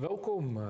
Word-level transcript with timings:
Welkom. 0.00 0.56
eh. 0.56 0.66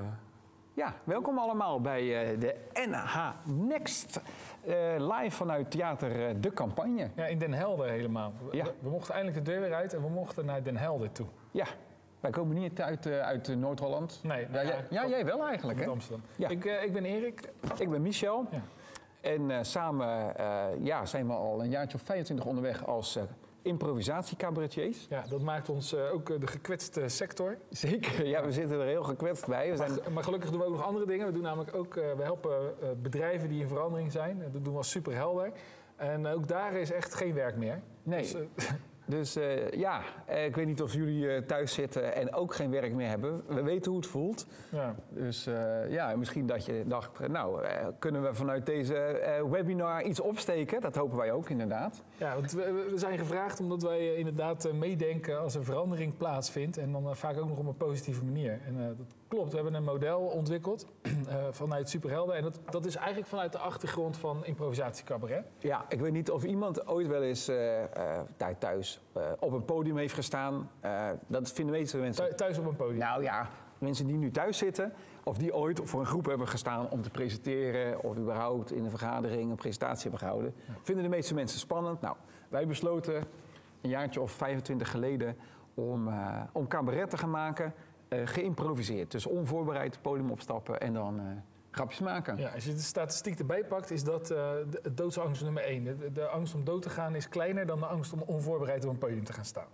Ja, 0.75 0.95
welkom 1.05 1.39
allemaal 1.39 1.81
bij 1.81 2.33
eh, 2.33 2.41
de 2.41 2.55
NH 2.89 3.29
Next. 3.45 4.21
eh, 4.65 4.75
live 4.99 5.31
vanuit 5.37 5.71
Theater 5.71 6.41
De 6.41 6.53
Campagne. 6.53 7.11
Ja, 7.15 7.27
in 7.27 7.39
Den 7.39 7.53
Helder 7.53 7.89
helemaal. 7.89 8.33
We, 8.51 8.57
Ja. 8.57 8.65
we 8.81 8.89
mochten 8.91 9.15
eindelijk 9.15 9.45
de 9.45 9.51
deur 9.53 9.61
weer 9.61 9.75
uit 9.75 9.95
en 9.95 10.03
we 10.03 10.09
mochten 10.09 10.45
naar 10.47 10.63
Den 10.63 10.77
Helder 10.77 11.13
toe. 11.13 11.27
Ja, 11.51 11.67
wij 12.21 12.31
komen 12.31 12.57
niet 12.59 12.81
uit, 12.81 13.07
eh, 13.07 13.21
uit 13.21 13.57
Noord-Holland. 13.57 14.21
Nee, 14.23 14.41
ja, 14.41 14.49
nou 14.51 14.67
ja, 14.67 14.73
jij, 14.73 14.85
ja, 15.03 15.09
jij 15.09 15.25
wel 15.25 15.47
eigenlijk, 15.47 15.81
hè? 15.81 15.87
Amsterdam. 15.87 16.23
Ja. 16.37 16.49
Ik, 16.49 16.65
eh, 16.65 16.83
ik 16.85 16.93
ben 16.93 17.05
Erik. 17.05 17.41
Ik 17.79 17.91
ben 17.91 18.03
Michel. 18.03 18.47
Ja. 18.51 18.61
En 19.21 19.51
eh, 19.51 19.59
samen 19.63 20.37
eh, 20.37 20.65
ja, 20.83 21.05
zijn 21.07 21.27
we 21.27 21.33
al 21.33 21.63
een 21.63 21.71
jaartje 21.71 21.97
of 21.99 22.03
25 22.05 22.47
onderweg 22.47 22.87
als 22.87 23.17
eh 23.17 23.23
improvisatiecabaretiers. 23.63 25.07
Ja, 25.11 25.25
dat 25.29 25.41
maakt 25.41 25.69
ons 25.69 25.95
eh, 25.95 26.13
ook 26.13 26.31
eh, 26.31 26.41
de 26.41 26.47
gekwetste 26.47 27.09
sector. 27.09 27.57
Zeker, 27.71 28.27
ja, 28.27 28.45
we 28.45 28.53
zitten 28.53 28.81
er 28.81 28.87
heel 28.87 29.03
gekwetst 29.03 29.47
bij. 29.47 29.71
We 29.71 29.77
zijn, 29.77 29.91
Maar, 29.91 30.13
maar 30.13 30.25
gelukkig 30.25 30.51
doen 30.51 30.59
we 30.59 30.65
ook 30.65 30.73
nog 30.73 30.85
andere 30.85 31.07
dingen. 31.07 31.27
We 31.27 31.33
doen 31.33 31.43
namelijk 31.43 31.75
ook, 31.75 31.97
eh, 31.97 32.13
we 32.17 32.23
helpen 32.23 32.75
bedrijven 33.03 33.49
die 33.49 33.61
in 33.61 33.69
verandering 33.69 34.13
zijn. 34.13 34.39
Dat 34.53 34.65
doen 34.65 34.73
we 34.73 34.79
als 34.79 34.91
superhelder. 34.91 35.53
En 35.97 36.27
ook 36.27 36.49
daar 36.49 36.73
is 36.73 36.93
echt 36.93 37.15
geen 37.15 37.35
werk 37.35 37.57
meer. 37.57 37.81
nee, 38.03 38.21
Dus, 38.21 38.37
dus 39.37 39.39
ja, 39.71 40.03
ik 40.47 40.57
weet 40.57 40.67
niet 40.67 40.83
of 40.83 40.95
jullie 40.95 41.45
thuis 41.45 41.73
zitten 41.73 42.15
en 42.15 42.35
ook 42.35 42.55
geen 42.55 42.71
werk 42.71 42.95
meer 42.95 43.09
hebben. 43.09 43.43
We 43.47 43.63
weten 43.63 43.91
hoe 43.91 44.01
het 44.01 44.11
voelt. 44.11 44.47
ja. 44.71 44.95
Dus 45.09 45.49
ja, 45.89 46.17
misschien 46.17 46.47
dat 46.47 46.65
je 46.65 46.85
dacht, 46.87 47.29
nou, 47.29 47.67
kunnen 47.99 48.23
we 48.23 48.35
vanuit 48.35 48.67
deze 48.67 49.21
webinar 49.51 50.03
iets 50.03 50.21
opsteken? 50.21 50.81
Dat 50.81 50.97
hopen 50.97 51.17
wij 51.17 51.33
ook 51.33 51.49
inderdaad. 51.49 52.03
Ja, 52.21 52.35
want 52.35 52.53
we, 52.53 52.87
we 52.91 52.99
zijn 52.99 53.19
gevraagd 53.19 53.61
omdat 53.61 53.83
wij 53.83 53.99
eh, 53.99 54.19
inderdaad 54.19 54.65
eh, 54.65 54.73
meedenken 54.73 55.41
als 55.41 55.55
er 55.55 55.65
verandering 55.65 56.17
plaatsvindt. 56.17 56.77
En 56.77 56.93
dan 56.93 57.09
eh, 57.09 57.15
vaak 57.15 57.39
ook 57.39 57.49
nog 57.49 57.59
op 57.59 57.67
een 57.67 57.77
positieve 57.77 58.25
manier. 58.25 58.61
En 58.67 58.97
dat 58.99 59.07
klopt, 59.29 59.51
we 59.51 59.55
hebben 59.55 59.75
een 59.75 59.85
model 59.85 60.21
ontwikkeld 60.21 60.87
vanuit 61.51 61.89
Superhelden. 61.89 62.37
En 62.37 62.43
dat, 62.43 62.61
dat 62.71 62.85
is 62.85 62.97
eigenlijk 62.97 63.29
vanuit 63.29 63.53
de 63.53 63.59
achtergrond 63.59 64.17
van 64.17 64.45
improvisatiecabaret. 64.45 65.47
Ja, 65.59 65.85
ik 65.89 66.01
weet 66.01 66.13
niet 66.13 66.31
of 66.31 66.45
iemand 66.45 66.87
ooit 66.87 67.07
wel 67.07 67.23
eens 67.23 67.47
daar 68.37 68.59
thuis 68.59 69.01
op 69.39 69.53
een 69.53 69.65
podium 69.65 69.97
heeft 69.97 70.15
gestaan. 70.15 70.71
Dat 71.27 71.53
vinden 71.53 71.75
de 71.75 71.81
meeste 71.81 71.97
mensen. 71.99 72.29
Thu- 72.29 72.35
Thuis 72.35 72.59
op 72.59 72.67
een 72.67 72.77
podium. 72.77 72.99
Nou 72.99 73.23
ja, 73.23 73.49
mensen 73.79 74.07
die 74.07 74.17
nu 74.17 74.31
thuis 74.31 74.59
zitten, 74.59 74.93
of 75.25 75.39
die 75.39 75.55
ooit 75.55 75.81
voor 75.85 76.01
een 76.01 76.07
groep 76.07 76.27
hebben 76.27 76.49
gestaan 76.49 76.91
om 76.91 77.03
te 77.03 77.11
presenteren, 77.11 78.03
of 78.03 78.17
überhaupt 78.17 78.73
in 78.73 78.85
een 78.85 78.91
vergadering 78.91 79.51
een 79.51 79.57
presentatie 79.57 80.03
hebben 80.03 80.19
gehouden, 80.19 80.55
vinden 80.83 81.05
de 81.05 81.11
meeste 81.11 81.35
mensen 81.35 81.59
spannend. 81.59 82.01
Nou, 82.01 82.17
wij 82.49 82.67
besloten 82.67 83.25
een 83.81 83.91
jaartje 83.91 84.21
of 84.21 84.33
25 84.33 84.91
geleden 84.91 85.37
om, 85.75 86.09
eh, 86.09 86.43
om 86.53 86.69
cabaret 86.69 87.11
te 87.11 87.19
gaan 87.19 87.31
maken, 87.31 87.75
eh, 88.09 88.21
geïmproviseerd. 88.25 89.11
Dus 89.11 89.27
onvoorbereid 89.27 89.93
het 89.93 90.03
podium 90.03 90.31
opstappen 90.31 90.81
en 90.81 90.93
dan 90.93 91.19
eh, 91.19 91.25
grapjes 91.71 92.01
maken. 92.01 92.37
Ja, 92.37 92.51
als 92.55 92.65
je 92.65 92.73
de 92.73 92.79
statistiek 92.79 93.39
erbij 93.39 93.65
pakt, 93.65 93.91
is 93.91 94.05
dat 94.05 94.27
de 94.27 94.67
de 94.83 94.95
doodsangst 94.95 95.43
nummer 95.43 95.63
één. 95.63 95.85
De, 95.85 96.13
de 96.13 96.27
angst 96.27 96.55
om 96.55 96.65
dood 96.65 96.83
te 96.83 96.91
gaan 96.91 97.15
is 97.15 97.29
kleiner 97.29 97.67
dan 97.67 97.79
de 97.79 97.87
angst 97.87 98.13
om 98.13 98.23
onvoorbereid 98.27 98.85
op 98.85 98.91
een 98.91 98.99
podium 98.99 99.25
te 99.25 99.33
gaan 99.33 99.45
staan. 99.45 99.69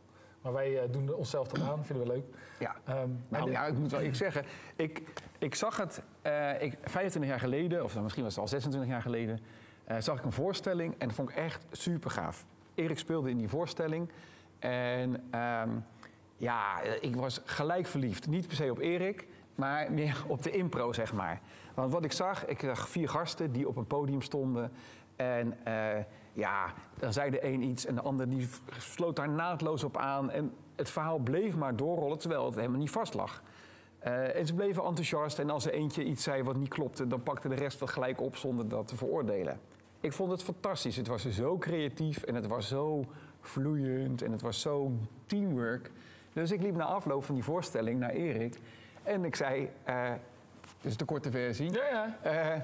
Maar 0.47 0.55
wij 0.55 0.83
eh, 0.83 0.93
doen 0.93 1.15
onszelf 1.15 1.49
dat 1.49 1.61
aan, 1.69 1.85
vinden 1.85 2.07
we 2.07 2.13
leuk. 2.13 2.25
Ja. 2.59 2.77
Ehm, 2.85 3.09
Nou 3.29 3.51
ja, 3.51 3.65
ik 3.65 3.79
moet 3.79 3.91
wel 3.91 4.01
ik 4.01 4.15
zeggen, 4.15 4.45
ik, 4.77 5.03
ik 5.39 5.55
zag 5.55 5.77
het 5.77 6.03
eh, 6.23 6.63
ik, 6.63 6.77
25 6.85 7.31
jaar 7.31 7.41
geleden, 7.41 7.85
of 7.85 8.01
misschien 8.01 8.23
was 8.23 8.33
het 8.33 8.43
al 8.43 8.49
26 8.49 8.91
jaar 8.91 9.03
geleden, 9.03 9.41
eh, 9.85 9.97
zag 9.99 10.19
ik 10.19 10.25
een 10.25 10.33
voorstelling 10.33 10.95
en 10.99 11.07
dat 11.07 11.17
vond 11.17 11.31
ik 11.31 11.37
echt 11.37 11.65
super 11.71 12.11
gaaf. 12.11 12.47
Erik 12.75 12.99
speelde 12.99 13.31
in 13.31 13.37
die 13.37 13.49
voorstelling 13.49 14.11
en 14.59 15.25
ehm, 15.31 15.71
ja, 16.37 16.81
ik 16.81 17.17
was 17.17 17.41
gelijk 17.45 17.87
verliefd. 17.87 18.27
Niet 18.27 18.47
per 18.47 18.57
se 18.57 18.71
op 18.71 18.79
Erik, 18.79 19.27
maar 19.55 19.93
meer 19.93 20.25
op 20.29 20.43
de 20.43 20.51
impro, 20.51 20.93
zeg 20.93 21.13
maar. 21.13 21.41
Want 21.75 21.93
wat 21.93 22.05
ik 22.05 22.13
zag, 22.13 22.47
ik 22.47 22.61
zag 22.61 22.89
vier 22.89 23.09
gasten 23.09 23.53
die 23.53 23.69
op 23.69 23.77
een 23.77 23.87
podium 23.87 24.23
stonden. 24.23 24.73
En 25.17 25.59
ja, 26.37 26.73
dan 26.99 27.13
zei 27.13 27.31
de 27.31 27.45
een 27.45 27.63
iets 27.63 27.87
en 27.87 27.95
de 27.95 28.01
ander 28.01 28.29
die 28.29 28.49
sloot 28.79 29.17
daar 29.17 29.29
naadloos 29.29 29.85
op 29.85 29.97
aan. 29.97 30.31
En 30.31 30.53
het 30.75 30.91
verhaal 30.91 31.19
bleef 31.19 31.57
maar 31.57 31.77
doorrollen, 31.77 32.19
terwijl 32.19 32.45
het 32.45 32.55
helemaal 32.55 32.79
niet 32.79 32.91
vast 32.91 33.15
lag. 33.15 33.43
Eh, 33.99 34.37
en 34.37 34.47
ze 34.47 34.55
bleven 34.55 34.85
enthousiast 34.85 35.39
en 35.39 35.51
als 35.51 35.67
er 35.67 35.73
eentje 35.73 36.05
iets 36.05 36.23
zei 36.23 36.43
wat 36.43 36.57
niet 36.57 36.69
klopte... 36.69 37.07
dan 37.07 37.23
pakte 37.23 37.49
de 37.49 37.55
rest 37.55 37.79
dat 37.79 37.91
gelijk 37.91 38.21
op 38.21 38.37
zonder 38.37 38.69
dat 38.69 38.87
te 38.87 38.97
veroordelen. 38.97 39.61
Ik 40.01 40.13
vond 40.13 40.31
het 40.31 40.43
fantastisch. 40.43 40.97
Het 40.97 41.07
was 41.07 41.29
zo 41.29 41.59
creatief 41.59 42.23
en 42.23 42.35
het 42.35 42.47
was 42.47 42.69
zo 42.69 43.05
vloeiend 43.41 44.23
en 44.23 44.33
het 44.33 44.43
was 44.43 44.61
zo 44.61 44.93
teamwork. 45.27 45.91
Dus 46.33 46.51
ik 46.51 46.63
liep 46.63 46.77
na 46.77 46.85
afloop 46.85 47.25
van 47.25 47.35
die 47.35 47.45
voorstelling 47.45 48.01
naar 48.01 48.11
Erik 48.11 48.59
en 49.03 49.25
ik 49.25 49.37
zei... 49.37 49.71
eh 49.85 50.13
dit 50.81 50.91
is 50.91 50.97
de 50.97 51.05
korte 51.05 51.31
versie. 51.31 51.73
Ja, 51.73 51.89
ja. 51.89 52.19
Eh, 52.23 52.61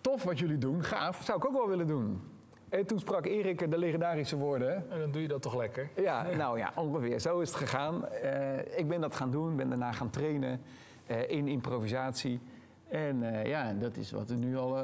tof 0.00 0.22
wat 0.22 0.38
jullie 0.38 0.58
doen, 0.58 0.84
gaaf, 0.84 1.22
zou 1.24 1.38
ik 1.38 1.44
ook 1.44 1.52
wel 1.52 1.68
willen 1.68 1.86
doen. 1.86 2.29
En 2.70 2.86
toen 2.86 2.98
sprak 2.98 3.26
Erik 3.26 3.70
de 3.70 3.78
legendarische 3.78 4.36
woorden... 4.36 4.90
En 4.90 4.98
dan 4.98 5.10
doe 5.10 5.22
je 5.22 5.28
dat 5.28 5.42
toch 5.42 5.56
lekker. 5.56 5.90
Ja, 5.96 6.26
nou 6.36 6.58
ja, 6.58 6.72
ongeveer. 6.74 7.20
Zo 7.20 7.40
is 7.40 7.48
het 7.48 7.56
gegaan. 7.56 8.08
Eh, 8.08 8.78
ik 8.78 8.88
ben 8.88 9.00
dat 9.00 9.14
gaan 9.14 9.30
doen, 9.30 9.56
ben 9.56 9.68
daarna 9.68 9.92
gaan 9.92 10.10
trainen 10.10 10.60
eh, 11.06 11.30
in 11.30 11.48
improvisatie. 11.48 12.40
En 12.88 13.22
eh, 13.22 13.46
ja, 13.46 13.72
dat 13.72 13.96
is 13.96 14.10
wat 14.10 14.28
we 14.28 14.34
nu 14.34 14.56
al 14.56 14.78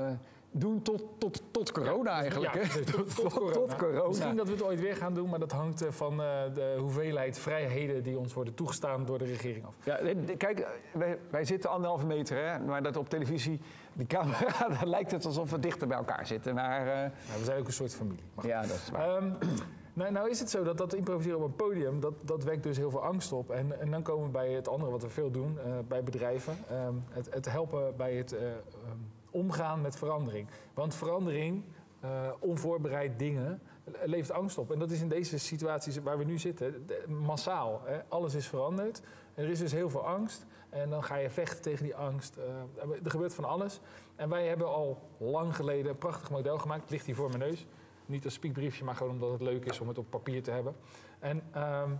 doen 0.59 0.83
tot, 0.83 1.03
tot, 1.19 1.43
tot 1.51 1.73
corona 1.73 2.11
eigenlijk. 2.11 2.55
Ja, 2.55 2.61
hè? 2.61 2.85
tot, 2.85 3.15
tot 3.17 3.33
corona. 3.33 3.53
tot 3.53 3.77
corona. 3.77 4.09
Misschien 4.09 4.37
dat 4.37 4.47
we 4.47 4.53
het 4.53 4.63
ooit 4.63 4.81
weer 4.81 4.97
gaan 4.97 5.15
doen, 5.15 5.29
maar 5.29 5.39
dat 5.39 5.53
hangt 5.53 5.83
eh, 5.83 5.91
van 5.91 6.13
eh, 6.23 6.27
de 6.55 6.77
hoeveelheid 6.79 7.39
vrijheden 7.39 8.03
die 8.03 8.19
ons 8.19 8.35
worden 8.35 8.55
toegestaan 8.55 9.05
door 9.05 9.19
de 9.19 9.25
regering 9.25 9.65
af. 9.65 9.75
Ja, 9.85 9.97
de- 9.97 10.37
kijk, 10.37 10.59
eh, 10.59 10.69
wij, 10.93 11.19
wij 11.31 11.45
zitten 11.45 11.71
anderhalve 11.71 12.07
meter, 12.07 12.37
hè, 12.45 12.59
maar 12.59 12.83
dat 12.83 12.97
op 12.97 13.09
televisie, 13.09 13.61
de 13.93 14.07
camera, 14.07 14.69
dan 14.81 14.89
lijkt 14.89 15.11
het 15.11 15.25
alsof 15.25 15.51
we 15.51 15.61
dichter 15.61 15.87
bij 15.89 15.97
elkaar 15.97 16.27
zitten. 16.27 16.55
Maar 16.55 16.81
eh, 16.81 16.95
Nou, 16.95 17.39
we 17.39 17.45
zijn 17.45 17.59
ook 17.59 17.67
een 17.67 17.73
soort 17.73 17.95
familie. 17.95 18.25
Maar 18.35 18.47
ja, 18.47 18.61
dat 18.61 18.71
is 18.71 18.91
waar. 18.91 19.17
Ehm, 19.17 19.31
nou, 19.99 20.13
nou 20.13 20.31
is 20.31 20.39
het 20.41 20.51
zo 20.51 20.63
dat 20.63 20.79
dat 20.79 20.95
improviseren 20.95 21.39
op 21.39 21.45
een 21.45 21.57
podium, 21.57 22.01
dat, 22.01 22.15
dat 22.25 22.45
wekt 22.45 22.63
dus 22.63 22.77
heel 22.77 22.91
veel 22.91 23.03
angst 23.03 23.33
op. 23.33 23.51
En, 23.51 23.81
en 23.81 23.91
dan 23.91 24.03
komen 24.03 24.25
we 24.27 24.31
bij 24.31 24.51
het 24.53 24.69
andere 24.69 24.91
wat 24.91 25.03
we 25.03 25.09
veel 25.09 25.31
doen 25.31 25.59
eh, 25.59 25.65
bij 25.89 26.03
bedrijven. 26.03 26.57
Ehm, 26.71 26.95
het, 27.11 27.35
het 27.35 27.51
helpen 27.51 27.97
bij 27.97 28.15
het 28.15 28.33
eh, 28.33 28.47
ehm, 28.47 28.55
omgaan 29.37 29.81
met 29.81 29.97
verandering. 29.97 30.49
Want 30.75 30.95
verandering, 30.95 31.65
eh, 32.01 32.31
onvoorbereid 32.39 33.19
dingen, 33.19 33.61
le- 33.85 33.99
levert 34.05 34.31
angst 34.39 34.59
op. 34.59 34.73
En 34.73 34.79
dat 34.79 34.91
is 34.91 35.01
in 35.01 35.09
deze 35.09 35.39
situaties 35.39 35.99
waar 35.99 36.19
we 36.19 36.25
nu 36.25 36.39
zitten, 36.39 36.87
massaal. 37.09 37.81
Hè. 37.85 38.01
Alles 38.09 38.35
is 38.35 38.47
veranderd. 38.49 39.03
Er 39.35 39.49
is 39.49 39.59
dus 39.59 39.73
heel 39.73 39.91
veel 39.91 40.07
angst. 40.07 40.47
En 40.71 40.91
dan 40.91 41.05
ga 41.05 41.17
je 41.17 41.31
vechten 41.31 41.63
tegen 41.63 41.85
die 41.85 41.97
angst. 41.97 42.37
Eh, 42.37 43.05
er 43.05 43.11
gebeurt 43.11 43.35
van 43.35 43.45
alles. 43.45 43.81
En 44.17 44.29
wij 44.29 44.47
hebben 44.47 44.69
al 44.69 44.99
lang 45.19 45.57
geleden 45.57 45.91
een 45.91 45.99
prachtig 45.99 46.31
model 46.31 46.59
gemaakt. 46.59 46.81
Het 46.81 46.91
ligt 46.91 47.07
hier 47.07 47.15
voor 47.15 47.29
mijn 47.29 47.41
neus. 47.41 47.67
Niet 48.07 48.25
als 48.25 48.35
spiekbriefje, 48.35 48.85
maar 48.85 48.95
gewoon 48.95 49.13
omdat 49.13 49.31
het 49.31 49.41
leuk 49.41 49.65
is 49.65 49.81
om 49.81 49.89
het 49.89 49.99
op 49.99 50.11
papier 50.11 50.43
te 50.43 50.51
hebben. 50.51 50.77
En 51.19 51.43
ehm, 51.53 51.91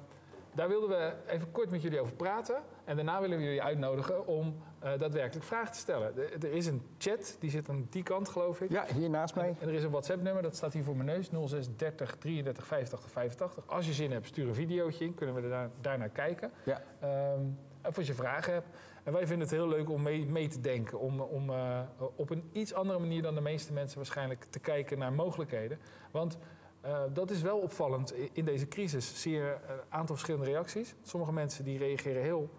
daar 0.55 0.69
wilden 0.69 0.89
we 0.89 1.13
even 1.27 1.51
kort 1.53 1.71
met 1.71 1.83
jullie 1.83 2.01
over 2.01 2.15
praten. 2.15 2.63
En 2.85 2.97
daarna 2.97 3.21
willen 3.21 3.39
we 3.39 3.45
jullie 3.45 3.63
uitnodigen 3.63 4.27
om 4.27 4.57
eh, 4.93 4.99
daadwerkelijk 4.99 5.47
vragen 5.47 5.73
te 5.73 5.79
stellen. 5.79 6.17
Er- 6.19 6.45
Er 6.45 6.53
is 6.53 6.67
een 6.67 6.83
chat, 6.99 7.37
die 7.41 7.51
zit 7.51 7.69
aan 7.69 7.87
die 7.91 8.03
kant, 8.03 8.29
geloof 8.29 8.61
ik. 8.61 8.71
ja, 8.71 8.85
hier 8.95 9.11
naast 9.11 9.35
mij. 9.35 9.57
En 9.61 9.69
er 9.69 9.75
is 9.75 9.83
een 9.83 9.91
WhatsApp-nummer, 9.91 10.43
dat 10.43 10.57
staat 10.57 10.73
hier 10.73 10.85
voor 10.85 10.97
mijn 10.97 11.09
neus. 11.09 11.31
06 11.47 11.69
30 11.77 12.17
33 12.17 12.67
85 12.67 13.11
85. 13.11 13.65
Als 13.67 13.87
je 13.87 13.93
zin 13.93 14.13
hebt, 14.13 14.27
stuur 14.27 14.49
een 14.49 14.55
videootje 14.55 15.05
in. 15.05 15.15
Kunnen 15.15 15.35
we 15.35 15.41
er 15.41 15.49
daar, 15.49 15.71
daarnaar 15.81 16.09
kijken. 16.09 16.51
Ja. 16.65 16.83
Ehm, 17.01 17.41
of 17.85 17.97
als 17.99 18.07
je 18.07 18.15
vragen 18.15 18.53
hebt. 18.53 18.67
En 19.05 19.13
wij 19.13 19.27
vinden 19.27 19.47
het 19.47 19.57
heel 19.57 19.69
leuk 19.69 19.91
om 19.91 20.03
mee, 20.03 20.27
mee 20.27 20.49
te 20.49 20.61
denken. 20.61 20.99
Om, 21.01 21.21
om 21.21 21.51
eh, 21.51 21.81
op 22.17 22.31
een 22.31 22.49
iets 22.53 22.75
andere 22.75 22.99
manier 22.99 23.23
dan 23.23 23.35
de 23.35 23.41
meeste 23.41 23.73
mensen 23.73 23.97
waarschijnlijk 23.97 24.45
te 24.51 24.59
kijken 24.59 24.99
naar 24.99 25.13
mogelijkheden. 25.13 25.79
Want 26.11 26.39
eh, 26.81 26.99
dat 27.13 27.31
is 27.31 27.43
wel 27.43 27.59
opvallend 27.59 28.15
in 28.33 28.45
deze 28.45 28.69
crisis. 28.69 29.21
Zie 29.23 29.33
je 29.33 29.57
een 29.69 29.79
aantal 29.89 30.15
verschillende 30.17 30.47
reacties. 30.51 30.95
Sommige 31.03 31.33
mensen 31.33 31.65
die 31.65 31.79
reageren 31.79 32.23
heel 32.23 32.51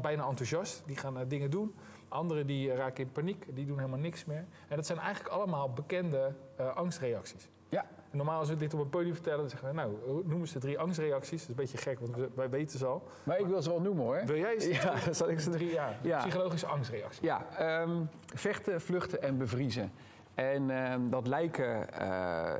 bijna 0.00 0.26
enthousiast. 0.28 0.82
Die 0.86 0.96
gaan 0.96 1.18
eh, 1.18 1.24
dingen 1.28 1.50
doen. 1.50 1.74
Anderen 2.08 2.46
die 2.46 2.70
eh, 2.70 2.76
raken 2.76 3.04
in 3.04 3.12
paniek. 3.12 3.46
Die 3.54 3.66
doen 3.66 3.76
helemaal 3.78 3.98
niks 3.98 4.24
meer. 4.24 4.44
En 4.68 4.76
dat 4.76 4.86
zijn 4.86 4.98
eigenlijk 4.98 5.34
allemaal 5.34 5.70
bekende 5.70 6.34
eh, 6.56 6.76
angstreacties. 6.76 7.48
Ja, 7.68 7.86
En 8.10 8.16
normaal 8.16 8.38
als 8.38 8.48
we 8.48 8.56
dit 8.56 8.74
op 8.74 8.80
een 8.80 8.88
podium 8.88 9.14
vertellen, 9.14 9.38
dan 9.38 9.48
zeggen 9.48 9.68
we, 9.68 9.74
nou, 9.74 9.94
noem 10.24 10.40
eens 10.40 10.52
de 10.52 10.58
drie 10.58 10.78
angstreacties. 10.78 11.30
Dat 11.30 11.40
is 11.40 11.48
een 11.48 11.54
beetje 11.54 11.78
gek, 11.78 11.98
want 12.00 12.34
wij 12.34 12.50
weten 12.50 12.78
ze 12.78 12.86
al. 12.86 13.02
maar 13.22 13.38
ik 13.38 13.46
wil 13.46 13.62
ze 13.62 13.68
wel 13.68 13.80
noemen 13.80 14.04
hoor. 14.04 14.22
Wil 14.26 14.36
jij 14.36 14.54
eens 14.54 14.66
Ja, 14.82 15.12
zal 15.12 15.30
ik 15.30 15.40
ze 15.40 15.50
drie 15.50 15.72
ja, 15.72 15.98
Ja. 16.02 16.18
psychologische 16.18 16.66
angstreacties? 16.66 17.20
Ja, 17.20 17.46
ehm, 17.58 18.04
vechten, 18.34 18.80
vluchten 18.80 19.22
en 19.22 19.38
bevriezen. 19.38 19.92
En 20.34 20.70
ehm, 20.70 21.08
dat 21.10 21.26
lijken, 21.26 21.92
eh, 21.92 22.54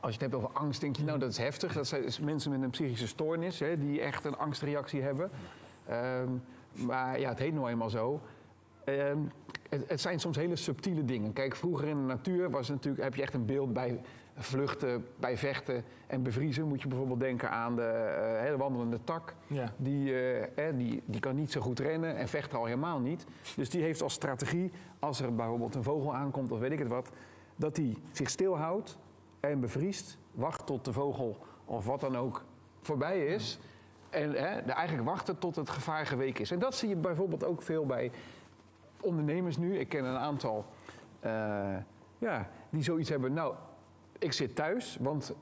als 0.00 0.14
je 0.14 0.20
het 0.20 0.20
hebt 0.20 0.34
over 0.34 0.50
angst, 0.52 0.80
denk 0.80 0.96
je, 0.96 1.04
nou 1.04 1.18
dat 1.18 1.30
is 1.30 1.38
heftig. 1.38 1.72
Dat 1.72 1.86
zijn 1.86 2.04
mensen 2.22 2.50
met 2.50 2.62
een 2.62 2.70
psychische 2.70 3.06
stoornis, 3.06 3.58
hè, 3.58 3.78
die 3.78 4.00
echt 4.00 4.24
een 4.24 4.36
angstreactie 4.36 5.02
hebben. 5.02 5.30
Ehm, 5.86 6.28
maar 6.72 7.20
ja, 7.20 7.28
het 7.28 7.38
heet 7.38 7.54
nou 7.54 7.68
eenmaal 7.68 7.90
zo. 7.90 8.20
Ehm, 8.84 9.18
het, 9.68 9.88
het 9.88 10.00
zijn 10.00 10.20
soms 10.20 10.36
hele 10.36 10.56
subtiele 10.56 11.04
dingen. 11.04 11.32
Kijk, 11.32 11.56
vroeger 11.56 11.88
in 11.88 11.96
de 11.96 12.02
natuur 12.02 12.50
was 12.50 12.68
natuurlijk, 12.68 13.02
heb 13.04 13.14
je 13.14 13.22
echt 13.22 13.34
een 13.34 13.46
beeld 13.46 13.72
bij 13.72 14.00
vluchten 14.36 15.06
bij 15.16 15.36
vechten 15.36 15.84
en 16.06 16.22
bevriezen 16.22 16.68
moet 16.68 16.82
je 16.82 16.88
bijvoorbeeld 16.88 17.20
denken 17.20 17.50
aan 17.50 17.76
de 17.76 17.82
eh, 17.82 18.54
wandelende 18.54 18.98
tak. 19.04 19.34
Ja. 19.46 19.72
Die, 19.76 20.12
eh, 20.12 20.68
eh, 20.68 20.76
die, 20.76 21.02
die 21.04 21.20
kan 21.20 21.34
niet 21.34 21.52
zo 21.52 21.60
goed 21.60 21.78
rennen 21.78 22.16
en 22.16 22.28
vechten 22.28 22.58
al 22.58 22.64
helemaal 22.64 23.00
niet. 23.00 23.26
Dus 23.56 23.70
die 23.70 23.82
heeft 23.82 24.02
als 24.02 24.12
strategie, 24.12 24.70
als 24.98 25.20
er 25.20 25.34
bijvoorbeeld 25.34 25.74
een 25.74 25.82
vogel 25.82 26.14
aankomt 26.14 26.52
of 26.52 26.58
weet 26.58 26.72
ik 26.72 26.78
het 26.78 26.88
wat, 26.88 27.10
dat 27.56 27.76
hij 27.76 27.96
zich 28.12 28.30
stilhoudt 28.30 28.98
en 29.40 29.60
bevriest, 29.60 30.18
wacht 30.32 30.66
tot 30.66 30.84
de 30.84 30.92
vogel 30.92 31.38
of 31.64 31.86
wat 31.86 32.00
dan 32.00 32.16
ook 32.16 32.44
voorbij 32.80 33.26
is. 33.26 33.58
En 34.12 34.30
hè, 34.30 34.60
eigenlijk 34.60 35.08
wachten 35.08 35.38
tot 35.38 35.56
het 35.56 35.70
gevaar 35.70 36.06
geweken 36.06 36.40
is. 36.40 36.50
En 36.50 36.58
dat 36.58 36.74
zie 36.74 36.88
je 36.88 36.96
bijvoorbeeld 36.96 37.44
ook 37.44 37.62
veel 37.62 37.86
bij 37.86 38.10
ondernemers 39.00 39.56
nu. 39.56 39.78
Ik 39.78 39.88
ken 39.88 40.04
een 40.04 40.16
aantal 40.16 40.64
eh, 41.20 41.76
ja, 42.18 42.48
die 42.70 42.82
zoiets 42.82 43.08
hebben. 43.08 43.32
Nou, 43.32 43.54
ik 44.18 44.32
zit 44.32 44.54
thuis, 44.54 44.96
want 45.00 45.34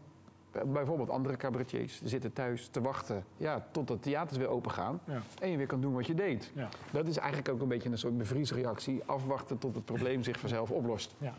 eh, 0.53 0.63
bijvoorbeeld 0.63 1.11
andere 1.11 1.37
cabaretiers 1.37 2.03
zitten 2.05 2.33
thuis 2.33 2.69
te 2.69 2.81
wachten 2.81 3.25
ja, 3.37 3.67
tot 3.71 3.89
de 3.89 3.99
theaters 3.99 4.39
weer 4.39 4.49
open 4.49 4.71
gaan. 4.71 5.01
Ja. 5.05 5.23
En 5.41 5.51
je 5.51 5.57
weer 5.57 5.67
kan 5.67 5.81
doen 5.81 5.93
wat 5.93 6.07
je 6.07 6.15
deed. 6.15 6.51
Ja. 6.55 6.69
Dat 6.93 7.07
is 7.07 7.17
eigenlijk 7.17 7.49
ook 7.49 7.61
een 7.61 7.69
beetje 7.69 7.91
een 7.91 7.99
soort 7.99 8.19
bevriesreactie. 8.19 9.03
Afwachten 9.07 9.59
tot 9.59 9.75
het 9.75 9.85
probleem 9.85 10.23
zich 10.23 10.39
vanzelf 10.39 10.71
oplost. 10.71 11.15
Ja. 11.19 11.35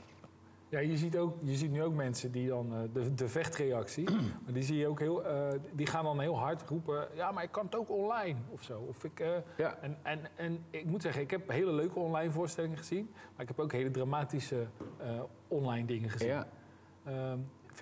Ja, 0.71 0.79
je 0.79 0.97
ziet, 0.97 1.17
ook, 1.17 1.35
je 1.41 1.55
ziet 1.55 1.71
nu 1.71 1.83
ook 1.83 1.93
mensen 1.93 2.31
die 2.31 2.47
dan 2.47 2.73
eh, 2.73 2.79
de, 2.93 3.13
de 3.13 3.27
vechtreactie, 3.27 4.09
maar 4.43 4.53
die 4.53 4.63
zie 4.63 4.77
je 4.77 4.87
ook 4.87 4.99
heel, 4.99 5.25
eh, 5.25 5.47
die 5.71 5.85
gaan 5.85 6.03
dan 6.03 6.19
heel 6.19 6.37
hard 6.37 6.69
roepen, 6.69 7.07
ja, 7.13 7.31
maar 7.31 7.43
ik 7.43 7.51
kan 7.51 7.65
het 7.65 7.75
ook 7.75 7.89
online 7.89 8.37
of 8.49 8.61
zo. 8.63 8.85
Of 8.89 9.03
ik, 9.03 9.19
eh, 9.19 9.29
Ja. 9.57 9.77
en, 9.81 9.97
en, 10.01 10.19
en 10.35 10.65
ik 10.69 10.85
moet 10.85 11.01
zeggen, 11.01 11.21
ik 11.21 11.31
heb 11.31 11.49
hele 11.49 11.71
leuke 11.71 11.99
online 11.99 12.31
voorstellingen 12.31 12.77
gezien, 12.77 13.09
maar 13.13 13.41
ik 13.41 13.47
heb 13.47 13.59
ook 13.59 13.71
hele 13.71 13.91
dramatische 13.91 14.65
online 15.47 15.85
dingen 15.85 16.09
gezien. 16.09 16.27
Ja. 16.27 16.47
Ehm, 17.05 17.37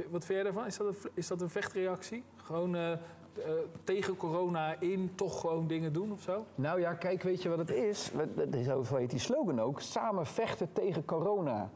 wat 0.10 0.26
vind 0.26 0.28
jij 0.28 0.44
daarvan? 0.44 0.66
Is 0.66 0.78
dat 0.78 0.88
een, 0.88 1.10
is 1.14 1.28
dat 1.28 1.42
een 1.42 1.50
vechtreactie? 1.50 2.24
Gewoon 2.36 2.98
tegen 3.84 4.16
corona 4.18 4.80
in 4.80 5.12
toch 5.16 5.40
gewoon 5.42 5.68
dingen 5.68 5.94
doen 5.94 6.12
of 6.12 6.22
zo? 6.22 6.46
Nou 6.56 6.80
ja, 6.80 6.94
kijk, 6.94 7.24
weet 7.24 7.42
je 7.44 7.50
wat 7.50 7.58
het 7.58 7.70
is? 7.72 8.12
Wat- 8.12 8.36
Dat 8.36 8.54
is 8.56 8.66
zo 8.88 8.96
heet 8.96 9.10
die 9.10 9.20
slogan 9.20 9.60
ook. 9.62 9.82
Samen 9.82 10.26
vechten 10.26 10.72
tegen 10.74 11.06
corona. 11.06 11.70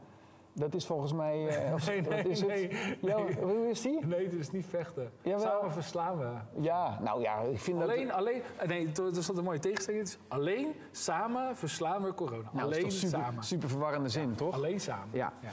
Dat 0.56 0.74
is 0.74 0.86
volgens 0.86 1.12
mij... 1.12 1.46
eh, 1.66 1.72
of- 1.74 1.86
Nee, 1.86 2.00
nee, 2.00 2.16
wat 2.22 2.26
is 2.26 2.40
het? 2.40 2.72
Ja, 3.00 3.16
hoe 3.42 3.68
is 3.70 3.80
die? 3.80 4.06
Nee, 4.06 4.24
het 4.24 4.32
is 4.34 4.50
niet 4.50 4.66
vechten. 4.66 5.10
Jawel. 5.22 5.40
Samen 5.40 5.72
verslaan 5.72 6.18
we. 6.18 6.30
Ja, 6.62 6.98
nou 7.02 7.20
ja, 7.20 7.38
ik 7.40 7.58
vind 7.60 7.82
Alleen, 7.82 8.06
dat... 8.06 8.16
alleen, 8.16 8.42
eh, 8.56 8.68
nee, 8.68 8.88
er 9.16 9.22
zat 9.22 9.38
een 9.38 9.44
mooie 9.44 9.58
tegenstelling. 9.58 10.02
Is 10.02 10.18
alleen 10.28 10.66
samen 10.90 11.56
verslaan 11.56 12.02
we 12.02 12.14
corona. 12.14 12.50
Nou, 12.52 12.68
dat 12.68 12.70
is 12.70 12.76
alleen 12.78 12.90
super, 12.92 13.18
samen. 13.18 13.42
super 13.44 13.68
verwarrende 13.68 14.08
zin, 14.08 14.34
toch? 14.34 14.54
Alleen 14.54 14.80
samen. 14.80 15.08
Ja. 15.12 15.32
Ja, 15.42 15.50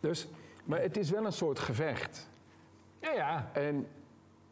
Dus, 0.00 0.28
maar 0.64 0.80
het 0.80 0.96
is 0.96 1.10
wel 1.10 1.24
een 1.24 1.32
soort 1.32 1.58
gevecht. 1.58 2.28
ja. 3.00 3.12
ja. 3.12 3.50
En 3.52 3.86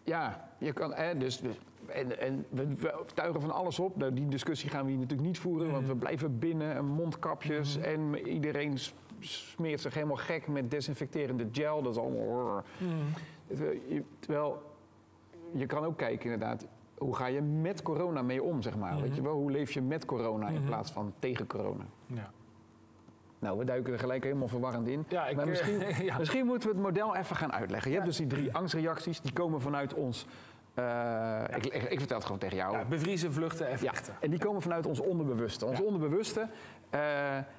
ja, 0.03 0.50
je 0.59 0.73
kan... 0.73 0.95
Hè, 0.95 1.17
dus, 1.17 1.41
dus- 1.41 1.59
en, 1.87 2.21
en 2.21 2.47
we, 2.49 2.67
we 2.77 2.95
tuigen 3.15 3.41
van 3.41 3.50
alles 3.50 3.79
op. 3.79 3.97
Nou, 3.97 4.12
die 4.12 4.29
discussie 4.29 4.71
gaan 4.71 4.85
we 4.85 4.91
hier 4.91 4.99
natuurlijk 5.00 5.29
niet 5.29 5.39
voeren... 5.39 5.71
want 5.71 5.87
we 5.87 5.97
blijven 5.97 6.39
binnen 6.39 6.75
en 6.77 6.85
mondkapjes... 6.85 7.77
en 7.77 8.29
iedereen 8.29 8.79
smeert 9.20 9.81
zich 9.81 9.94
helemaal 9.94 10.17
gek 10.17 10.49
met 10.49 10.70
desinfecterende 10.70 11.49
gel. 11.53 11.82
Dat 11.82 11.93
is 11.93 12.00
allemaal... 12.00 12.62
Je- 13.88 14.03
Terwijl 14.19 14.62
je 15.53 15.67
kan 15.67 15.85
ook 15.85 15.97
kijken 15.97 16.25
inderdaad... 16.32 16.67
hoe 16.99 17.15
ga 17.15 17.26
je 17.26 17.41
met 17.43 17.82
corona 17.82 18.23
mee 18.23 18.43
om, 18.43 18.62
zeg 18.62 18.76
maar. 18.76 19.00
Weet 19.00 19.15
je 19.17 19.23
wel? 19.23 19.35
Hoe 19.35 19.50
leef 19.50 19.73
je 19.73 19.82
met 19.82 20.05
corona 20.05 20.49
in 20.49 20.65
plaats 20.65 20.91
van 20.91 21.12
tegen 21.19 21.47
corona? 21.47 21.85
ja. 22.06 22.31
Nou, 23.41 23.59
we 23.59 23.65
duiken 23.65 23.93
er 23.93 23.99
gelijk 23.99 24.23
helemaal 24.25 24.49
verwarrend 24.49 24.88
in. 24.88 25.05
Ja, 25.09 25.26
ik, 25.26 25.37
maar 25.37 25.44
eh, 25.44 25.50
misschien, 25.50 25.79
ja. 26.05 26.19
misschien 26.19 26.47
moeten 26.47 26.69
we 26.69 26.75
het 26.75 26.85
model 26.85 27.17
even 27.17 27.37
gaan 27.37 27.53
uitleggen. 27.53 27.88
Je 27.91 27.97
hebt 27.97 28.09
dus 28.09 28.17
die 28.19 28.26
drie 28.26 28.55
angstreacties, 28.55 29.21
die 29.21 29.32
komen 29.32 29.61
vanuit 29.61 29.94
ons... 29.94 30.26
eh, 30.78 31.56
ik, 31.56 31.66
ik, 31.66 31.82
ik 31.82 31.98
vertel 31.98 32.16
het 32.16 32.25
gewoon 32.25 32.40
tegen 32.40 32.56
jou. 32.56 32.76
Ja, 32.76 32.84
bevriezen, 32.84 33.32
vluchten 33.32 33.69
en 33.69 33.78
vechten. 33.78 34.14
en 34.20 34.30
die 34.30 34.38
komen 34.38 34.62
vanuit 34.62 34.86
ons 34.86 35.00
onderbewuste. 35.00 35.66
Ons 35.66 35.80
onderbewuste, 35.80 36.48
eh, 36.90 37.00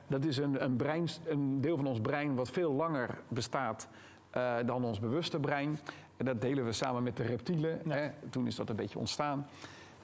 dat 0.07 0.25
is 0.25 0.38
een, 0.38 0.63
een, 0.63 0.75
brein, 0.75 1.07
een 1.25 1.62
deel 1.62 1.75
van 1.75 1.86
ons 1.86 2.01
brein 2.01 2.36
wat 2.36 2.50
veel 2.50 2.71
langer 2.71 3.18
bestaat 3.27 3.88
eh, 4.30 4.56
dan 4.66 4.83
ons 4.83 5.00
bewuste 5.00 5.39
brein. 5.39 5.80
En 6.18 6.25
dat 6.25 6.42
delen 6.42 6.66
we 6.66 6.71
samen 6.71 7.04
met 7.04 7.18
de 7.18 7.24
reptielen. 7.24 7.81
Ja. 7.86 7.95
Hè. 7.95 8.10
Toen 8.30 8.48
is 8.48 8.56
dat 8.56 8.69
een 8.69 8.75
beetje 8.75 9.00
ontstaan. 9.00 9.48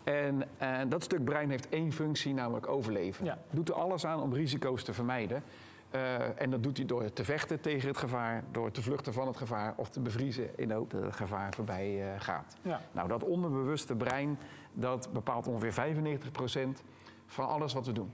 En 0.04 0.44
dat 0.88 1.04
stuk 1.04 1.24
brein 1.24 1.50
heeft 1.50 1.70
één 1.70 1.92
functie, 1.92 2.34
namelijk 2.34 2.68
overleven. 2.68 3.26
Ja. 3.26 3.38
Doet 3.50 3.70
er 3.70 3.76
alles 3.76 4.06
aan 4.06 4.22
om 4.22 4.34
risico's 4.34 4.84
te 4.84 4.94
vermijden. 4.94 5.44
Eh, 5.90 6.42
en 6.42 6.50
dat 6.50 6.64
doet 6.64 6.78
hij 6.78 6.86
door 6.86 7.14
te 7.14 7.24
vechten 7.24 7.62
tegen 7.62 7.88
het 7.88 7.98
gevaar, 7.98 8.44
door 8.52 8.72
te 8.72 8.82
vluchten 8.82 9.14
van 9.14 9.28
het 9.28 9.38
gevaar 9.38 9.74
of 9.76 9.90
te 9.90 10.00
bevriezen 10.00 10.58
in 10.58 10.68
de 10.68 10.74
hoop 10.74 10.92
dat 10.92 11.04
het 11.04 11.16
gevaar 11.16 11.54
voorbij 11.54 12.14
eh, 12.14 12.22
gaat. 12.22 12.56
Ja. 12.62 12.82
Nou, 12.92 13.08
dat 13.08 13.24
onderbewuste 13.24 13.96
brein, 13.96 14.38
dat 14.74 15.10
bepaalt 15.14 15.48
ongeveer 15.48 15.74
95% 15.74 16.84
van 17.26 17.48
alles 17.48 17.74
wat 17.74 17.86
we 17.86 17.92
doen. 17.92 18.14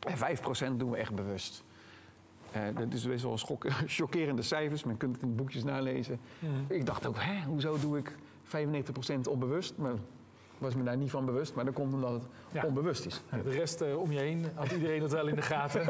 En 0.00 0.18
5% 0.18 0.76
doen 0.76 0.90
we 0.90 0.96
echt 0.96 1.14
bewust. 1.14 1.64
Eh, 2.52 2.62
dat 2.74 2.92
is 2.92 3.06
best 3.06 3.22
wel 3.22 3.36
chockerende 3.98 4.42
cijfers, 4.42 4.84
men 4.84 4.96
kunt 4.96 5.14
het 5.14 5.22
in 5.22 5.34
boekjes 5.34 5.64
nalezen. 5.64 6.20
Mhm. 6.38 6.52
Ik 6.68 6.86
dacht 6.86 7.06
ook, 7.06 7.16
hè, 7.18 7.44
hoezo 7.44 7.78
doe 7.78 7.98
ik 7.98 8.16
95% 8.42 9.28
onbewust? 9.28 9.76
Maar 9.76 9.94
was 10.60 10.74
me 10.74 10.82
daar 10.82 10.96
niet 10.96 11.10
van 11.10 11.24
bewust, 11.24 11.54
maar 11.54 11.64
dat 11.64 11.74
komt 11.74 11.94
omdat 11.94 12.12
het 12.12 12.22
Ja. 12.52 12.64
onbewust 12.66 13.06
is. 13.06 13.22
Ja, 13.30 13.38
De 13.42 13.50
rest 13.50 13.80
eh, 13.80 13.96
om 13.98 14.12
je 14.12 14.18
heen 14.18 14.46
had 14.54 14.70
iedereen 14.72 15.00
dat 15.00 15.10
wel 15.10 15.26
in 15.26 15.34
de 15.34 15.42
gaten. 15.42 15.86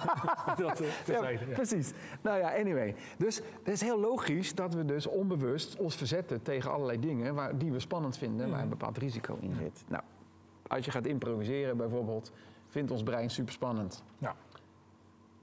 dat 0.64 0.80
uh, 0.80 0.88
terzijde. 1.04 1.46
Ja. 1.46 1.52
Precies. 1.54 1.92
Nou 2.22 2.38
ja, 2.38 2.54
anyway. 2.58 2.94
Dus 3.18 3.36
het 3.36 3.68
is 3.68 3.80
heel 3.80 4.00
logisch 4.00 4.54
dat 4.54 4.74
we 4.74 4.84
dus 4.84 5.06
onbewust 5.06 5.76
ons 5.76 5.96
verzetten 5.96 6.42
tegen 6.42 6.70
allerlei 6.72 6.98
dingen 7.00 7.34
waar, 7.34 7.58
die 7.58 7.72
we 7.72 7.78
spannend 7.80 8.16
vinden, 8.18 8.50
waar 8.50 8.62
een 8.62 8.68
bepaald 8.68 8.98
risico 8.98 9.36
in 9.40 9.54
zit. 9.54 9.84
Nou, 9.88 10.02
als 10.66 10.84
je 10.84 10.90
gaat 10.90 11.06
improviseren 11.06 11.76
bijvoorbeeld, 11.76 12.32
vindt 12.68 12.90
ons 12.90 13.02
brein 13.02 13.30
super 13.30 13.52
spannend. 13.52 14.02
Ja. 14.18 14.34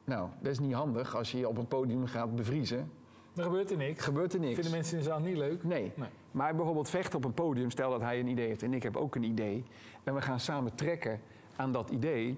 Nou, 0.04 0.30
dat 0.40 0.52
is 0.52 0.60
niet 0.60 0.74
handig 0.74 1.16
als 1.16 1.32
je 1.32 1.38
je 1.38 1.48
op 1.48 1.58
een 1.58 1.68
podium 1.68 2.06
gaat 2.08 2.36
bevriezen. 2.36 2.92
Er 3.36 3.44
gebeurt 3.44 3.72
er 3.72 3.78
niks. 3.78 4.04
Gebeurt 4.04 4.34
er 4.34 4.40
niks. 4.40 4.54
Vinden 4.54 4.72
mensen 4.72 4.94
in 4.98 5.04
de 5.04 5.10
zaal 5.10 5.20
niet 5.20 5.38
leuk? 5.38 5.64
Nee. 5.64 5.92
Nee. 5.96 6.10
Maar 6.32 6.56
bijvoorbeeld 6.56 6.90
vechten 6.90 7.18
op 7.18 7.26
een 7.26 7.34
podium, 7.34 7.70
stel 7.72 7.90
dat 7.90 8.02
hij 8.02 8.20
een 8.20 8.28
idee 8.28 8.48
heeft 8.48 8.64
en 8.64 8.74
ik 8.74 8.84
heb 8.84 8.96
ook 8.98 9.16
een 9.16 9.24
idee. 9.24 9.64
En 10.04 10.14
we 10.14 10.22
gaan 10.22 10.40
samen 10.40 10.76
trekken 10.76 11.20
aan 11.56 11.72
dat 11.72 11.90
idee. 11.90 12.38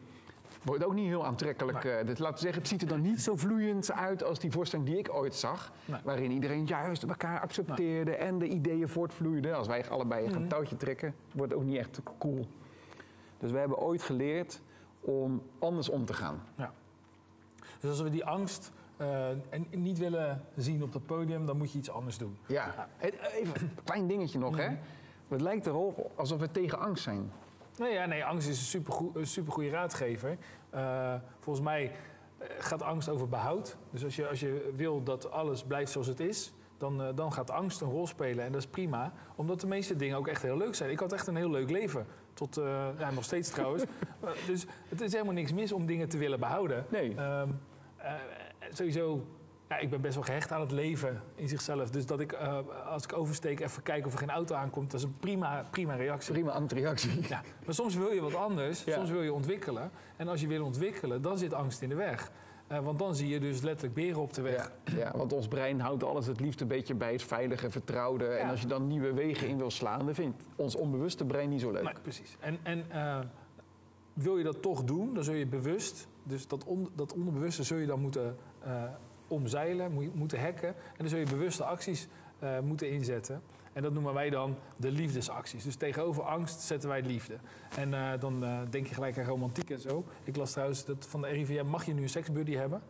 Wordt 0.63 0.83
ook 0.85 0.93
niet 0.93 1.07
heel 1.07 1.25
aantrekkelijk. 1.25 1.83
eh, 1.85 2.05
dus 2.05 2.17
laten 2.17 2.35
we 2.35 2.41
zeggen, 2.41 2.59
het 2.59 2.67
ziet 2.67 2.81
er 2.81 2.87
dan 2.87 3.01
niet 3.01 3.21
zo 3.21 3.35
vloeiend 3.35 3.91
uit 3.91 4.23
als 4.23 4.39
die 4.39 4.51
voorstelling 4.51 4.87
die 4.87 4.97
ik 4.97 5.13
ooit 5.13 5.35
zag. 5.35 5.71
Nee. 5.85 5.99
Waarin 6.03 6.31
iedereen 6.31 6.65
juist 6.65 7.03
elkaar 7.03 7.39
accepteerde 7.39 8.15
en 8.15 8.39
de 8.39 8.47
ideeën 8.47 8.89
voortvloeiden. 8.89 9.55
Als 9.55 9.67
wij 9.67 9.89
allebei 9.89 10.25
een 10.27 10.47
touwtje 10.47 10.75
trekken, 10.77 11.15
wordt 11.33 11.51
het 11.51 11.61
ook 11.61 11.67
niet 11.67 11.77
echt 11.77 11.99
cool. 12.17 12.47
Dus 13.39 13.51
we 13.51 13.57
hebben 13.57 13.77
ooit 13.77 14.01
geleerd 14.01 14.61
om 14.99 15.41
anders 15.59 15.89
om 15.89 16.05
te 16.05 16.13
gaan. 16.13 16.43
Ja. 16.57 16.73
Dus 17.79 17.89
als 17.89 18.01
we 18.01 18.09
die 18.09 18.25
angst 18.25 18.71
eh, 19.03 19.29
en 19.49 19.67
niet 19.71 19.97
willen 19.97 20.41
zien 20.55 20.83
op 20.83 20.93
het 20.93 21.05
podium, 21.05 21.45
dan 21.45 21.57
moet 21.57 21.71
je 21.71 21.77
iets 21.77 21.89
anders 21.91 22.17
doen. 22.17 22.37
Ja, 22.47 22.87
Het- 22.97 23.15
even 23.33 23.61
een 23.61 23.83
klein 23.83 24.07
dingetje 24.07 24.39
nog, 24.39 24.57
hè. 24.57 24.69
Het 25.27 25.41
lijkt 25.41 25.65
erop 25.65 26.11
alsof 26.15 26.39
we 26.39 26.51
tegen 26.51 26.79
angst 26.79 27.03
zijn. 27.03 27.31
Nee, 27.77 27.93
ja, 27.93 28.05
nee, 28.05 28.25
angst 28.25 28.47
is 28.47 28.57
een 28.59 28.65
supergoe- 28.65 29.11
een 29.19 29.27
supergoeie 29.27 29.69
raadgever. 29.69 30.37
Eh, 30.69 31.13
volgens 31.39 31.65
mij 31.65 31.91
eh, 32.37 32.47
gaat 32.59 32.81
angst 32.81 33.09
over 33.09 33.29
behoud. 33.29 33.77
Dus 33.91 34.03
als 34.03 34.15
je, 34.15 34.27
als 34.27 34.39
je 34.39 34.71
wil 34.75 35.03
dat 35.03 35.31
alles 35.31 35.63
blijft 35.63 35.91
zoals 35.91 36.07
het 36.07 36.19
is, 36.19 36.53
dan, 36.77 37.01
eh, 37.03 37.07
dan 37.15 37.33
gaat 37.33 37.51
angst 37.51 37.81
een 37.81 37.89
rol 37.89 38.07
spelen. 38.07 38.45
En 38.45 38.51
dat 38.51 38.61
is 38.61 38.67
prima, 38.67 39.13
omdat 39.35 39.59
de 39.61 39.67
meeste 39.67 39.95
dingen 39.95 40.17
ook 40.17 40.27
echt 40.27 40.41
heel 40.41 40.57
leuk 40.57 40.75
zijn. 40.75 40.89
Ik 40.91 40.99
had 40.99 41.13
echt 41.13 41.27
een 41.27 41.35
heel 41.35 41.49
leuk 41.49 41.69
leven. 41.69 42.05
Tot, 42.33 42.57
eh, 42.57 42.87
ja, 42.99 43.11
nog 43.11 43.23
steeds 43.23 43.49
trouwens. 43.49 43.83
Eh, 44.23 44.29
dus 44.47 44.65
het 44.89 45.01
is 45.01 45.11
helemaal 45.11 45.33
niks 45.33 45.53
mis 45.53 45.71
om 45.71 45.85
dingen 45.85 46.09
te 46.09 46.17
willen 46.17 46.39
behouden. 46.39 46.85
Nee. 46.89 47.15
Ehm, 47.15 47.49
eh, 47.97 48.13
sowieso, 48.77 49.25
ja, 49.69 49.77
ik 49.77 49.89
ben 49.89 50.01
best 50.01 50.13
wel 50.15 50.23
gehecht 50.23 50.51
aan 50.51 50.61
het 50.61 50.71
leven 50.71 51.21
in 51.35 51.47
zichzelf. 51.49 51.89
Dus 51.89 52.05
dat 52.05 52.19
ik, 52.19 52.31
eh, 52.31 52.57
als 52.85 53.03
ik 53.03 53.13
oversteek, 53.17 53.59
even 53.59 53.83
kijken 53.83 54.05
of 54.07 54.13
er 54.13 54.19
geen 54.19 54.29
auto 54.29 54.55
aankomt, 54.55 54.91
dat 54.91 54.99
is 54.99 55.05
een 55.05 55.17
prima, 55.19 55.67
prima 55.71 55.93
reactie. 55.95 56.33
Prima 56.33 56.51
angstreactie. 56.51 57.11
Ja, 57.27 57.41
maar 57.65 57.73
soms 57.73 57.95
wil 57.95 58.11
je 58.11 58.21
wat 58.21 58.35
anders, 58.35 58.83
Ja. 58.83 58.93
soms 58.95 59.09
wil 59.09 59.21
je 59.21 59.33
ontwikkelen. 59.33 59.91
En 60.17 60.27
als 60.27 60.41
je 60.41 60.47
wil 60.47 60.65
ontwikkelen, 60.65 61.21
dan 61.21 61.37
zit 61.37 61.53
angst 61.53 61.81
in 61.81 61.89
de 61.89 61.95
weg. 61.95 62.31
Eh, 62.67 62.79
want 62.79 62.99
dan 62.99 63.15
zie 63.15 63.27
je 63.27 63.39
dus 63.39 63.61
letterlijk 63.61 63.93
beren 63.93 64.21
op 64.21 64.33
de 64.33 64.41
weg. 64.41 64.71
Ja, 64.85 64.97
ja, 64.97 65.11
want 65.17 65.33
ons 65.33 65.47
brein 65.47 65.79
houdt 65.79 66.03
alles 66.03 66.25
het 66.27 66.39
liefst 66.39 66.61
een 66.61 66.67
beetje 66.67 66.95
bij 66.95 67.11
het 67.11 67.23
veilige, 67.23 67.69
vertrouwde. 67.71 68.25
En 68.25 68.49
als 68.49 68.61
je 68.61 68.67
dan 68.67 68.87
nieuwe 68.87 69.13
wegen 69.13 69.47
in 69.47 69.57
wil 69.57 69.71
slaan, 69.71 70.05
dan 70.05 70.15
vindt 70.15 70.43
ons 70.55 70.75
onbewuste 70.75 71.25
brein 71.25 71.49
niet 71.49 71.61
zo 71.61 71.71
leuk. 71.71 71.83
Nee, 71.83 71.93
precies. 72.01 72.35
En, 72.39 72.57
en 72.63 72.91
eh, 72.91 73.19
wil 74.13 74.37
je 74.37 74.43
dat 74.43 74.61
toch 74.61 74.83
doen, 74.83 75.13
dan 75.13 75.23
zul 75.23 75.33
je 75.33 75.45
bewust, 75.47 76.07
dus 76.23 76.47
dat, 76.47 76.63
on- 76.63 76.89
dat 76.95 77.13
onderbewuste 77.13 77.63
zul 77.63 77.77
je 77.77 77.85
dan 77.85 77.99
moeten 77.99 78.35
omzeilen, 79.27 79.91
moet 79.91 80.03
je- 80.03 80.11
moeten 80.13 80.41
hacken. 80.41 80.67
En 80.67 80.97
dan 80.97 81.07
zul 81.07 81.19
je 81.19 81.25
bewuste 81.25 81.63
acties 81.63 82.07
eh, 82.39 82.59
moeten 82.59 82.89
inzetten. 82.91 83.41
En 83.73 83.81
dat 83.81 83.93
noemen 83.93 84.13
wij 84.13 84.29
dan 84.29 84.55
de 84.77 84.91
liefdesacties. 84.91 85.63
Dus 85.63 85.75
tegenover 85.75 86.23
angst 86.23 86.59
zetten 86.61 86.89
wij 86.89 87.01
liefde. 87.01 87.35
En 87.77 87.93
eh, 87.93 88.19
dan 88.19 88.43
eh, 88.43 88.59
denk 88.69 88.87
je 88.87 88.93
gelijk 88.93 89.17
aan 89.17 89.25
romantiek 89.25 89.69
en 89.69 89.79
zo. 89.79 90.05
Ik 90.23 90.35
las 90.35 90.51
trouwens 90.51 90.85
dat 90.85 91.05
van 91.09 91.21
de 91.21 91.27
RIVM 91.27 91.65
mag 91.65 91.85
je 91.85 91.93
nu 91.93 92.01
een 92.01 92.09
seksbuddy 92.09 92.53
hebben. 92.55 92.81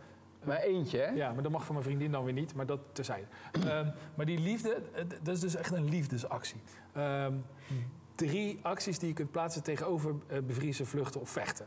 Maar 0.44 0.58
eentje, 0.60 0.98
hè? 0.98 1.08
Ja, 1.10 1.32
maar 1.34 1.44
dat 1.44 1.52
mag 1.52 1.66
van 1.66 1.74
mijn 1.76 1.86
vriendin 1.88 2.12
dan 2.12 2.24
weer 2.24 2.34
niet, 2.34 2.56
maar 2.56 2.66
dat 2.66 2.80
terzijde. 2.92 3.26
Ehm, 3.68 3.88
maar 4.16 4.26
die 4.26 4.40
liefde, 4.40 4.82
eh, 4.94 5.04
dat 5.22 5.36
is 5.36 5.40
dus 5.42 5.56
echt 5.56 5.72
een 5.72 5.90
liefdesactie. 5.90 6.62
Ehm, 6.94 7.34
drie 8.16 8.60
acties 8.62 9.00
die 9.00 9.08
je 9.08 9.14
kunt 9.14 9.32
plaatsen 9.32 9.64
tegenover 9.64 10.16
eh, 10.28 10.38
bevriezen, 10.48 10.86
vluchten 10.88 11.22
of 11.22 11.30
vechten. 11.30 11.66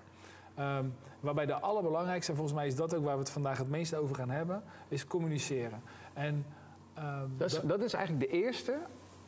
Ehm, 0.56 0.84
waarbij 1.20 1.46
de 1.46 1.60
allerbelangrijkste, 1.60 2.30
en 2.30 2.36
volgens 2.36 2.56
mij 2.58 2.66
is 2.66 2.76
dat 2.76 2.94
ook 2.94 3.04
waar 3.04 3.14
we 3.14 3.20
het 3.20 3.30
vandaag 3.30 3.58
het 3.58 3.68
meest 3.68 3.94
over 3.94 4.14
gaan 4.14 4.30
hebben, 4.30 4.62
is 4.88 5.06
communiceren. 5.06 5.82
En, 6.12 6.46
ehm, 6.94 7.28
Dat 7.36 7.50
is, 7.50 7.60
dat- 7.60 7.80
is 7.82 7.92
eigenlijk 7.94 8.30
de 8.30 8.38
eerste. 8.42 8.78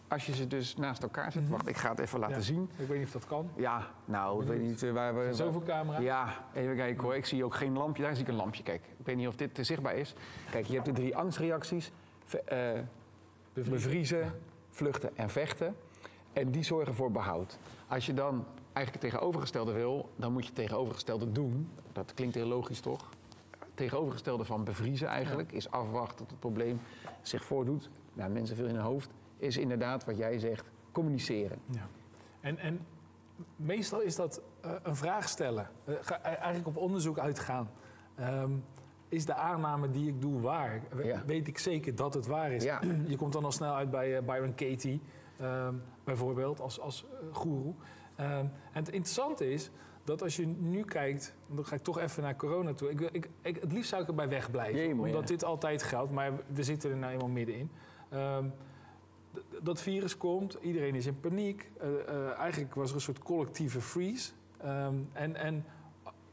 Als 0.08 0.26
je 0.26 0.34
ze 0.34 0.46
dus 0.46 0.76
naast 0.76 1.02
elkaar 1.02 1.32
zet. 1.32 1.42
Mhm. 1.42 1.50
Wacht, 1.52 1.68
ik 1.68 1.76
ga 1.76 1.90
het 1.90 1.98
even 1.98 2.18
laten 2.18 2.36
Ja. 2.36 2.42
zien. 2.42 2.70
ik 2.76 2.86
weet 2.88 2.98
niet 2.98 3.06
of 3.06 3.12
dat 3.12 3.26
kan. 3.26 3.50
Ja, 3.56 3.86
nou, 4.04 4.42
ik 4.42 4.48
weet 4.48 4.60
niet 4.60 4.82
eh, 4.82 4.92
waar 4.92 5.14
we... 5.18 5.34
Zoveel 5.34 5.62
camera's. 5.62 6.02
Ja, 6.02 6.34
even 6.54 6.76
kijken 6.76 7.02
hoor. 7.04 7.14
Ik 7.16 7.26
zie 7.26 7.44
ook 7.44 7.54
geen 7.54 7.72
lampje. 7.72 8.02
Daar 8.02 8.14
zie 8.14 8.24
ik 8.24 8.30
een 8.30 8.36
lampje. 8.36 8.62
Kijk, 8.62 8.82
ik 8.98 9.06
weet 9.06 9.16
niet 9.16 9.28
of 9.28 9.36
dit 9.36 9.58
eh, 9.58 9.64
zichtbaar 9.64 9.94
is. 9.96 10.14
Kijk, 10.50 10.66
je 10.66 10.72
hebt 10.74 10.84
de 10.86 10.92
drie 10.92 11.16
angstreacties. 11.16 11.90
Ve- 12.24 12.38
eh, 12.40 12.80
bevriezen, 13.52 14.32
vluchten 14.70 15.16
en 15.16 15.30
vechten. 15.30 15.76
En 16.32 16.50
die 16.50 16.62
zorgen 16.62 16.94
voor 16.94 17.10
behoud. 17.12 17.58
Als 17.88 18.06
je 18.06 18.14
dan 18.14 18.44
eigenlijk 18.78 19.02
het 19.04 19.12
tegenovergestelde 19.12 19.72
wil, 19.72 20.10
dan 20.16 20.32
moet 20.32 20.42
je 20.42 20.48
het 20.48 20.56
tegenovergestelde 20.58 21.32
doen. 21.32 21.70
Dat 21.92 22.14
klinkt 22.14 22.34
heel 22.34 22.46
logisch, 22.46 22.80
toch? 22.80 23.08
Het 23.58 23.68
tegenovergestelde 23.74 24.44
van 24.44 24.64
bevriezen 24.64 25.08
eigenlijk 25.08 25.52
is 25.52 25.70
afwachten 25.70 26.16
tot 26.16 26.30
het 26.30 26.40
probleem 26.40 26.80
zich 27.22 27.44
voordoet. 27.44 27.90
Nou, 28.12 28.30
mensen 28.30 28.56
veel 28.56 28.66
in 28.66 28.74
hun 28.74 28.84
hoofd. 28.84 29.10
Is 29.36 29.56
inderdaad 29.56 30.04
wat 30.04 30.16
jij 30.16 30.38
zegt, 30.38 30.70
communiceren. 30.92 31.58
Ja. 31.70 31.86
En, 32.40 32.58
en 32.58 32.86
meestal 33.56 34.00
is 34.00 34.16
dat 34.16 34.42
eh, 34.60 34.70
een 34.82 34.96
vraag 34.96 35.28
stellen. 35.28 35.70
Eh, 35.84 35.94
ga- 36.00 36.20
eigenlijk 36.22 36.66
op 36.66 36.76
onderzoek 36.76 37.18
uitgaan. 37.18 37.70
Ehm, 38.14 38.50
is 39.08 39.24
de 39.24 39.34
aanname 39.34 39.90
die 39.90 40.08
ik 40.08 40.20
doe 40.20 40.40
waar? 40.40 40.80
We- 40.90 41.04
Ja. 41.04 41.22
Weet 41.26 41.48
ik 41.48 41.58
zeker 41.58 41.94
dat 41.94 42.14
het 42.14 42.26
waar 42.26 42.52
is? 42.52 42.64
Ja. 42.64 42.80
Je 43.06 43.16
komt 43.16 43.32
dan 43.32 43.44
al 43.44 43.52
snel 43.52 43.74
uit 43.74 43.90
bij 43.90 44.16
eh, 44.16 44.22
Byron 44.24 44.54
Katie, 44.54 45.00
ehm, 45.38 45.74
bijvoorbeeld, 46.04 46.60
als, 46.60 46.80
als 46.80 47.04
eh, 47.04 47.34
goeroe. 47.36 47.74
Ehm, 48.18 48.46
en 48.72 48.84
het 48.84 48.88
interessante 48.88 49.50
is 49.52 49.70
dat 50.04 50.22
als 50.22 50.36
je 50.36 50.46
nu 50.46 50.84
kijkt, 50.84 51.34
dan 51.46 51.66
ga 51.66 51.74
ik 51.74 51.82
toch 51.82 51.98
even 51.98 52.22
naar 52.22 52.36
corona 52.36 52.74
toe. 52.74 52.90
Ik, 52.90 53.00
ik, 53.00 53.28
ik, 53.42 53.56
het 53.60 53.72
liefst 53.72 53.88
zou 53.88 54.02
ik 54.02 54.08
erbij 54.08 54.28
wegblijven, 54.28 54.96
maar 54.96 55.06
omdat 55.06 55.20
ja. 55.20 55.26
dit 55.26 55.44
altijd 55.44 55.82
geldt. 55.82 56.12
Maar 56.12 56.32
we 56.46 56.62
zitten 56.62 56.90
er 56.90 56.96
nou 56.96 57.12
eenmaal 57.12 57.28
middenin. 57.28 57.70
Ehm, 58.08 58.48
dat 59.62 59.80
virus 59.80 60.16
komt, 60.16 60.58
iedereen 60.60 60.94
is 60.94 61.06
in 61.06 61.20
paniek. 61.20 61.70
Eh, 61.78 62.08
eh, 62.08 62.38
eigenlijk 62.38 62.74
was 62.74 62.88
er 62.88 62.94
een 62.94 63.00
soort 63.00 63.18
collectieve 63.18 63.80
freeze. 63.80 64.32
Ehm, 64.58 64.94
en 65.12 65.36
en 65.36 65.64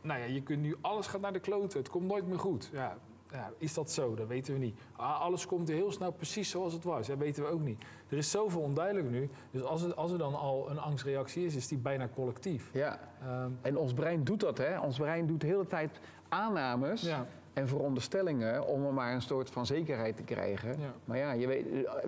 nou 0.01 0.19
ja, 0.19 0.25
je 0.25 0.43
kunt 0.43 0.61
nu, 0.61 0.75
alles 0.81 1.07
gaat 1.07 1.21
naar 1.21 1.33
de 1.33 1.39
kloten, 1.39 1.79
het 1.79 1.89
komt 1.89 2.07
nooit 2.07 2.27
meer 2.27 2.39
goed. 2.39 2.69
Ja, 2.73 2.97
ja, 3.31 3.51
is 3.57 3.73
dat 3.73 3.91
zo? 3.91 4.15
Dat 4.15 4.27
weten 4.27 4.53
we 4.53 4.59
niet. 4.59 4.79
Ah, 4.95 5.21
alles 5.21 5.45
komt 5.45 5.67
heel 5.67 5.91
snel 5.91 6.11
precies 6.11 6.49
zoals 6.49 6.73
het 6.73 6.83
was, 6.83 7.07
dat 7.07 7.17
weten 7.17 7.43
we 7.43 7.49
ook 7.49 7.61
niet. 7.61 7.83
Er 8.09 8.17
is 8.17 8.31
zoveel 8.31 8.61
onduidelijk 8.61 9.09
nu. 9.09 9.29
Dus 9.51 9.61
als, 9.63 9.81
het, 9.81 9.95
als 9.95 10.11
er 10.11 10.17
dan 10.17 10.35
al 10.35 10.69
een 10.69 10.79
angstreactie 10.79 11.45
is, 11.45 11.55
is 11.55 11.67
die 11.67 11.77
bijna 11.77 12.07
collectief. 12.15 12.69
Ja. 12.73 12.99
Ehm, 13.21 13.49
En 13.61 13.77
ons 13.77 13.93
brein 13.93 14.23
doet 14.23 14.39
dat, 14.39 14.57
hè? 14.57 14.79
Ons 14.79 14.97
brein 14.97 15.27
doet 15.27 15.41
de 15.41 15.47
hele 15.47 15.65
tijd 15.65 15.99
aannames 16.29 17.01
ja, 17.01 17.25
en 17.53 17.67
veronderstellingen 17.67 18.67
om 18.67 18.85
er 18.85 18.93
maar 18.93 19.13
een 19.13 19.21
soort 19.21 19.49
van 19.49 19.65
zekerheid 19.65 20.15
te 20.15 20.23
krijgen. 20.23 20.69
ja, 20.79 20.93
Maar 21.05 21.17
ja, 21.17 21.31
je, 21.31 21.47
weet, 21.47 21.65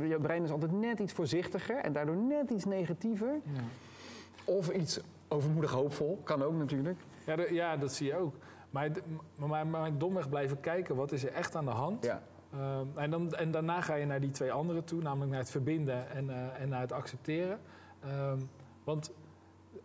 je 0.09 0.17
brein 0.21 0.43
is 0.43 0.51
altijd 0.51 0.71
net 0.71 0.99
iets 0.99 1.13
voorzichtiger 1.13 1.75
en 1.77 1.93
daardoor 1.93 2.15
net 2.15 2.49
iets 2.49 2.65
negatiever. 2.65 3.39
ja. 3.43 3.61
Of 4.45 4.69
iets 4.69 4.99
overmoedig 5.27 5.71
hoopvol, 5.71 6.19
kan 6.23 6.43
ook 6.43 6.53
natuurlijk. 6.53 6.99
Ja, 7.25 7.35
ja, 7.49 7.77
dat 7.77 7.93
zie 7.93 8.07
je 8.07 8.15
ook. 8.17 8.35
Maar, 8.69 8.89
maar, 9.35 9.47
maar, 9.49 9.67
maar 9.67 9.97
domweg 9.97 10.29
blijven 10.29 10.59
kijken, 10.59 10.95
wat 10.95 11.11
is 11.11 11.23
er 11.23 11.31
echt 11.33 11.55
aan 11.55 11.65
de 11.65 11.71
hand? 11.71 12.05
Ja. 12.05 12.21
Ehm, 12.53 12.85
en, 12.95 13.09
dan, 13.11 13.33
en 13.33 13.51
daarna 13.51 13.81
ga 13.81 13.95
je 13.95 14.05
naar 14.05 14.19
die 14.19 14.31
twee 14.31 14.51
andere 14.51 14.83
toe, 14.83 15.01
namelijk 15.01 15.31
naar 15.31 15.39
het 15.39 15.49
verbinden 15.49 16.09
en, 16.09 16.29
eh, 16.29 16.61
en 16.61 16.69
naar 16.69 16.81
het 16.81 16.91
accepteren. 16.91 17.59
Ehm, 17.99 18.39
want 18.83 19.11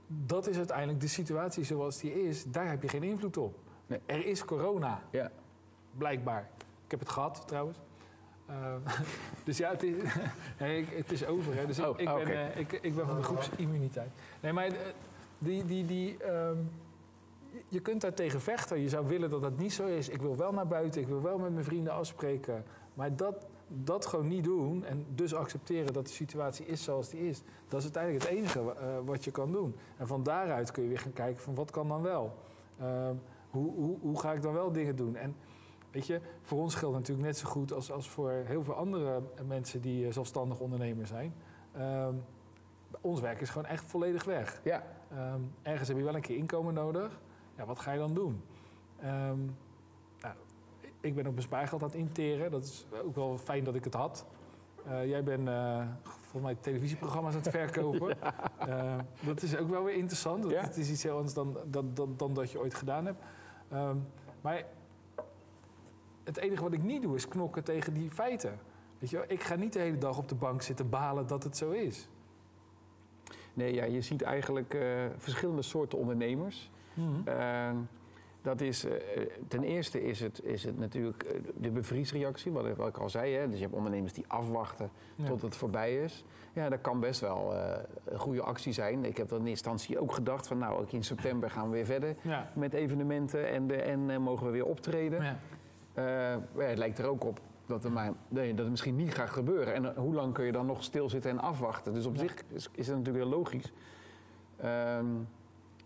dat 0.07 0.47
is 0.47 0.57
uiteindelijk 0.57 1.01
de 1.01 1.09
situatie 1.09 1.65
zoals 1.65 2.01
die 2.01 2.29
is, 2.29 2.45
daar 2.45 2.69
heb 2.69 2.83
je 2.83 2.89
geen 2.89 3.03
invloed 3.03 3.37
op. 3.37 3.59
Nee. 3.87 4.01
Er 4.07 4.27
is 4.27 4.45
corona, 4.45 5.03
Ja. 5.11 5.31
blijkbaar. 5.99 6.49
Ik 6.85 6.91
heb 6.91 7.01
het 7.01 7.09
gehad 7.09 7.43
trouwens. 7.47 7.79
Ehm, 8.47 8.81
dus 9.45 9.57
ja, 9.57 9.71
het 9.71 9.83
is, 9.83 9.95
nee, 10.61 10.87
het 10.91 11.13
is 11.13 11.27
over. 11.27 11.55
Hè. 11.55 11.67
Dus 11.67 11.79
ik, 11.79 11.85
Oh, 11.87 12.01
ik, 12.01 12.07
ben, 12.07 12.53
eh, 12.53 12.59
ik, 12.59 12.73
ik 12.73 12.95
ben 12.95 13.07
van 13.07 13.17
de 13.17 13.23
groepsimmuniteit. 13.23 14.11
Nee, 14.41 14.53
maar 14.53 14.67
eh, 14.67 14.73
die, 15.39 15.65
die, 15.65 15.85
die, 15.87 16.17
je- 17.69 17.81
kunt 17.81 18.01
daar 18.01 18.15
tegen 18.15 18.41
vechten. 18.41 18.81
Je 18.81 18.89
zou 18.89 19.07
willen 19.07 19.31
dat 19.31 19.43
dat 19.43 19.59
niet 19.59 19.73
zo 19.73 19.87
is. 19.87 20.09
Ik 20.09 20.21
wil 20.21 20.37
wel 20.37 20.53
naar 20.53 20.67
buiten, 20.67 21.01
ik 21.01 21.09
wil 21.09 21.23
wel 21.23 21.39
met 21.39 21.53
mijn 21.53 21.65
vrienden 21.65 21.93
afspreken. 21.93 22.65
Maar 22.95 23.17
dat, 23.17 23.47
dat 23.69 24.07
gewoon 24.07 24.29
niet 24.29 24.45
doen 24.45 24.85
en 24.85 25.07
dus 25.15 25.35
accepteren 25.35 25.93
dat 25.93 26.07
de 26.07 26.13
situatie 26.13 26.67
is 26.67 26.83
zoals 26.83 27.09
die 27.09 27.29
is... 27.29 27.43
dat 27.69 27.79
is 27.79 27.85
uiteindelijk 27.85 28.25
het 28.25 28.33
enige 28.33 28.61
eh, 28.61 28.87
wat 29.05 29.25
je 29.25 29.31
kan 29.31 29.53
doen. 29.53 29.77
En 29.97 30.07
van 30.07 30.23
daaruit 30.23 30.71
kun 30.71 30.83
je 30.83 30.89
weer 30.89 30.99
gaan 30.99 31.13
kijken 31.13 31.43
van 31.43 31.55
wat 31.55 31.71
kan 31.71 31.89
dan 31.89 32.03
wel? 32.03 32.35
Ehm, 32.79 33.15
hoe, 33.51 33.75
hoe, 33.75 33.99
hoe 34.01 34.21
ga 34.21 34.33
ik 34.33 34.43
dan 34.43 34.53
wel 34.53 34.73
dingen 34.73 34.97
doen? 34.97 35.17
En 35.17 35.37
weet 35.91 36.07
je, 36.07 36.21
voor 36.43 36.59
ons 36.61 36.75
geldt 36.75 36.95
natuurlijk 36.97 37.27
net 37.27 37.37
zo 37.39 37.49
goed 37.49 37.73
als, 37.73 37.93
als 37.93 38.11
voor 38.11 38.31
heel 38.31 38.65
veel 38.65 38.75
andere 38.75 39.23
mensen 39.47 39.81
die 39.81 40.07
eh, 40.07 40.13
zelfstandig 40.13 40.61
ondernemer 40.61 41.07
zijn. 41.07 41.35
Ehm, 41.73 42.15
ons 43.01 43.21
werk 43.21 43.41
is 43.41 43.51
gewoon 43.51 43.69
echt 43.69 43.85
volledig 43.85 44.25
weg. 44.25 44.61
Ja. 44.65 44.83
Ehm, 45.11 45.41
ergens 45.63 45.89
heb 45.89 45.97
je 45.97 46.05
wel 46.05 46.15
een 46.15 46.21
keer 46.21 46.37
inkomen 46.37 46.75
nodig. 46.75 47.21
Ja, 47.57 47.65
wat 47.67 47.79
ga 47.79 47.93
je 47.93 47.99
dan 47.99 48.15
doen? 48.15 48.43
Ehm, 49.01 49.39
nou, 50.21 50.35
ik 51.01 51.15
ben 51.15 51.27
op 51.27 51.33
mijn 51.33 51.43
spaargeld 51.43 51.83
aan 51.83 51.89
het 51.89 51.97
interen. 51.97 52.51
Dat 52.51 52.65
is 52.65 52.87
ook 53.05 53.15
wel 53.15 53.39
fijn 53.39 53.65
dat 53.65 53.75
ik 53.75 53.85
het 53.85 53.95
had. 53.95 54.27
Eh, 54.85 55.07
jij 55.07 55.23
bent 55.23 55.49
eh, 55.49 55.87
volgens 56.03 56.43
mij 56.43 56.55
televisieprogramma's 56.55 57.35
aan 57.35 57.41
het 57.41 57.51
verkopen. 57.51 58.17
Eh, 58.63 58.99
dat 59.21 59.43
is 59.43 59.57
ook 59.57 59.69
wel 59.69 59.85
weer 59.85 59.95
interessant. 59.95 60.43
Dat 60.43 60.53
Ja. 60.53 60.61
Het 60.61 60.77
is 60.77 60.91
iets 60.91 61.03
heel 61.03 61.17
anders 61.17 61.35
dan, 61.35 61.57
dan, 61.67 61.91
dan, 61.95 62.15
dan 62.17 62.35
dat 62.35 62.51
je 62.51 62.59
ooit 62.59 62.75
gedaan 62.75 63.07
hebt. 63.07 63.25
Ehm, 63.69 63.97
maar 64.41 64.65
het 66.25 66.37
enige 66.37 66.63
wat 66.63 66.73
ik 66.73 66.83
niet 66.83 67.03
doe 67.03 67.15
is 67.15 67.29
knokken 67.29 67.65
tegen 67.65 67.95
die 67.95 68.11
feiten. 68.11 68.59
Weet 68.99 69.11
je 69.11 69.17
wel? 69.17 69.25
Ik 69.29 69.43
ga 69.43 69.55
niet 69.55 69.73
de 69.73 69.79
hele 69.79 69.99
dag 69.99 70.19
op 70.19 70.29
de 70.29 70.35
bank 70.35 70.63
zitten 70.63 70.89
balen 70.89 71.27
dat 71.27 71.43
het 71.43 71.57
zo 71.57 71.71
is. 71.71 72.09
Nee, 73.55 73.75
ja, 73.75 73.85
je 73.85 74.01
ziet 74.01 74.23
eigenlijk 74.23 74.75
eh, 74.75 75.05
verschillende 75.17 75.63
soorten 75.63 75.99
ondernemers. 75.99 76.71
Ehm, 77.25 77.77
dat 78.43 78.61
is, 78.61 78.85
eh, 78.85 78.93
ten 79.49 79.63
eerste 79.63 80.03
is 80.05 80.21
het, 80.21 80.43
is 80.45 80.65
het 80.65 80.79
natuurlijk 80.79 81.23
eh, 81.23 81.41
de 81.57 81.71
bevriesreactie, 81.71 82.53
wat 82.53 82.67
ik, 82.67 82.77
wat 82.77 82.89
ik 82.89 82.97
al 82.99 83.09
zei. 83.11 83.35
Hè? 83.35 83.47
Dus 83.49 83.57
je 83.57 83.63
hebt 83.65 83.77
ondernemers 83.77 84.13
die 84.13 84.25
afwachten 84.29 84.91
Ja. 85.15 85.25
tot 85.27 85.43
het 85.43 85.57
voorbij 85.57 85.97
is. 86.03 86.25
Ja, 86.53 86.69
dat 86.69 86.81
kan 86.81 87.01
best 87.01 87.21
wel 87.21 87.55
eh, 87.55 87.79
een 88.05 88.19
goede 88.19 88.43
actie 88.43 88.73
zijn. 88.73 89.05
Ik 89.05 89.17
heb 89.17 89.29
dan 89.29 89.41
in 89.41 89.47
instantie 89.47 89.99
ook 89.99 90.13
gedacht 90.13 90.47
van 90.47 90.59
nou, 90.59 90.81
ook 90.81 90.93
in 90.93 91.05
september 91.05 91.51
gaan 91.51 91.69
we 91.69 91.75
weer 91.75 91.85
verder 91.85 92.15
Ja. 92.23 92.51
met 92.55 92.73
evenementen 92.73 93.49
en, 93.49 93.67
de, 93.67 93.77
en 93.77 94.23
mogen 94.23 94.47
we 94.47 94.53
weer 94.53 94.67
optreden. 94.67 95.23
Ja. 95.23 95.37
Het 96.57 96.79
lijkt 96.79 96.99
er 96.99 97.07
ook 97.07 97.25
op 97.25 97.41
dat, 97.67 97.85
er 97.85 97.93
maar, 97.93 98.13
nee, 98.29 98.49
dat 98.51 98.59
het 98.61 98.71
misschien 98.71 98.97
niet 98.97 99.15
gaat 99.15 99.31
gebeuren. 99.31 99.75
En 99.75 99.95
hoe 99.97 100.15
lang 100.15 100.33
kun 100.35 100.45
je 100.45 100.53
dan 100.53 100.67
nog 100.67 100.83
stilzitten 100.83 101.31
en 101.31 101.39
afwachten? 101.41 101.95
Dus 101.95 102.07
op 102.07 102.15
Ja. 102.15 102.21
zich 102.21 102.35
is, 102.49 102.69
is 102.75 102.87
dat 102.87 102.97
natuurlijk 102.97 103.25
heel 103.25 103.35
logisch. 103.39 103.73
Ehm, 104.57 105.07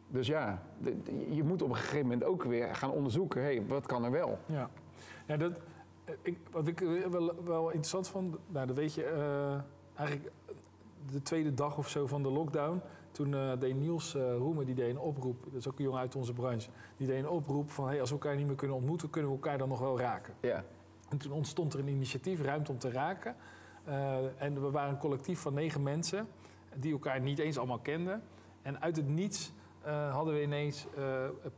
dus 0.09 0.27
ja, 0.27 0.63
de- 0.79 1.03
de- 1.03 1.35
je 1.35 1.43
moet 1.45 1.63
op 1.63 1.69
een 1.69 1.77
gegeven 1.77 2.03
moment 2.03 2.25
ook 2.25 2.43
weer 2.43 2.75
gaan 2.75 2.91
onderzoeken... 2.91 3.43
Hey, 3.43 3.67
wat 3.67 3.87
kan 3.87 4.05
er 4.05 4.11
wel? 4.11 4.39
Ja, 4.47 4.71
ja 5.27 5.37
dat, 5.37 5.53
eh, 6.05 6.15
ik, 6.23 6.39
wat 6.51 6.69
ik 6.69 6.81
eh, 6.81 7.05
wel, 7.07 7.35
wel 7.45 7.65
interessant 7.67 8.09
vond, 8.09 8.37
nou, 8.49 8.67
dat 8.67 8.77
weet 8.77 8.95
je, 8.95 9.05
eh, 9.05 9.61
eigenlijk 9.99 10.33
de 11.11 11.23
tweede 11.23 11.55
dag 11.55 11.79
of 11.79 11.89
zo 11.89 12.07
van 12.07 12.23
de 12.23 12.31
lockdown. 12.31 12.81
Toen 13.11 13.35
eh, 13.35 13.53
deed 13.59 13.77
Niels 13.77 14.15
eh 14.15 14.37
Roemer, 14.37 14.67
die 14.67 14.75
deed 14.75 14.91
een 14.91 14.99
oproep, 14.99 15.45
dat 15.45 15.55
is 15.55 15.69
ook 15.69 15.79
een 15.79 15.85
jongen 15.85 16.01
uit 16.01 16.15
onze 16.17 16.33
branche, 16.33 16.71
die 16.97 17.07
deed 17.07 17.19
een 17.19 17.29
oproep 17.29 17.71
van 17.71 17.87
hey, 17.89 18.01
als 18.01 18.09
we 18.11 18.15
elkaar 18.17 18.37
niet 18.37 18.47
meer 18.47 18.57
kunnen 18.57 18.77
ontmoeten, 18.77 19.11
kunnen 19.11 19.31
we 19.31 19.37
elkaar 19.37 19.59
dan 19.59 19.69
nog 19.69 19.79
wel 19.81 19.99
raken. 19.99 20.35
Ja, 20.41 20.65
En 21.09 21.19
toen 21.19 21.33
ontstond 21.33 21.73
er 21.75 21.81
een 21.81 21.89
initiatief, 21.89 22.43
Ruimte 22.43 22.71
om 22.73 22.79
te 22.79 22.91
raken. 22.91 23.37
En 24.39 24.61
we 24.63 24.71
waren 24.71 24.91
een 24.91 24.99
collectief 24.99 25.41
van 25.41 25.55
negen 25.55 25.83
mensen 25.83 26.29
die 26.77 26.93
elkaar 26.93 27.21
niet 27.21 27.39
eens 27.39 27.59
allemaal 27.59 27.79
kenden. 27.79 28.23
En 28.63 28.81
uit 28.83 28.97
het 28.97 29.09
niets 29.09 29.53
eh, 29.87 30.15
hadden 30.15 30.35
we 30.35 30.43
ineens 30.43 30.87
eh, 30.97 31.05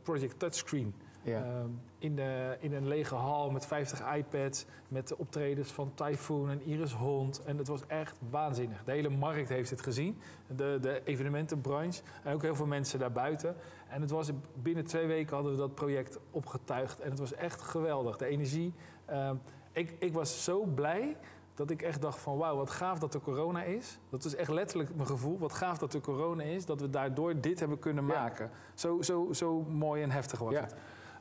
Project 0.01 0.39
Touchscreen. 0.39 0.93
ja. 1.21 1.43
Ehm, 1.43 1.69
in, 1.99 2.15
de, 2.15 2.57
in 2.59 2.73
een 2.73 2.87
lege 2.87 3.15
hal 3.15 3.51
met 3.51 3.65
50 3.65 4.15
iPads, 4.15 4.65
met 4.87 5.07
de 5.07 5.17
optredens 5.17 5.71
van 5.71 5.91
Typhoon 5.93 6.49
en 6.49 6.61
Iris 6.61 6.93
Hond. 6.93 7.43
En 7.43 7.57
het 7.57 7.67
was 7.67 7.87
echt 7.87 8.17
waanzinnig. 8.29 8.83
De 8.83 8.91
hele 8.91 9.09
markt 9.09 9.49
heeft 9.49 9.69
het 9.69 9.81
gezien, 9.81 10.17
de, 10.55 10.77
de 10.81 11.01
evenementenbranche 11.03 12.01
en 12.23 12.33
ook 12.33 12.41
heel 12.41 12.55
veel 12.55 12.65
mensen 12.65 12.99
daarbuiten. 12.99 13.55
En 13.87 14.01
het 14.01 14.11
was 14.11 14.31
binnen 14.53 14.85
twee 14.85 15.07
weken 15.07 15.33
hadden 15.35 15.51
we 15.51 15.57
dat 15.57 15.75
project 15.75 16.19
opgetuigd 16.31 16.99
en 16.99 17.09
het 17.09 17.19
was 17.19 17.33
echt 17.33 17.61
geweldig. 17.61 18.17
De 18.17 18.25
energie. 18.25 18.73
ehm, 19.05 19.35
ik, 19.71 19.95
ik 19.99 20.13
was 20.13 20.43
zo 20.43 20.65
blij 20.65 21.15
dat 21.59 21.69
ik 21.69 21.81
echt 21.81 22.01
dacht 22.01 22.19
van 22.19 22.37
wauw, 22.37 22.55
wat 22.55 22.69
gaaf 22.69 22.99
dat 22.99 23.13
er 23.13 23.19
corona 23.19 23.63
is. 23.63 23.99
Dat 24.09 24.25
is 24.25 24.35
echt 24.35 24.49
letterlijk 24.49 24.95
mijn 24.95 25.07
gevoel. 25.07 25.37
Wat 25.37 25.53
gaaf 25.53 25.77
dat 25.77 25.93
er 25.93 26.01
corona 26.01 26.43
is, 26.43 26.65
dat 26.65 26.81
we 26.81 26.89
daardoor 26.89 27.41
dit 27.41 27.59
hebben 27.59 27.79
kunnen 27.79 28.07
Ja. 28.07 28.13
maken. 28.13 28.49
Zo, 28.73 29.01
zo, 29.01 29.33
zo 29.33 29.61
mooi 29.61 30.03
en 30.03 30.11
heftig 30.11 30.39
was 30.39 30.53
Ja. 30.53 30.61
het. 30.61 30.75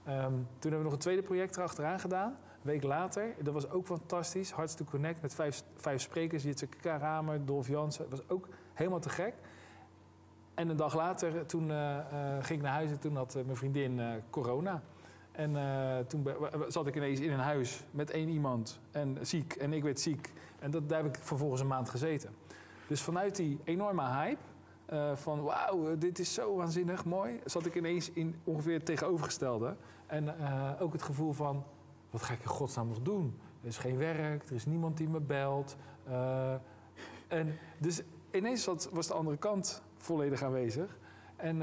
Ehm, 0.05 0.33
toen 0.33 0.45
hebben 0.61 0.79
we 0.79 0.85
nog 0.85 0.93
een 0.93 0.99
tweede 0.99 1.23
project 1.23 1.57
erachteraan 1.57 2.01
gedaan. 2.01 2.37
week 2.63 2.83
later, 2.83 3.35
dat 3.43 3.55
was 3.55 3.71
ook 3.71 3.87
fantastisch. 3.87 4.51
Hartstikke 4.51 4.91
Connect 4.93 5.23
met 5.23 5.35
vijf, 5.35 5.63
vijf 5.77 6.01
sprekers. 6.01 6.43
Jitse 6.43 6.67
Karamer, 6.67 7.45
Dolf 7.45 7.69
Jansen. 7.69 8.11
Dat 8.11 8.19
was 8.19 8.29
ook 8.29 8.49
helemaal 8.75 9.01
te 9.01 9.09
gek. 9.09 9.35
En 10.55 10.69
een 10.69 10.77
dag 10.77 10.95
later, 10.95 11.47
toen 11.47 11.71
eh, 11.71 11.99
eh, 11.99 12.05
ging 12.45 12.59
ik 12.59 12.65
naar 12.65 12.73
huis 12.75 12.91
en 12.91 12.99
toen 13.01 13.17
had 13.17 13.35
eh, 13.35 13.45
mijn 13.45 13.57
vriendin 13.57 14.01
corona. 14.31 14.83
En 15.39 15.57
eh, 15.57 15.99
toen 16.07 16.27
zat 16.69 16.87
ik 16.87 16.97
ineens 16.97 17.21
in 17.21 17.33
een 17.33 17.39
huis 17.39 17.85
met 17.91 18.11
één 18.11 18.29
iemand 18.29 18.81
en 18.91 19.19
ziek. 19.21 19.53
En 19.53 19.73
ik 19.73 19.83
werd 19.83 20.01
ziek. 20.01 20.33
En 20.59 20.71
dat, 20.71 20.89
daar 20.89 21.03
heb 21.03 21.17
ik 21.17 21.23
vervolgens 21.23 21.61
een 21.61 21.67
maand 21.67 21.89
gezeten. 21.89 22.31
Dus 22.87 23.03
vanuit 23.03 23.37
die 23.37 23.59
enorme 23.65 24.03
hype 24.03 24.41
eh, 24.87 25.17
van 25.17 25.43
wauw, 25.43 25.99
dit 25.99 26.19
is 26.19 26.35
zo 26.35 26.57
waanzinnig 26.57 27.05
mooi, 27.05 27.41
zat 27.45 27.67
ik 27.67 27.75
ineens 27.75 28.11
in 28.11 28.35
ongeveer 28.45 28.73
het 28.73 28.87
tegenovergestelde. 28.87 29.77
En 30.07 30.39
eh, 30.39 30.71
ook 30.79 30.93
het 30.93 31.03
gevoel 31.03 31.33
van, 31.33 31.65
wat 32.11 32.23
ga 32.23 32.33
ik 32.33 32.43
in 32.43 32.49
godsnaam 32.49 32.89
nog 32.89 33.03
doen? 33.03 33.39
Er 33.61 33.69
is 33.69 33.79
geen 33.79 33.97
werk, 33.97 34.49
er 34.49 34.55
is 34.55 34.67
niemand 34.67 34.97
die 34.97 35.09
me 35.09 35.21
belt. 35.21 35.77
En 37.29 37.59
dus 37.79 38.03
ineens 38.31 38.65
was 38.91 39.07
de 39.07 39.15
andere 39.15 39.37
kant 39.37 39.83
volledig 39.97 40.43
aanwezig. 40.43 40.99
En, 41.37 41.63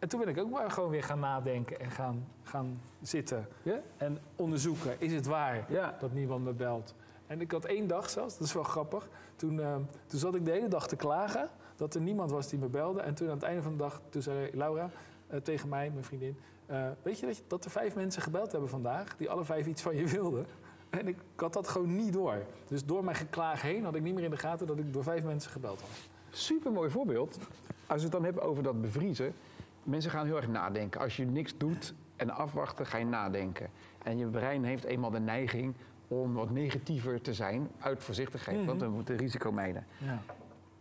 en 0.00 0.08
toen 0.08 0.20
ben 0.20 0.28
ik 0.28 0.38
ook 0.38 0.50
maar 0.50 0.70
gewoon 0.70 0.90
weer 0.90 1.02
gaan 1.02 1.20
nadenken 1.20 1.80
en 1.80 1.90
gaan, 1.90 2.26
gaan 2.42 2.80
zitten. 3.02 3.48
Ja? 3.62 3.80
En 3.96 4.18
onderzoeken, 4.36 5.00
is 5.00 5.12
het 5.12 5.26
waar 5.26 5.66
dat 5.98 6.12
niemand 6.12 6.44
me 6.44 6.52
belt? 6.52 6.94
En 7.26 7.40
ik 7.40 7.50
had 7.50 7.64
één 7.64 7.86
dag 7.86 8.10
zelfs, 8.10 8.38
dat 8.38 8.46
is 8.46 8.52
wel 8.52 8.62
grappig. 8.62 9.08
Toen, 9.36 9.60
eh, 9.60 9.74
toen 10.06 10.18
zat 10.18 10.34
ik 10.34 10.44
de 10.44 10.50
hele 10.50 10.68
dag 10.68 10.88
te 10.88 10.96
klagen 10.96 11.48
dat 11.76 11.94
er 11.94 12.00
niemand 12.00 12.30
was 12.30 12.48
die 12.48 12.58
me 12.58 12.68
belde. 12.68 13.00
En 13.00 13.14
toen 13.14 13.28
aan 13.28 13.34
het 13.34 13.42
einde 13.42 13.62
van 13.62 13.72
de 13.72 13.78
dag, 13.78 14.00
toen 14.08 14.22
zei 14.22 14.50
Laura 14.52 14.90
eh, 15.26 15.40
tegen 15.40 15.68
mij, 15.68 15.90
mijn 15.90 16.04
vriendin... 16.04 16.38
eh, 16.66 16.86
weet 17.02 17.18
je 17.18 17.26
dat, 17.26 17.36
je 17.36 17.42
dat 17.46 17.64
er 17.64 17.70
vijf 17.70 17.94
mensen 17.94 18.22
gebeld 18.22 18.52
hebben 18.52 18.70
vandaag... 18.70 19.16
die 19.16 19.30
alle 19.30 19.44
vijf 19.44 19.66
iets 19.66 19.82
van 19.82 19.96
je 19.96 20.06
wilden? 20.06 20.46
En 20.90 21.08
ik, 21.08 21.16
ik 21.34 21.40
had 21.40 21.52
dat 21.52 21.68
gewoon 21.68 21.96
niet 21.96 22.12
door. 22.12 22.42
Dus 22.68 22.84
door 22.84 23.04
mijn 23.04 23.16
geklaag 23.16 23.62
heen 23.62 23.84
had 23.84 23.94
ik 23.94 24.02
niet 24.02 24.14
meer 24.14 24.24
in 24.24 24.30
de 24.30 24.36
gaten... 24.36 24.66
dat 24.66 24.78
ik 24.78 24.92
door 24.92 25.02
vijf 25.02 25.24
mensen 25.24 25.50
gebeld 25.50 25.80
was. 25.80 26.08
Super 26.30 26.72
mooi 26.72 26.90
voorbeeld. 26.90 27.38
Als 27.86 27.96
we 27.96 28.02
het 28.02 28.12
dan 28.12 28.24
hebben 28.24 28.42
over 28.42 28.62
dat 28.62 28.80
bevriezen. 28.80 29.34
Mensen 29.82 30.10
gaan 30.10 30.26
heel 30.26 30.36
erg 30.36 30.48
nadenken. 30.48 31.00
Als 31.00 31.16
je 31.16 31.24
niks 31.26 31.54
doet 31.56 31.94
en 32.16 32.30
afwachten, 32.30 32.86
ga 32.86 32.98
je 32.98 33.04
nadenken. 33.04 33.70
En 34.02 34.18
je 34.18 34.26
brein 34.26 34.64
heeft 34.64 34.84
eenmaal 34.84 35.10
de 35.10 35.20
neiging 35.20 35.74
om 36.08 36.34
wat 36.34 36.50
negatiever 36.50 37.20
te 37.20 37.34
zijn 37.34 37.68
uit 37.78 38.02
voorzichtigheid. 38.02 38.56
Mhm. 38.56 38.66
Want 38.66 38.80
we 38.80 38.88
moeten 38.88 39.16
risico 39.16 39.52
mijden. 39.52 39.86
Ja. 39.98 40.22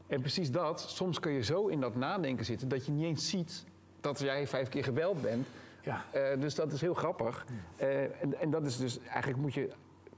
En 0.08 0.22
precies 0.22 0.52
dat, 0.52 0.82
soms 0.82 1.20
kun 1.20 1.32
je 1.32 1.44
zo 1.44 1.68
in 1.68 1.80
dat 1.80 1.96
nadenken 1.96 2.46
zitten 2.46 2.68
dat 2.68 2.86
je 2.86 2.92
niet 2.92 3.06
eens 3.06 3.30
ziet 3.30 3.66
dat 4.02 4.20
jij 4.20 4.48
vijf 4.48 4.70
keer 4.70 4.84
gebeld 4.84 5.22
bent. 5.22 5.48
Ja. 5.82 6.06
Eh, 6.12 6.40
dus 6.40 6.56
dat 6.56 6.72
is 6.72 6.82
heel 6.82 6.94
grappig. 6.94 7.46
Eh, 7.76 8.02
en, 8.02 8.40
en 8.40 8.50
dat 8.50 8.66
is 8.66 8.78
dus, 8.78 9.00
eigenlijk 9.00 9.38
moet 9.38 9.54
je 9.54 9.70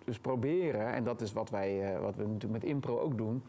dus 0.03 0.19
proberen, 0.19 0.93
en 0.93 1.03
dat 1.03 1.21
is 1.21 1.33
wat 1.33 1.49
wij, 1.49 1.93
eh, 1.93 1.99
wat 1.99 2.15
we 2.15 2.23
natuurlijk 2.23 2.51
met 2.51 2.63
impro 2.63 2.99
ook 2.99 3.17
doen, 3.17 3.43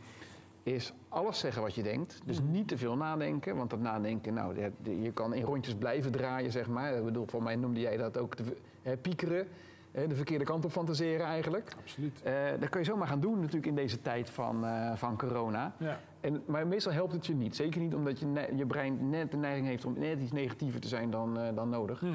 is 0.63 0.93
alles 1.09 1.39
zeggen 1.39 1.63
wat 1.63 1.75
je 1.75 1.83
denkt. 1.83 2.21
Dus 2.25 2.41
Mhm. 2.43 2.51
niet 2.51 2.69
te 2.69 2.79
veel 2.79 2.97
nadenken, 2.97 3.57
want 3.57 3.71
dat 3.71 3.81
nadenken, 3.81 4.35
nou, 4.35 4.59
je, 4.61 5.01
je 5.03 5.13
kan 5.13 5.35
in 5.35 5.45
rondjes 5.45 5.75
blijven 5.75 6.13
draaien, 6.13 6.53
zeg 6.53 6.69
maar. 6.69 6.97
Ik 6.97 7.05
bedoel, 7.05 7.27
voor 7.27 7.43
mij 7.43 7.57
noemde 7.57 7.81
jij 7.81 7.97
dat 7.97 8.19
ook 8.19 8.35
te, 8.35 8.43
eh, 8.83 8.93
piekeren, 9.03 9.47
de 9.93 10.15
verkeerde 10.15 10.45
kant 10.45 10.65
op 10.65 10.71
fantaseren 10.71 11.27
eigenlijk. 11.27 11.73
Absoluut. 11.81 12.23
Eh, 12.23 12.33
dat 12.61 12.69
kun 12.69 12.81
je 12.81 12.87
zomaar 12.87 13.07
gaan 13.09 13.21
doen 13.21 13.39
natuurlijk 13.39 13.67
in 13.67 13.75
deze 13.75 14.03
tijd 14.03 14.31
van, 14.31 14.65
eh, 14.67 14.93
van 14.97 15.17
corona. 15.19 15.75
Ja. 15.79 16.01
En, 16.21 16.43
maar 16.47 16.67
meestal 16.67 16.93
helpt 16.93 17.13
het 17.13 17.27
je 17.27 17.35
niet. 17.35 17.57
Zeker 17.57 17.81
niet 17.81 17.95
omdat 17.95 18.19
je, 18.19 18.49
je 18.57 18.67
brein 18.67 19.11
net 19.11 19.31
de 19.31 19.37
neiging 19.37 19.67
heeft 19.67 19.85
om 19.85 19.95
net 19.99 20.21
iets 20.21 20.33
negatiever 20.33 20.81
te 20.81 20.89
zijn 20.89 21.11
dan, 21.11 21.39
eh, 21.39 21.55
dan 21.55 21.69
nodig. 21.69 22.03
Mhm. 22.03 22.13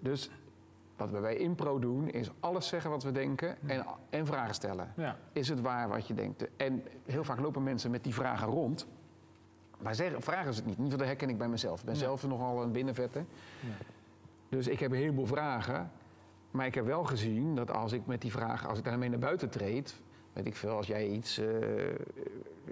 Dus 0.00 0.30
wat 1.00 1.10
we 1.10 1.20
bij 1.20 1.36
impro 1.36 1.78
doen, 1.78 2.08
is 2.10 2.30
alles 2.40 2.68
zeggen 2.68 2.90
wat 2.90 3.02
we 3.02 3.12
denken 3.12 3.56
en, 3.68 3.84
en 4.10 4.26
vragen 4.26 4.54
stellen. 4.54 4.92
ja. 4.96 5.16
Is 5.32 5.48
het 5.48 5.60
waar 5.60 5.88
wat 5.88 6.06
je 6.06 6.14
denkt? 6.14 6.46
En 6.56 6.82
heel 7.04 7.24
vaak 7.24 7.40
lopen 7.40 7.62
mensen 7.62 7.90
met 7.90 8.04
die 8.04 8.14
vragen 8.14 8.48
rond. 8.48 8.86
Maar 9.78 9.94
zeggen, 9.94 10.22
vragen 10.22 10.52
ze 10.52 10.58
het 10.58 10.68
niet. 10.68 10.78
Niet, 10.78 10.86
want 10.88 10.98
dat 10.98 11.08
herken 11.08 11.28
ik 11.28 11.38
bij 11.38 11.48
mezelf. 11.48 11.78
Ik 11.80 11.84
ben 11.84 11.94
Ja. 11.94 12.00
zelf 12.00 12.26
nogal 12.26 12.62
een 12.62 12.72
binnenvetter. 12.72 13.24
Ja. 13.60 13.68
Dus 14.48 14.68
ik 14.68 14.80
heb 14.80 14.90
een 14.90 14.96
heleboel 14.96 15.26
vragen. 15.26 15.90
Maar 16.50 16.66
ik 16.66 16.74
heb 16.74 16.84
wel 16.86 17.04
gezien 17.04 17.54
dat 17.54 17.70
als 17.70 17.92
ik 17.92 18.06
met 18.06 18.20
die 18.20 18.30
vragen, 18.30 18.68
als 18.68 18.78
ik 18.78 18.84
daarmee 18.84 19.08
naar 19.08 19.18
buiten 19.18 19.50
treed, 19.50 19.94
weet 20.32 20.46
ik 20.46 20.56
veel, 20.56 20.76
als 20.76 20.86
jij 20.86 21.08
iets, 21.08 21.38
eh 21.38 21.46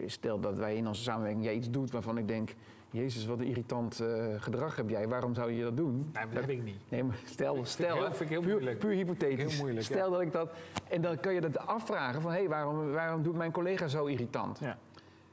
stel 0.07 0.41
dat 0.41 0.59
wij 0.59 0.77
in 0.77 0.87
onze 0.87 1.03
samenwerking 1.03 1.45
jij 1.45 1.55
iets 1.55 1.71
doet 1.71 1.91
waarvan 1.91 2.19
ik 2.19 2.29
denk, 2.29 2.55
Jezus, 2.91 3.27
wat 3.27 3.39
een 3.39 3.45
irritant 3.47 4.01
eh, 4.01 4.25
gedrag 4.37 4.77
heb 4.77 4.89
jij, 4.89 5.09
waarom 5.09 5.35
zou 5.35 5.51
je 5.53 5.63
dat 5.63 5.77
doen? 5.77 5.95
Nee, 5.97 6.07
maar 6.13 6.29
dat 6.35 6.41
heb 6.41 6.51
ik 6.51 6.63
niet. 6.63 6.77
Nee, 6.89 7.05
maar 7.05 7.17
stel, 7.25 7.65
stel, 7.65 7.95
heel- 7.97 8.05
vind 8.05 8.21
ik 8.21 8.29
heel 8.29 8.41
puur, 8.41 8.51
moeilijk. 8.51 8.79
puur 8.79 8.91
hypothetisch. 8.91 9.53
Heel 9.53 9.63
moeilijk, 9.63 9.85
stel 9.87 10.11
dat 10.11 10.21
ik 10.21 10.33
dat, 10.33 10.51
en 10.89 11.01
dan 11.03 11.21
kun 11.21 11.33
je 11.33 11.41
dat 11.41 11.59
afvragen 11.59 12.23
van, 12.23 12.31
hé, 12.31 12.39
hey, 12.39 12.49
waarom, 12.49 12.91
waarom 12.93 13.23
doet 13.23 13.37
mijn 13.37 13.53
collega 13.53 13.89
zo 13.89 14.05
irritant? 14.05 14.59
Ja. 14.59 14.79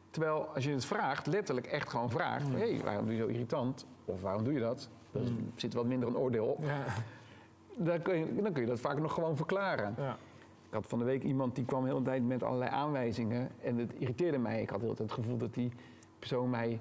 Terwijl 0.10 0.48
als 0.54 0.64
je 0.64 0.72
het 0.72 0.86
vraagt, 0.86 1.28
letterlijk 1.28 1.68
echt 1.68 1.90
gewoon 1.90 2.10
vraagt, 2.10 2.48
hé, 2.48 2.58
hey, 2.74 2.80
waarom 2.84 3.06
doe 3.06 3.16
je 3.16 3.22
zo 3.22 3.28
irritant? 3.28 3.86
Of 4.06 4.22
waarom 4.22 4.44
doe 4.44 4.54
je 4.54 4.60
dat? 4.60 4.90
Er 5.12 5.22
Mm. 5.22 5.52
zit 5.56 5.74
wat 5.74 5.86
minder 5.86 6.08
een 6.10 6.18
oordeel 6.18 6.46
op. 6.46 6.64
Ja. 6.64 6.84
Dan 7.78 8.02
kun, 8.02 8.18
je, 8.18 8.42
dan 8.42 8.52
kun 8.52 8.62
je 8.62 8.68
dat 8.68 8.80
vaak 8.80 9.00
nog 9.00 9.14
gewoon 9.14 9.36
verklaren. 9.36 9.94
Ja. 9.98 10.18
Ik 10.68 10.74
had 10.74 10.86
van 10.88 11.00
de 11.00 11.06
week 11.06 11.24
iemand 11.24 11.56
die 11.56 11.66
kwam 11.66 11.84
de 11.84 11.88
hele 11.90 12.02
tijd 12.02 12.24
met 12.28 12.44
allerlei 12.44 12.72
aanwijzingen. 12.72 13.50
En 13.62 13.78
het 13.78 13.94
irriteerde 13.98 14.38
mij. 14.38 14.62
Ik 14.62 14.70
had 14.70 14.82
heel 14.82 14.96
het 14.98 15.12
gevoel 15.12 15.38
dat 15.38 15.54
die 15.54 15.72
persoon 16.20 16.50
mij 16.50 16.80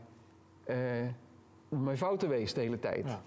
mijn 1.69 1.97
fouten 1.97 2.29
wees 2.29 2.55
de 2.55 2.61
hele 2.61 2.79
tijd. 2.79 3.07
Ja. 3.07 3.23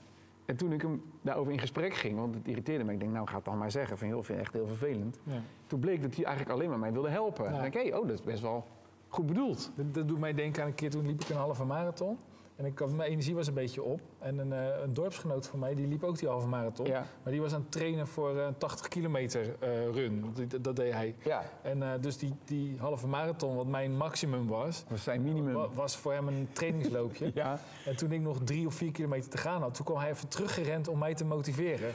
En 0.45 0.55
toen 0.55 0.71
ik 0.71 0.81
hem 0.81 1.03
daarover 1.21 1.51
in 1.51 1.59
gesprek 1.59 1.93
ging, 1.93 2.17
want 2.17 2.35
het 2.35 2.47
irriteerde 2.47 2.83
me. 2.83 2.93
Ik 2.93 2.99
denk, 2.99 3.11
nou 3.11 3.27
ga 3.27 3.35
het 3.35 3.45
dan 3.45 3.57
maar 3.57 3.71
zeggen. 3.71 3.97
Van, 3.97 4.07
joh, 4.07 4.23
vind 4.23 4.37
ik 4.37 4.43
echt 4.43 4.53
heel 4.53 4.67
vervelend. 4.67 5.19
Ja. 5.23 5.41
Toen 5.67 5.79
bleek 5.79 6.01
dat 6.01 6.15
hij 6.15 6.25
eigenlijk 6.25 6.55
alleen 6.55 6.69
maar 6.69 6.79
mij 6.79 6.91
wilde 6.91 7.09
helpen. 7.09 7.45
Ja. 7.45 7.59
En 7.59 7.65
ik 7.65 7.73
denk, 7.73 7.85
hé, 7.87 7.97
oh, 7.97 8.07
dat 8.07 8.19
is 8.19 8.23
best 8.23 8.41
wel 8.41 8.65
goed 9.07 9.25
bedoeld. 9.25 9.71
Dat, 9.75 9.93
dat 9.93 10.07
doet 10.07 10.19
mij 10.19 10.33
denken 10.33 10.61
aan 10.61 10.67
een 10.67 10.75
keer 10.75 10.89
toen 10.89 11.05
liep 11.05 11.21
ik 11.21 11.29
een 11.29 11.35
halve 11.35 11.65
marathon. 11.65 12.17
En 12.57 12.65
ik, 12.65 12.79
mijn 12.95 13.09
energie 13.11 13.35
was 13.35 13.47
een 13.47 13.53
beetje 13.53 13.83
op. 13.83 13.99
En 14.19 14.37
een, 14.37 14.53
eh, 14.53 14.81
een 14.83 14.93
dorpsgenoot 14.93 15.47
van 15.47 15.59
mij, 15.59 15.75
die 15.75 15.87
liep 15.87 16.03
ook 16.03 16.17
die 16.19 16.27
halve 16.29 16.47
marathon. 16.47 16.85
Ja. 16.85 17.05
Maar 17.23 17.31
die 17.33 17.41
was 17.41 17.53
aan 17.53 17.61
het 17.61 17.71
trainen 17.71 18.07
voor 18.07 18.37
een 18.37 18.57
80 18.57 18.87
kilometer 18.87 19.55
eh, 19.59 19.69
run. 19.93 20.25
Dat, 20.49 20.63
dat 20.63 20.75
deed 20.75 20.93
hij. 20.93 21.15
Ja, 21.23 21.43
En 21.61 21.83
eh, 21.83 21.89
dus 22.01 22.17
die, 22.17 22.33
die 22.45 22.75
halve 22.79 23.07
marathon, 23.07 23.55
wat 23.55 23.67
mijn 23.67 23.97
maximum 23.97 24.47
was, 24.47 24.83
was 24.89 25.03
zijn 25.03 25.23
minimum. 25.23 25.53
wa- 25.53 25.69
was 25.73 25.97
voor 25.97 26.13
hem 26.13 26.27
een 26.27 26.47
trainingsloopje. 26.51 27.31
Ja, 27.33 27.59
En 27.85 27.95
toen 27.95 28.11
ik 28.11 28.21
nog 28.21 28.39
drie 28.43 28.67
of 28.67 28.73
vier 28.73 28.91
kilometer 28.91 29.29
te 29.29 29.37
gaan 29.37 29.61
had, 29.61 29.73
toen 29.73 29.85
kwam 29.85 29.97
hij 29.99 30.09
even 30.09 30.27
teruggerend 30.27 30.87
om 30.87 30.97
mij 30.97 31.13
te 31.13 31.25
motiveren. 31.25 31.91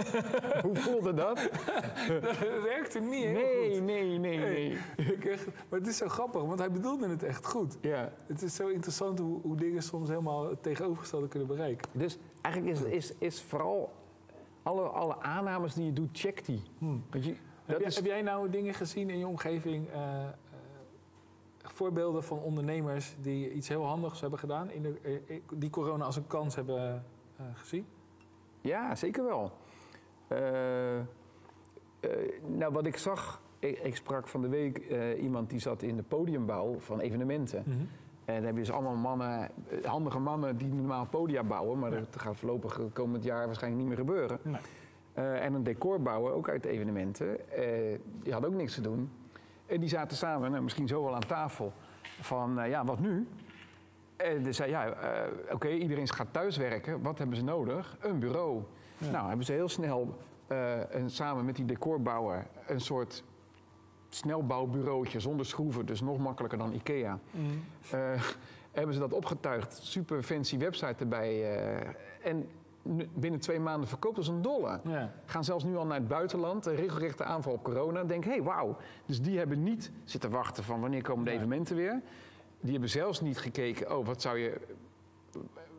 hoe 0.64 0.76
voelde 0.76 1.14
dat? 1.24 1.48
dat 2.20 2.38
werkte 2.62 2.98
niet 3.00 3.24
heel 3.24 3.32
Nee, 3.32 3.70
goed. 3.74 3.82
nee, 3.84 4.18
nee, 4.18 4.38
nee. 4.38 4.78
Echt- 5.30 5.46
maar 5.68 5.78
het 5.78 5.88
is 5.88 5.96
zo 5.96 6.08
grappig, 6.08 6.42
want 6.42 6.58
hij 6.58 6.70
bedoelde 6.70 7.08
het 7.08 7.22
echt 7.22 7.46
goed. 7.46 7.76
Ja. 7.80 8.12
Het 8.26 8.42
is 8.42 8.54
zo 8.54 8.68
interessant 8.68 9.18
hoe, 9.18 9.40
hoe 9.42 9.56
dingen 9.56 9.82
soms 9.92 10.08
helemaal 10.08 10.48
het 10.48 10.62
tegenovergestelde 10.62 11.28
kunnen 11.28 11.48
bereiken. 11.48 11.88
Dus 11.92 12.18
eigenlijk 12.40 12.76
is, 12.76 12.82
is, 12.82 13.14
is 13.18 13.42
vooral 13.42 13.92
alle, 14.62 14.82
alle 14.82 15.20
aannames 15.20 15.74
die 15.74 15.84
je 15.84 15.92
doet, 15.92 16.08
check 16.12 16.44
die. 16.44 16.62
Hmm. 16.78 17.04
Want 17.10 17.24
je, 17.24 17.34
Heb, 17.64 17.78
jij, 17.78 17.86
is, 17.86 17.96
heb 17.96 18.04
jij 18.04 18.22
nou 18.22 18.50
dingen 18.50 18.74
gezien 18.74 19.10
in 19.10 19.18
je 19.18 19.26
omgeving, 19.26 19.88
eh, 19.88 20.22
eh, 20.22 20.30
voorbeelden 21.62 22.24
van 22.24 22.38
ondernemers 22.38 23.16
die 23.20 23.52
iets 23.52 23.68
heel 23.68 23.84
handigs 23.84 24.20
hebben 24.20 24.38
gedaan, 24.38 24.70
in 24.70 24.82
de, 24.82 25.20
eh, 25.26 25.40
die 25.52 25.70
corona 25.70 26.04
als 26.04 26.16
een 26.16 26.26
kans 26.26 26.54
hebben 26.54 27.04
gezien? 27.54 27.86
Ja, 28.60 28.94
zeker 28.94 29.24
wel. 29.24 29.52
Nou, 32.46 32.72
wat 32.72 32.86
ik 32.86 32.96
zag, 32.96 33.42
ik, 33.58 33.78
ik 33.78 33.96
sprak 33.96 34.28
van 34.28 34.40
de 34.40 34.48
week 34.48 34.78
iemand 35.20 35.50
die 35.50 35.58
zat 35.58 35.82
in 35.82 35.96
de 35.96 36.02
podiumbouw 36.02 36.78
van 36.78 37.00
evenementen. 37.00 37.88
En 38.24 38.34
dan 38.34 38.44
heb 38.44 38.54
je 38.54 38.60
dus 38.60 38.72
allemaal 38.72 38.94
mannen, 38.94 39.50
eh, 39.68 39.84
handige 39.90 40.18
mannen 40.18 40.56
die 40.56 40.68
normaal 40.68 41.06
podia 41.06 41.42
bouwen, 41.42 41.78
maar 41.78 41.92
Ja. 41.92 41.98
dat 41.98 42.20
gaat 42.20 42.36
voorlopig 42.36 42.80
komend 42.92 43.24
jaar 43.24 43.46
waarschijnlijk 43.46 43.82
niet 43.82 43.90
meer 43.90 44.06
gebeuren. 44.06 44.38
Nee. 44.42 44.60
Eh, 45.12 45.44
en 45.44 45.54
een 45.54 45.62
decor 45.62 46.02
bouwen, 46.02 46.34
ook 46.34 46.48
uit 46.48 46.64
evenementen. 46.64 47.50
Eh, 47.50 47.98
die 48.22 48.32
hadden 48.32 48.50
ook 48.50 48.56
niks 48.56 48.74
te 48.74 48.80
doen. 48.80 49.10
En 49.66 49.80
die 49.80 49.88
zaten 49.88 50.16
samen, 50.16 50.50
nou, 50.50 50.62
misschien 50.62 50.88
zo 50.88 51.02
wel 51.04 51.14
aan 51.14 51.26
tafel, 51.26 51.72
van 52.20 52.68
ja, 52.68 52.84
wat 52.84 52.98
nu? 52.98 53.28
En 54.16 54.42
die 54.42 54.52
zei, 54.52 54.70
ja, 54.70 54.94
oké, 55.52 55.68
iedereen 55.68 56.08
gaat 56.08 56.32
thuiswerken. 56.32 57.02
Wat 57.02 57.18
hebben 57.18 57.36
ze 57.36 57.44
nodig? 57.44 57.96
Een 58.00 58.18
bureau. 58.18 58.62
Ja. 58.98 59.10
Nou, 59.10 59.28
hebben 59.28 59.46
ze 59.46 59.52
heel 59.52 59.68
snel 59.68 60.16
en 60.90 61.10
samen 61.10 61.44
met 61.44 61.56
die 61.56 61.64
decorbouwer 61.64 62.46
een 62.66 62.80
soort 62.80 63.24
snelbouwbureautje 64.14 65.20
zonder 65.20 65.46
schroeven, 65.46 65.86
dus 65.86 66.00
nog 66.00 66.18
makkelijker 66.18 66.58
dan 66.58 66.72
Ikea. 66.72 67.18
Eh, 67.90 68.22
hebben 68.72 68.94
ze 68.94 69.00
dat 69.00 69.12
opgetuigd, 69.12 69.78
super 69.82 70.22
fancy 70.22 70.58
website 70.58 70.94
erbij. 70.98 71.56
eh, 71.56 71.88
en 72.22 72.48
binnen 73.14 73.40
twee 73.40 73.60
maanden 73.60 73.88
verkoopt 73.88 74.16
als 74.16 74.28
een 74.28 74.42
dolle. 74.42 74.80
Ja. 74.84 75.12
Gaan 75.24 75.44
zelfs 75.44 75.64
nu 75.64 75.76
al 75.76 75.86
naar 75.86 75.98
het 75.98 76.08
buitenland, 76.08 76.66
een 76.66 76.74
regelrechte 76.74 77.24
aanval 77.24 77.52
op 77.52 77.62
corona. 77.62 78.04
Denk, 78.04 78.24
hé, 78.24 78.30
hey, 78.30 78.42
wauw. 78.42 78.76
Dus 79.06 79.20
die 79.20 79.38
hebben 79.38 79.62
niet 79.62 79.90
zitten 80.04 80.30
wachten 80.30 80.64
van 80.64 80.80
wanneer 80.80 81.02
komen 81.02 81.24
de 81.24 81.30
evenementen 81.30 81.76
weer. 81.76 82.00
Die 82.60 82.72
hebben 82.72 82.90
zelfs 82.90 83.20
niet 83.20 83.38
gekeken, 83.38 83.98
oh, 83.98 84.06
wat 84.06 84.22
zou 84.22 84.38
je... 84.38 84.60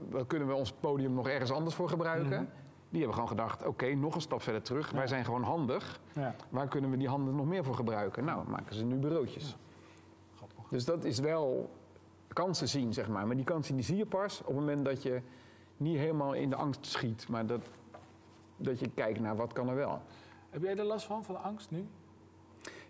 Wat 0.10 0.28
kunnen 0.28 0.48
we 0.48 0.54
ons 0.54 0.72
podium 0.72 1.14
nog 1.14 1.28
ergens 1.28 1.52
anders 1.52 1.76
voor 1.76 1.90
gebruiken? 1.90 2.42
Mhm. 2.42 2.63
Die 2.94 3.02
hebben 3.02 3.14
gewoon 3.20 3.38
gedacht, 3.38 3.66
oké, 3.66 3.94
nog 3.94 4.16
een 4.16 4.22
stap 4.22 4.42
verder 4.42 4.62
terug. 4.62 4.92
Wij 4.92 5.08
zijn 5.08 5.26
gewoon 5.26 5.44
handig. 5.44 6.00
Ja. 6.14 6.36
Waar 6.50 6.68
kunnen 6.68 6.90
we 6.90 6.98
die 6.98 7.08
handen 7.08 7.36
nog 7.36 7.46
meer 7.46 7.64
voor 7.64 7.76
gebruiken? 7.76 8.26
Nou, 8.26 8.50
maken 8.50 8.76
ze 8.76 8.86
nu 8.86 8.96
bureautjes. 8.96 9.58
Grappig. 10.36 10.68
Dus 10.70 10.86
dat 10.86 11.04
is 11.04 11.20
wel 11.20 11.70
kansen 12.28 12.68
zien, 12.70 12.94
zeg 12.94 13.08
maar. 13.08 13.28
Maar 13.28 13.36
die 13.36 13.46
kansen 13.46 13.76
die 13.76 13.84
zie 13.86 13.98
je 13.98 14.06
pas 14.06 14.40
op 14.40 14.48
het 14.48 14.56
moment 14.56 14.86
dat 14.86 15.04
je 15.04 15.22
niet 15.78 15.98
helemaal 15.98 16.34
in 16.34 16.50
de 16.50 16.56
angst 16.56 16.86
schiet. 16.86 17.28
Maar 17.30 17.46
dat, 17.46 17.70
dat 18.58 18.80
je 18.80 18.90
kijkt 18.90 19.20
naar 19.20 19.36
wat 19.36 19.54
kan 19.54 19.70
er 19.70 19.76
wel. 19.76 20.02
Heb 20.50 20.62
jij 20.62 20.76
er 20.78 20.84
last 20.86 21.06
van, 21.06 21.24
van 21.24 21.36
de 21.36 21.42
angst 21.42 21.72
nu? 21.72 21.88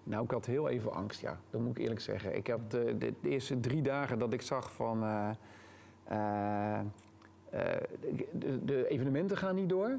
Nou, 0.03 0.23
ik 0.23 0.31
had 0.31 0.45
heel 0.45 0.69
even 0.69 0.93
angst, 0.93 1.21
ja. 1.21 1.39
Dat 1.49 1.61
moet 1.61 1.77
ik 1.77 1.83
eerlijk 1.83 2.01
zeggen. 2.01 2.35
Ik 2.35 2.47
heb 2.47 2.69
de, 2.69 2.97
de, 2.97 3.13
de 3.21 3.29
eerste 3.29 3.59
drie 3.59 3.81
dagen 3.81 4.19
dat 4.19 4.33
ik 4.33 4.41
zag 4.41 4.73
van... 4.73 5.03
eh, 5.03 5.29
eh, 6.03 6.85
de, 8.31 8.65
de 8.65 8.87
evenementen 8.87 9.37
gaan 9.37 9.55
niet 9.55 9.69
door. 9.69 9.97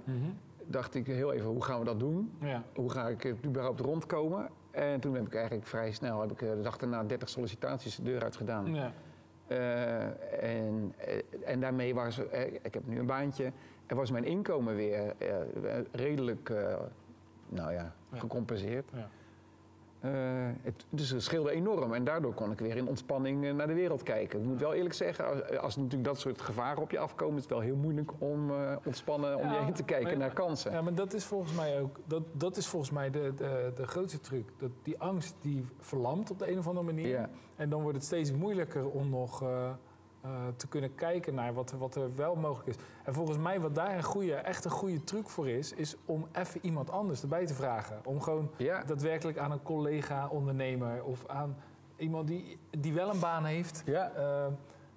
Dacht 0.66 0.94
ik 0.94 1.06
heel 1.06 1.32
even, 1.32 1.46
hoe 1.46 1.62
gaan 1.64 1.78
we 1.78 1.84
dat 1.84 1.98
doen? 2.00 2.32
Ja. 2.40 2.62
Hoe 2.74 2.90
ga 2.90 3.08
ik 3.08 3.22
het 3.22 3.36
überhaupt 3.46 3.80
rondkomen? 3.80 4.48
En 4.70 5.00
toen 5.00 5.14
heb 5.14 5.26
ik 5.26 5.34
eigenlijk 5.34 5.66
vrij 5.66 5.92
snel, 5.92 6.20
heb 6.20 6.30
ik 6.30 6.42
eh, 6.42 6.50
de 6.50 6.60
dag 6.60 6.76
daarna 6.76 7.02
30 7.04 7.28
sollicitaties 7.28 7.96
de 7.96 8.02
deur 8.02 8.22
uit 8.22 8.36
gedaan. 8.36 8.74
Ja. 8.74 8.92
Eh, 9.46 10.02
en, 10.58 10.94
eh, 10.98 11.22
en 11.44 11.60
daarmee 11.60 11.94
was, 11.94 12.28
eh, 12.28 12.46
ik 12.62 12.74
heb 12.74 12.86
nu 12.86 12.98
een 12.98 13.06
baantje, 13.06 13.52
en 13.86 13.96
was 13.96 14.10
mijn 14.10 14.24
inkomen 14.24 14.74
weer 14.76 15.14
eh, 15.18 15.36
redelijk, 15.92 16.50
eh, 16.50 16.76
nou 17.48 17.72
ja, 17.72 17.94
Ja. 18.12 18.18
gecompenseerd. 18.18 18.90
Ja. 18.94 19.08
Eh, 20.04 20.10
het, 20.62 20.86
dus 20.90 21.10
het 21.10 21.22
scheelde 21.22 21.50
enorm 21.50 21.94
en 21.94 22.04
daardoor 22.04 22.34
kon 22.34 22.50
ik 22.50 22.58
weer 22.58 22.76
in 22.76 22.88
ontspanning 22.88 23.44
eh, 23.44 23.52
naar 23.52 23.66
de 23.66 23.74
wereld 23.74 24.02
kijken. 24.02 24.40
Ik 24.40 24.46
moet 24.46 24.60
wel 24.60 24.74
eerlijk 24.74 24.94
zeggen, 24.94 25.26
als, 25.28 25.58
als 25.58 25.76
natuurlijk 25.76 26.04
dat 26.04 26.18
soort 26.20 26.40
gevaren 26.40 26.82
op 26.82 26.90
je 26.90 26.98
afkomen, 26.98 27.34
is 27.36 27.42
het 27.42 27.50
wel 27.50 27.60
heel 27.60 27.76
moeilijk 27.76 28.10
om 28.18 28.50
eh, 28.50 28.76
ontspannen 28.84 29.36
om 29.36 29.44
Ja, 29.44 29.52
je 29.52 29.64
heen 29.64 29.72
te 29.72 29.84
kijken 29.84 30.08
maar- 30.08 30.16
naar 30.16 30.32
kansen. 30.32 30.72
Ja, 30.72 30.82
maar 30.82 30.94
dat 30.94 31.14
is 31.14 31.24
volgens 31.24 31.54
mij 31.54 31.80
ook 31.80 32.00
dat, 32.06 32.22
dat 32.32 32.56
is 32.56 32.66
volgens 32.66 32.90
mij 32.90 33.10
de, 33.10 33.32
de, 33.36 33.72
de 33.74 33.86
grootste 33.86 34.20
truc. 34.20 34.48
Dat 34.58 34.70
die 34.82 34.98
angst 34.98 35.34
die 35.40 35.64
verlamt 35.78 36.30
op 36.30 36.38
de 36.38 36.50
een 36.50 36.58
of 36.58 36.66
andere 36.66 36.86
manier. 36.86 37.08
Ja. 37.08 37.30
En 37.56 37.68
dan 37.68 37.82
wordt 37.82 37.96
het 37.96 38.06
steeds 38.06 38.32
moeilijker 38.32 38.88
om 38.90 39.08
nog 39.08 39.44
te 40.56 40.66
kunnen 40.68 40.94
kijken 40.94 41.34
naar 41.34 41.54
wat, 41.54 41.70
er- 41.70 41.78
wat 41.78 41.94
er 41.94 42.14
wel 42.14 42.34
mogelijk 42.36 42.68
is. 42.68 42.76
En 43.04 43.14
volgens 43.14 43.38
mij 43.38 43.60
wat 43.60 43.74
daar 43.74 43.96
een 43.96 44.02
goede, 44.02 44.34
echt 44.34 44.64
een 44.64 44.70
goede 44.70 45.04
truc 45.04 45.28
voor 45.28 45.48
is, 45.48 45.72
is 45.72 45.96
om 46.04 46.26
even 46.32 46.60
iemand 46.64 46.90
anders 46.90 47.22
erbij 47.22 47.46
te 47.46 47.54
vragen. 47.54 48.00
Om 48.04 48.20
gewoon 48.20 48.50
Ja. 48.56 48.82
daadwerkelijk 48.84 49.38
aan 49.38 49.50
een 49.50 49.62
collega-ondernemer 49.62 51.04
of 51.04 51.26
aan 51.26 51.56
iemand 51.96 52.28
die, 52.28 52.58
die 52.70 52.92
wel 52.94 53.10
een 53.10 53.20
baan 53.20 53.44
heeft. 53.44 53.82
Ja. 53.86 54.10
Eh, 54.10 54.46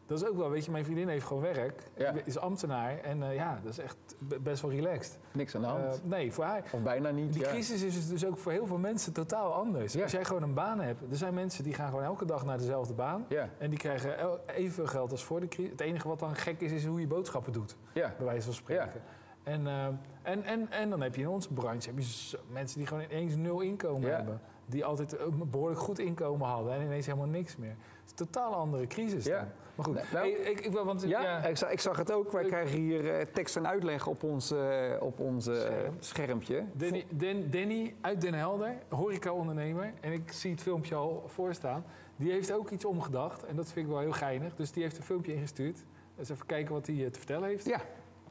dat 0.08 0.22
is 0.22 0.28
ook 0.28 0.38
wel, 0.38 0.50
weet 0.50 0.66
je, 0.66 0.72
mijn 0.72 0.84
vriendin 0.84 1.08
heeft 1.08 1.26
gewoon 1.26 1.42
werk, 1.44 1.84
Ja. 1.96 2.14
is 2.26 2.38
ambtenaar 2.38 2.98
en 3.00 3.24
eh, 3.24 3.36
ja, 3.36 3.60
dat 3.64 3.72
is 3.72 3.78
echt 3.80 3.98
be- 4.20 4.40
best 4.40 4.62
wel 4.62 4.72
relaxed. 4.72 5.20
Niks 5.32 5.56
aan 5.56 5.62
de 5.62 5.68
hand. 5.68 5.84
Eh, 5.84 6.00
nee, 6.04 6.32
voor 6.34 6.44
haar. 6.44 6.64
of 6.72 6.82
bijna 6.82 7.10
niet. 7.10 7.34
Die 7.34 7.42
ja. 7.42 7.48
crisis 7.50 7.82
is 7.82 8.08
dus 8.08 8.26
ook 8.26 8.38
voor 8.38 8.52
heel 8.52 8.68
veel 8.68 8.78
mensen 8.78 9.14
totaal 9.14 9.54
anders. 9.54 9.94
Ja. 9.94 10.04
Als 10.04 10.12
jij 10.12 10.26
gewoon 10.26 10.44
een 10.44 10.54
baan 10.54 10.80
hebt, 10.80 11.02
er 11.10 11.16
zijn 11.18 11.34
mensen 11.34 11.64
die 11.64 11.74
gaan 11.74 11.90
gewoon 11.90 12.04
elke 12.04 12.26
dag 12.26 12.46
naar 12.46 12.58
dezelfde 12.58 12.94
baan. 12.94 13.26
En 13.58 13.70
die 13.70 13.80
krijgen 13.80 14.18
el- 14.18 14.40
evenveel 14.46 14.88
geld 14.88 15.12
als 15.12 15.24
voor 15.24 15.40
de 15.40 15.48
crisis. 15.48 15.72
Het 15.72 15.82
enige 15.82 16.08
wat 16.08 16.20
dan 16.20 16.36
gek 16.36 16.62
is, 16.62 16.72
is 16.72 16.86
hoe 16.86 17.00
je 17.00 17.08
boodschappen 17.08 17.54
doet, 17.54 17.76
ja. 17.94 18.14
bij 18.18 18.26
wijze 18.26 18.46
van 18.46 18.54
spreken. 18.54 19.02
En, 19.44 19.68
eh, 19.68 19.86
en, 20.22 20.44
en, 20.44 20.72
en 20.72 20.90
dan 20.90 21.02
heb 21.02 21.16
je 21.16 21.22
in 21.22 21.28
onze 21.28 21.54
branche 21.54 21.90
heb 21.90 22.00
je 22.00 22.38
mensen 22.52 22.78
die 22.78 22.88
gewoon 22.88 23.04
ineens 23.04 23.36
nul 23.36 23.62
inkomen 23.62 24.16
hebben. 24.16 24.42
Die 24.66 24.86
altijd 24.86 25.20
een 25.20 25.50
behoorlijk 25.50 25.80
goed 25.80 26.00
inkomen 26.00 26.48
hadden 26.48 26.74
en 26.74 26.82
ineens 26.82 27.06
helemaal 27.06 27.28
niks 27.28 27.56
meer. 27.58 27.70
Het 27.70 28.06
is 28.06 28.12
een 28.12 28.16
totaal 28.16 28.54
andere 28.56 28.88
crisis 28.88 29.26
Ja. 29.26 29.40
dan. 29.40 29.48
Maar 29.78 29.86
goed, 29.86 29.96
Nou, 29.96 30.08
hey, 30.12 30.30
ik, 30.30 30.60
ik, 30.60 30.72
wil- 30.72 30.86
want, 30.86 31.02
Ja, 31.08 31.22
ja, 31.22 31.46
Ik, 31.46 31.58
zag, 31.58 31.72
ik 31.72 31.80
zag 31.80 31.98
het 31.98 32.12
ook. 32.12 32.32
Wij 32.32 32.42
Ik- 32.42 32.48
krijgen 32.48 32.78
hier 32.80 33.14
eh, 33.16 33.26
tekst 33.34 33.56
en 33.56 33.68
uitleg 33.68 34.08
op 34.08 34.24
ons, 34.24 34.52
eh, 34.52 34.92
op 35.00 35.20
ons 35.20 35.48
eh, 35.48 35.56
Scherm. 35.56 35.96
schermpje. 36.00 36.64
Danny, 36.74 37.06
Dan- 37.16 37.44
Danny 37.50 37.94
uit 38.02 38.22
Den 38.22 38.34
Helder, 38.34 38.76
horeca-ondernemer. 38.90 39.94
En 40.02 40.12
ik 40.12 40.32
zie 40.32 40.52
het 40.52 40.62
filmpje 40.62 40.96
al 40.96 41.24
voorstaan. 41.28 41.84
Die 42.16 42.32
heeft 42.32 42.52
ook 42.54 42.70
iets 42.70 42.86
omgedacht. 42.86 43.46
En 43.46 43.56
dat 43.56 43.72
vind 43.72 43.86
ik 43.86 43.92
wel 43.92 44.02
heel 44.02 44.12
geinig. 44.12 44.56
Dus 44.56 44.72
die 44.72 44.84
heeft 44.84 44.98
een 44.98 45.04
filmpje 45.04 45.34
ingestuurd. 45.34 45.84
Dus 46.16 46.30
even 46.30 46.46
kijken 46.46 46.74
wat 46.74 46.88
hij 46.88 46.96
te 46.96 47.18
vertellen 47.20 47.48
heeft. 47.50 47.66
Ja, 47.66 47.82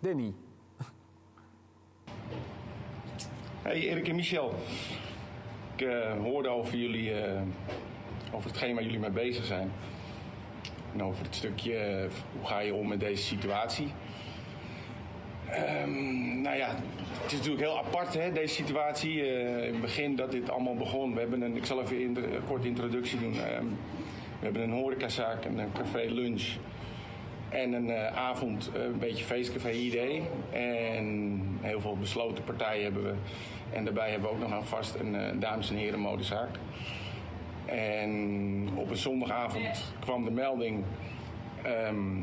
Danny. 0.00 0.34
Hey 3.62 3.80
Erik 3.80 4.08
en 4.08 4.14
Michel. 4.14 4.52
Ik 5.76 5.80
eh, 5.82 6.12
hoorde 6.22 6.48
over 6.48 6.76
jullie, 6.76 7.12
eh, 7.20 7.40
over 8.32 8.48
hetgeen 8.50 8.74
waar 8.74 8.82
jullie 8.84 8.98
mee 8.98 9.10
bezig 9.10 9.44
zijn. 9.44 9.72
Over 11.02 11.24
het 11.24 11.34
stukje, 11.34 11.76
eh, 11.76 12.10
hoe 12.32 12.46
ga 12.46 12.58
je 12.58 12.74
om 12.74 12.88
met 12.88 13.00
deze 13.00 13.22
situatie. 13.22 13.92
Ehm, 15.50 16.40
nou 16.40 16.56
ja, 16.56 16.68
het 17.22 17.32
is 17.32 17.38
natuurlijk 17.38 17.64
heel 17.64 17.78
apart 17.78 18.14
hè, 18.14 18.32
deze 18.32 18.54
situatie. 18.54 19.22
Eh, 19.22 19.66
in 19.66 19.72
het 19.72 19.80
begin 19.80 20.16
dat 20.16 20.30
dit 20.30 20.50
allemaal 20.50 20.74
begon. 20.74 21.14
We 21.14 21.20
hebben 21.20 21.42
een, 21.42 21.56
ik 21.56 21.64
zal 21.64 21.82
even 21.82 21.96
een 21.96 22.44
korte 22.46 22.66
introductie 22.66 23.18
doen. 23.18 23.34
Ehm, 23.34 23.64
we 24.38 24.44
hebben 24.44 24.62
een 24.62 24.72
horecazaak, 24.72 25.44
en 25.44 25.58
een 25.58 25.72
café 25.72 26.04
lunch. 26.08 26.44
En 27.48 27.72
een 27.72 27.90
eh, 27.90 28.16
avond 28.16 28.70
een 28.74 28.98
beetje 28.98 29.24
feestcafé 29.24 29.70
idee. 29.70 30.22
En 30.52 31.40
heel 31.60 31.80
veel 31.80 31.96
besloten 31.96 32.44
partijen 32.44 32.82
hebben 32.82 33.02
we. 33.02 33.14
En 33.72 33.84
daarbij 33.84 34.10
hebben 34.10 34.28
we 34.28 34.34
ook 34.34 34.42
nog 34.42 34.52
aan 34.52 34.66
vast 34.66 34.94
een 34.94 35.40
dames 35.40 35.70
en 35.70 35.76
heren 35.76 36.00
modezaak. 36.00 36.48
En 37.66 38.68
op 38.74 38.90
een 38.90 38.96
zondagavond 38.96 39.92
kwam 40.00 40.24
de 40.24 40.30
melding 40.30 40.84
ehm, 41.62 42.20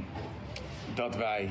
dat 0.94 1.16
wij 1.16 1.50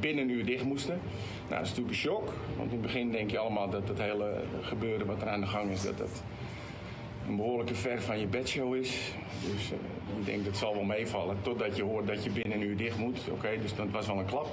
binnen 0.00 0.24
een 0.24 0.30
uur 0.30 0.44
dicht 0.44 0.64
moesten. 0.64 1.00
Nou, 1.48 1.48
dat 1.48 1.60
is 1.60 1.68
natuurlijk 1.68 1.88
een 1.88 2.00
shock. 2.00 2.32
Want 2.56 2.72
in 2.72 2.78
het 2.78 2.86
begin 2.86 3.10
denk 3.10 3.30
je 3.30 3.38
allemaal 3.38 3.70
dat 3.70 3.88
het 3.88 3.98
hele 3.98 4.42
gebeuren 4.60 5.06
wat 5.06 5.22
er 5.22 5.28
aan 5.28 5.40
de 5.40 5.46
gang 5.46 5.70
is, 5.70 5.82
dat 5.82 5.98
dat 5.98 6.22
een 7.28 7.36
behoorlijke 7.36 7.74
ver 7.74 8.02
van 8.02 8.18
je 8.20 8.26
bedshow 8.26 8.74
is. 8.74 9.12
Dus 9.40 9.72
eh 9.72 9.78
je 10.16 10.24
denkt 10.24 10.46
het 10.46 10.56
zal 10.56 10.74
wel 10.74 10.84
meevallen. 10.84 11.36
Totdat 11.42 11.76
je 11.76 11.82
hoort 11.82 12.06
dat 12.06 12.24
je 12.24 12.30
binnen 12.30 12.60
een 12.60 12.66
uur 12.66 12.76
dicht 12.76 12.98
moet. 12.98 13.20
Oké, 13.30 13.48
dus 13.62 13.74
dat 13.74 13.90
was 13.90 14.06
wel 14.06 14.18
een 14.18 14.24
klap. 14.24 14.48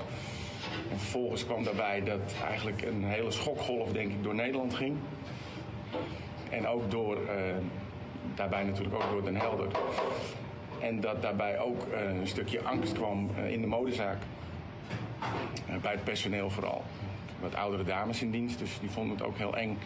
En 0.92 0.98
vervolgens 0.98 1.46
kwam 1.46 1.64
daarbij 1.64 2.04
dat 2.04 2.36
eigenlijk 2.48 2.82
een 2.82 3.04
hele 3.04 3.32
schokgolf 3.32 3.92
denk 3.92 4.12
ik 4.12 4.24
door 4.24 4.36
Nederland 4.36 4.74
ging. 4.74 4.96
En 6.50 6.68
ook 6.68 6.92
door, 6.92 7.16
eh, 7.16 7.56
daarbij 8.36 8.64
natuurlijk 8.64 8.96
ook 8.96 9.10
door 9.12 9.24
Den 9.24 9.36
Helder. 9.36 9.68
En 10.80 11.00
dat 11.00 11.22
daarbij 11.22 11.60
ook 11.60 11.88
eh, 11.88 12.18
een 12.20 12.28
stukje 12.28 12.62
angst 12.62 12.94
kwam 12.94 13.30
eh, 13.38 13.52
in 13.52 13.62
de 13.62 13.68
modezaak. 13.68 14.18
Eh, 15.68 15.76
bij 15.82 15.92
het 15.92 16.04
personeel 16.04 16.50
vooral. 16.50 16.84
Wat 17.40 17.56
oudere 17.56 17.84
dames 17.84 18.22
in 18.22 18.32
dienst, 18.32 18.60
dus 18.60 18.80
die 18.80 18.90
vonden 18.90 19.18
het 19.18 19.26
ook 19.26 19.38
heel 19.38 19.58
eng. 19.58 19.78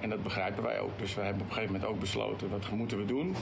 En 0.00 0.10
dat 0.10 0.22
begrijpen 0.22 0.62
wij 0.62 0.80
ook. 0.80 0.98
Dus 0.98 1.14
we 1.14 1.20
hebben 1.20 1.42
op 1.42 1.48
een 1.48 1.54
gegeven 1.54 1.74
moment 1.74 1.92
ook 1.92 2.00
besloten, 2.00 2.50
wat 2.50 2.70
moeten 2.70 2.98
we 2.98 3.04
doen? 3.04 3.34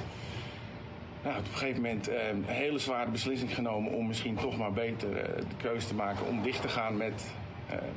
Nou, 1.23 1.39
op 1.39 1.45
een 1.45 1.59
gegeven 1.59 1.83
moment 1.83 2.09
een 2.09 2.45
hele 2.47 2.79
zware 2.79 3.11
beslissing 3.11 3.55
genomen 3.55 3.93
om 3.93 4.07
misschien 4.07 4.35
toch 4.35 4.57
maar 4.57 4.73
beter 4.73 5.15
de 5.49 5.57
keuze 5.57 5.87
te 5.87 5.95
maken 5.95 6.27
om 6.27 6.43
dicht 6.43 6.63
te 6.63 6.69
gaan 6.69 6.97
met, 6.97 7.27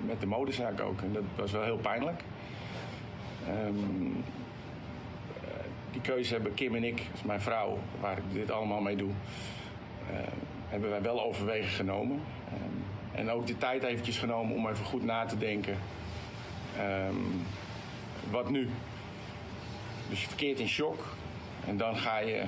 met 0.05 0.19
de 0.19 0.27
modezaak 0.27 0.81
ook. 0.81 1.01
En 1.01 1.13
dat 1.13 1.23
was 1.35 1.51
wel 1.51 1.63
heel 1.63 1.77
pijnlijk. 1.77 2.23
Eh, 3.47 3.53
die 5.91 6.01
keuze 6.01 6.33
hebben 6.33 6.53
Kim 6.53 6.75
en 6.75 6.83
ik, 6.83 7.01
mijn 7.25 7.41
vrouw, 7.41 7.77
waar 7.99 8.17
ik 8.17 8.23
dit 8.33 8.51
allemaal 8.51 8.81
mee 8.81 8.95
doe, 8.95 9.11
eh, 10.09 10.17
hebben 10.67 10.89
wij 10.89 11.01
wel 11.01 11.23
overwegen 11.23 11.69
genomen. 11.69 12.21
Ehm, 12.47 13.19
en 13.19 13.29
ook 13.29 13.47
de 13.47 13.57
tijd 13.57 13.83
eventjes 13.83 14.17
genomen 14.17 14.55
om 14.55 14.67
even 14.67 14.85
goed 14.85 15.03
na 15.03 15.25
te 15.25 15.37
denken. 15.37 15.77
Ehm, 16.77 17.15
wat 18.29 18.49
nu? 18.49 18.69
Dus 20.09 20.21
je 20.21 20.27
verkeert 20.27 20.59
in 20.59 20.67
shock. 20.67 21.15
En 21.65 21.77
dan 21.77 21.95
ga 21.95 22.19
je, 22.19 22.43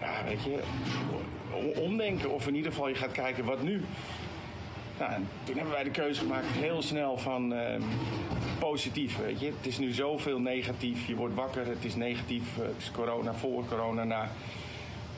ja, 0.00 0.24
weet 0.24 0.42
je, 0.42 0.62
omdenken. 1.80 2.30
Of 2.30 2.46
in 2.46 2.54
ieder 2.54 2.72
geval 2.72 2.88
je 2.88 2.94
gaat 2.94 3.12
kijken, 3.12 3.44
wat 3.44 3.62
nu? 3.62 3.82
Nou, 4.98 5.12
en 5.12 5.28
toen 5.44 5.54
hebben 5.56 5.72
wij 5.74 5.82
de 5.84 5.90
keuze 5.90 6.20
gemaakt 6.20 6.46
heel 6.46 6.82
snel 6.82 7.18
van 7.18 7.52
ehm, 7.54 7.82
positief, 8.58 9.16
weet 9.18 9.40
je. 9.40 9.46
Het 9.46 9.66
is 9.66 9.78
nu 9.78 9.92
zoveel 9.92 10.40
negatief. 10.40 11.06
Je 11.06 11.14
wordt 11.16 11.34
wakker, 11.34 11.66
het 11.66 11.84
is 11.84 11.94
negatief. 11.94 12.58
eh, 12.58 12.64
Het 12.66 12.74
is 12.78 12.90
corona, 12.90 13.34
voor 13.34 13.64
corona, 13.66 14.04
na. 14.04 14.28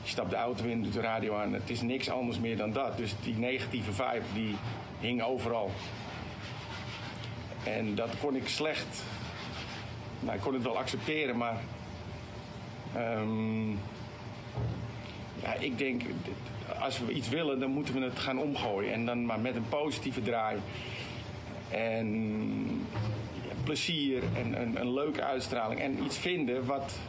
Je 0.03 0.09
stapt 0.09 0.29
de 0.29 0.35
auto 0.35 0.65
in, 0.65 0.83
doet 0.83 0.93
de 0.93 1.01
radio 1.01 1.35
aan. 1.35 1.53
Het 1.53 1.69
is 1.69 1.81
niks 1.81 2.09
anders 2.09 2.39
meer 2.39 2.57
dan 2.57 2.71
dat. 2.71 2.97
Dus 2.97 3.13
die 3.23 3.35
negatieve 3.37 3.91
vibe, 3.91 4.21
die 4.33 4.55
hing 4.99 5.21
overal. 5.23 5.71
En 7.63 7.95
dat 7.95 8.09
kon 8.21 8.35
ik 8.35 8.47
slecht. 8.47 9.03
Nou, 10.19 10.35
ik 10.35 10.41
kon 10.41 10.53
het 10.53 10.63
wel 10.63 10.77
accepteren, 10.77 11.37
maar. 11.37 11.57
ehm, 12.95 13.69
ja, 15.41 15.53
ik 15.59 15.77
denk, 15.77 16.01
als 16.81 16.99
we 16.99 17.11
iets 17.11 17.29
willen, 17.29 17.59
dan 17.59 17.69
moeten 17.69 17.93
we 17.93 18.01
het 18.01 18.19
gaan 18.19 18.39
omgooien. 18.39 18.93
En 18.93 19.05
dan 19.05 19.25
maar 19.25 19.39
met 19.39 19.55
een 19.55 19.69
positieve 19.69 20.21
draai. 20.21 20.57
En 21.69 22.87
plezier 23.63 24.23
en 24.35 24.61
een, 24.61 24.81
een 24.81 24.93
leuke 24.93 25.23
uitstraling. 25.23 25.79
En 25.79 26.03
iets 26.03 26.17
vinden 26.17 26.65
wat 26.65 26.99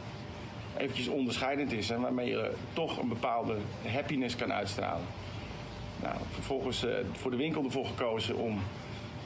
eventjes 0.77 1.07
onderscheidend 1.07 1.71
is. 1.71 1.89
En 1.89 2.01
waarmee 2.01 2.29
je 2.29 2.51
toch 2.73 2.97
een 2.97 3.07
bepaalde 3.07 3.55
happiness 3.87 4.35
kan 4.35 4.53
uitstralen. 4.53 5.05
Nou, 6.01 6.15
vervolgens 6.31 6.85
eh, 6.85 6.93
voor 7.11 7.31
de 7.31 7.37
winkel 7.37 7.63
ervoor 7.63 7.85
gekozen 7.85 8.35
om 8.35 8.59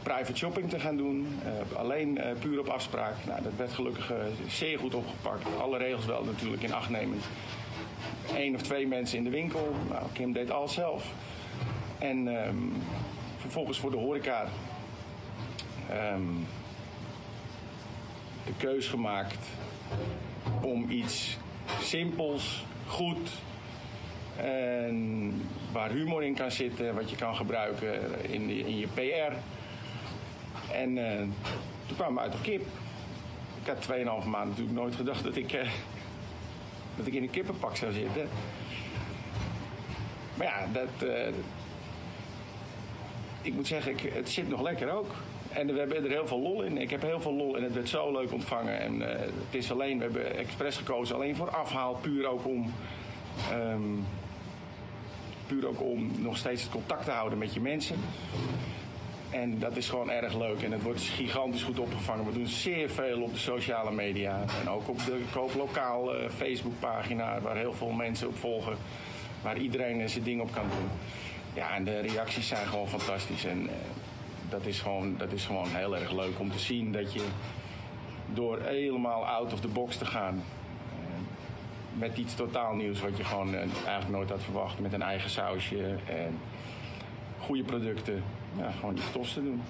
private 0.03 0.37
shopping 0.37 0.69
te 0.69 0.79
gaan 0.79 0.97
doen. 0.97 1.39
eh, 1.43 1.77
alleen 1.77 2.17
eh, 2.17 2.37
puur 2.39 2.59
op 2.59 2.67
afspraak. 2.67 3.15
Nou, 3.25 3.41
dat 3.43 3.51
werd 3.57 3.73
gelukkig 3.73 4.11
zeer 4.47 4.79
goed 4.79 4.93
opgepakt. 4.93 5.45
Alle 5.59 5.77
regels 5.77 6.05
wel 6.05 6.23
natuurlijk 6.23 6.63
in 6.63 6.73
acht 6.73 6.89
nemend. 6.89 7.23
Eén 8.35 8.55
of 8.55 8.61
twee 8.61 8.87
mensen 8.87 9.17
in 9.17 9.23
de 9.23 9.29
winkel. 9.29 9.75
Nou, 9.89 10.03
Kim 10.13 10.33
deed 10.33 10.51
alles 10.51 10.73
zelf. 10.73 11.13
En 11.99 12.41
ehm, 12.41 12.57
vervolgens 13.37 13.79
voor 13.79 13.91
de 13.91 13.97
horeca 13.97 14.45
ehm, 15.89 16.21
de 18.45 18.53
keus 18.57 18.87
gemaakt 18.87 19.47
om 20.61 20.89
iets 20.89 21.37
simpels, 21.81 22.65
goed 22.87 23.29
en 24.35 25.41
waar 25.71 25.89
humor 25.89 26.23
in 26.23 26.33
kan 26.33 26.51
zitten, 26.51 26.95
wat 26.95 27.09
je 27.09 27.15
kan 27.15 27.35
gebruiken 27.35 27.99
in, 28.31 28.49
in 28.49 28.77
je 28.77 28.87
PR. 28.87 29.33
En 30.73 30.97
eh, 30.97 31.19
toen 31.85 31.95
kwamen 31.95 32.13
we 32.13 32.19
uit 32.19 32.33
op 32.33 32.41
kip. 32.41 32.65
Ik 33.61 33.67
had 33.67 33.87
2,5 33.91 34.05
maanden 34.05 34.49
natuurlijk 34.49 34.77
nooit 34.77 34.95
gedacht 34.95 35.23
dat 35.23 35.35
ik, 35.35 35.51
eh, 35.51 35.69
dat 36.97 37.07
ik 37.07 37.13
in 37.13 37.23
een 37.23 37.29
kippenpak 37.29 37.75
zou 37.75 37.91
zitten. 37.91 38.27
Maar 40.35 40.47
ja, 40.47 40.67
dat, 40.73 41.09
eh, 41.09 41.27
ik 43.41 43.53
moet 43.53 43.67
zeggen, 43.67 43.91
ik, 43.91 44.11
het 44.13 44.29
zit 44.29 44.49
nog 44.49 44.61
lekker 44.61 44.91
ook. 44.91 45.11
En 45.49 45.67
we 45.67 45.79
hebben 45.79 46.03
er 46.03 46.09
heel 46.09 46.27
veel 46.27 46.39
lol 46.39 46.61
in. 46.61 46.77
Ik 46.77 46.89
heb 46.89 47.01
heel 47.01 47.21
veel 47.21 47.33
lol 47.33 47.57
en 47.57 47.63
het 47.63 47.73
werd 47.73 47.89
zo 47.89 48.11
leuk 48.11 48.31
ontvangen. 48.31 48.79
En 48.79 49.11
eh, 49.11 49.19
het 49.19 49.55
is 49.55 49.71
alleen, 49.71 49.97
we 49.97 50.03
hebben 50.03 50.37
expres 50.37 50.77
gekozen 50.77 51.15
alleen 51.15 51.35
voor 51.35 51.49
afhaal, 51.49 51.93
puur 51.93 52.27
ook 52.27 52.45
om. 52.45 52.73
ehm, 53.51 53.81
puur 55.47 55.67
ook 55.67 55.81
om 55.81 56.11
nog 56.17 56.37
steeds 56.37 56.61
het 56.63 56.71
contact 56.71 57.05
te 57.05 57.11
houden 57.11 57.37
met 57.37 57.53
je 57.53 57.59
mensen. 57.59 57.95
En 59.41 59.59
dat 59.59 59.77
is 59.77 59.89
gewoon 59.89 60.09
erg 60.09 60.37
leuk 60.37 60.61
en 60.61 60.71
het 60.71 60.81
wordt 60.81 61.01
gigantisch 61.01 61.63
goed 61.63 61.79
opgevangen. 61.79 62.25
We 62.25 62.33
doen 62.33 62.47
zeer 62.47 62.89
veel 62.89 63.21
op 63.21 63.33
de 63.33 63.39
sociale 63.39 63.91
media 63.91 64.43
en 64.61 64.69
ook 64.69 64.89
op 64.89 65.05
de 65.05 65.21
kooplokaal 65.31 66.15
eh, 66.15 66.29
Facebookpagina, 66.29 67.41
waar 67.41 67.55
heel 67.55 67.73
veel 67.73 67.91
mensen 67.91 68.27
op 68.27 68.37
volgen, 68.37 68.77
waar 69.41 69.57
iedereen 69.57 70.09
zijn 70.09 70.23
ding 70.23 70.41
op 70.41 70.51
kan 70.51 70.63
doen. 70.63 70.89
Ja, 71.53 71.75
en 71.75 71.83
de 71.83 71.99
reacties 71.99 72.47
zijn 72.47 72.67
gewoon 72.67 72.87
fantastisch 72.87 73.45
en 73.45 73.67
eh, 73.69 73.75
dat, 74.49 74.65
is 74.65 74.79
gewoon, 74.79 75.17
dat 75.17 75.31
is 75.31 75.45
gewoon 75.45 75.67
heel 75.69 75.97
erg 75.97 76.11
leuk 76.11 76.39
om 76.39 76.51
te 76.51 76.59
zien 76.59 76.91
dat 76.91 77.13
je 77.13 77.25
door 78.33 78.61
helemaal 78.61 79.27
out 79.27 79.53
of 79.53 79.59
the 79.59 79.67
box 79.67 79.97
te 79.97 80.05
gaan, 80.05 80.43
eh, 80.89 81.99
met 81.99 82.17
iets 82.17 82.35
totaal 82.35 82.75
nieuws 82.75 83.01
wat 83.01 83.17
je 83.17 83.23
gewoon 83.23 83.55
eigenlijk 83.55 84.09
nooit 84.09 84.29
had 84.29 84.43
verwacht, 84.43 84.79
met 84.79 84.93
een 84.93 85.01
eigen 85.01 85.29
sausje 85.29 85.95
en 86.05 86.39
goede 87.39 87.63
producten. 87.63 88.23
Ja, 88.57 88.71
gewoon 88.71 88.95
iets 88.95 89.11
tofs 89.11 89.33
te 89.33 89.43
doen. 89.43 89.61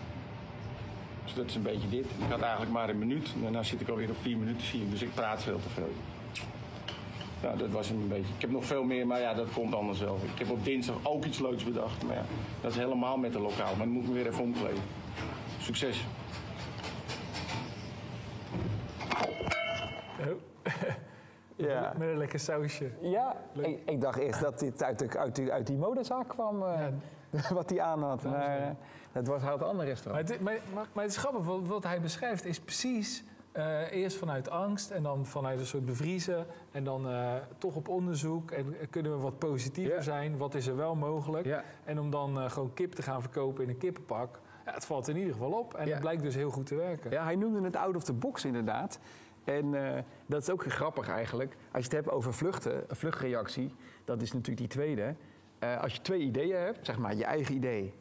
Dus 1.24 1.34
dat 1.34 1.45
is 1.45 1.56
een 1.56 1.62
beetje 1.62 1.89
dit. 1.89 2.06
Ik 2.06 2.30
had 2.30 2.41
eigenlijk 2.41 2.71
maar 2.71 2.89
een 2.89 2.98
minuut. 2.98 3.34
En 3.45 3.52
nu 3.52 3.63
zit 3.63 3.82
ik 3.82 3.89
alweer 3.89 4.10
op 4.10 4.17
vier 4.21 4.38
minuten, 4.38 4.67
zie 4.67 4.82
ik. 4.82 4.91
Dus 4.91 5.02
ik 5.02 5.13
praat 5.13 5.43
veel 5.43 5.60
te 5.60 5.69
veel. 5.69 5.91
Ja, 7.41 7.56
dat 7.56 7.69
was 7.69 7.88
hem 7.88 8.02
een 8.02 8.08
beetje. 8.08 8.34
Ik 8.36 8.41
heb 8.41 8.52
nog 8.52 8.65
veel 8.65 8.84
meer, 8.84 9.08
maar 9.08 9.19
ja, 9.19 9.34
dat 9.34 9.52
komt 9.54 9.76
anders 9.76 10.00
wel. 10.00 10.19
Ik 10.34 10.39
heb 10.39 10.50
op 10.50 10.63
dinsdag 10.63 10.95
ook 11.04 11.26
iets 11.26 11.39
leuks 11.39 11.63
bedacht. 11.63 12.04
Maar 12.04 12.15
ja, 12.15 12.26
dat 12.62 12.71
is 12.71 12.78
helemaal 12.78 13.17
met 13.17 13.34
de 13.34 13.39
lokaal. 13.39 13.76
Maar 13.76 13.86
dan 13.86 13.89
moet 13.89 14.04
ik 14.04 14.10
me 14.10 14.13
weer 14.13 14.28
even 14.28 14.43
omkleden. 14.43 14.84
Succes. 15.60 16.06
Oh, 19.13 20.32
Ja, 21.56 21.93
met 21.98 22.08
een 22.10 22.17
lekker 22.17 22.39
sausje. 22.39 22.89
ja 23.02 23.36
ik, 23.54 23.80
ik 23.86 24.02
dacht 24.02 24.19
eerst 24.19 24.41
dat 24.41 24.60
dit 24.60 24.84
uit, 24.84 25.00
de, 25.00 25.17
uit, 25.17 25.36
die, 25.36 25.52
uit 25.52 25.67
die 25.67 25.78
modezaak 25.78 26.28
kwam, 26.28 26.63
eh, 26.63 26.86
wat 27.54 27.69
hij 27.69 27.82
aan 27.82 28.04
had. 28.04 28.24
Maar 28.24 28.76
het 29.12 29.28
was 29.28 29.41
een 29.41 29.50
ander 29.50 29.76
Maar 29.76 29.86
restaurant. 29.86 30.30
het, 30.30 30.41
maar, 30.41 30.60
maar, 30.74 30.86
maar 30.93 31.04
het 31.04 31.13
is 31.13 31.19
grappig, 31.19 31.45
wat, 31.45 31.67
wat 31.67 31.84
hij 31.84 32.02
beschrijft 32.02 32.45
is 32.45 32.60
precies 32.60 33.24
eh, 33.52 33.91
eerst 33.91 34.17
vanuit 34.17 34.50
angst 34.50 34.91
en 34.91 35.04
dan 35.04 35.26
vanuit 35.26 35.60
een 35.60 35.65
soort 35.65 35.86
bevriezen. 35.86 36.45
En 36.71 36.84
dan 36.84 37.10
eh, 37.10 37.34
toch 37.58 37.76
op 37.76 37.88
onderzoek 37.88 38.52
en 38.52 38.80
eh, 38.80 38.88
kunnen 38.89 39.12
we 39.12 39.17
wat 39.17 39.39
positiever 39.39 40.04
zijn, 40.04 40.38
wat 40.38 40.56
is 40.56 40.67
er 40.67 40.76
wel 40.76 40.95
mogelijk. 40.95 41.63
En 41.84 42.00
om 42.00 42.10
dan 42.10 42.52
gewoon 42.52 42.74
kip 42.74 42.93
te 42.93 43.02
gaan 43.02 43.21
verkopen 43.21 43.63
in 43.63 43.69
een 43.69 43.78
kippenpak. 43.78 44.39
Ja, 44.65 44.74
het 44.74 44.86
valt 44.86 45.08
in 45.08 45.17
ieder 45.17 45.34
geval 45.34 45.52
op 45.52 45.74
en 45.74 45.89
het 45.89 46.00
blijkt 46.00 46.24
dus 46.24 46.36
heel 46.36 46.50
goed 46.50 46.65
te 46.65 46.76
werken. 46.76 47.12
Ja, 47.12 47.24
hij 47.24 47.36
noemde 47.36 47.62
het 47.62 47.76
out 47.76 47.95
of 47.95 48.04
the 48.04 48.13
box 48.13 48.45
inderdaad. 48.45 49.00
En 49.45 49.95
eh, 49.95 50.04
dat 50.26 50.41
is 50.41 50.50
ook 50.50 50.63
grappig 50.63 51.10
eigenlijk. 51.10 51.56
Als 51.71 51.86
je 51.86 51.95
het 51.95 52.06
hebt 52.06 52.10
over 52.10 52.34
vluchten, 52.34 52.84
een 52.88 52.95
vluchtreactie, 52.95 53.76
dat 54.06 54.21
is 54.21 54.32
natuurlijk 54.32 54.58
die 54.58 54.67
tweede. 54.67 55.15
Eh, 55.73 55.82
als 55.82 55.93
je 55.93 56.01
twee 56.01 56.19
ideeën 56.21 56.56
hebt, 56.58 56.86
zeg 56.86 56.97
maar 56.97 57.15
je 57.15 57.23
eigen 57.25 57.56
idee, 57.56 57.93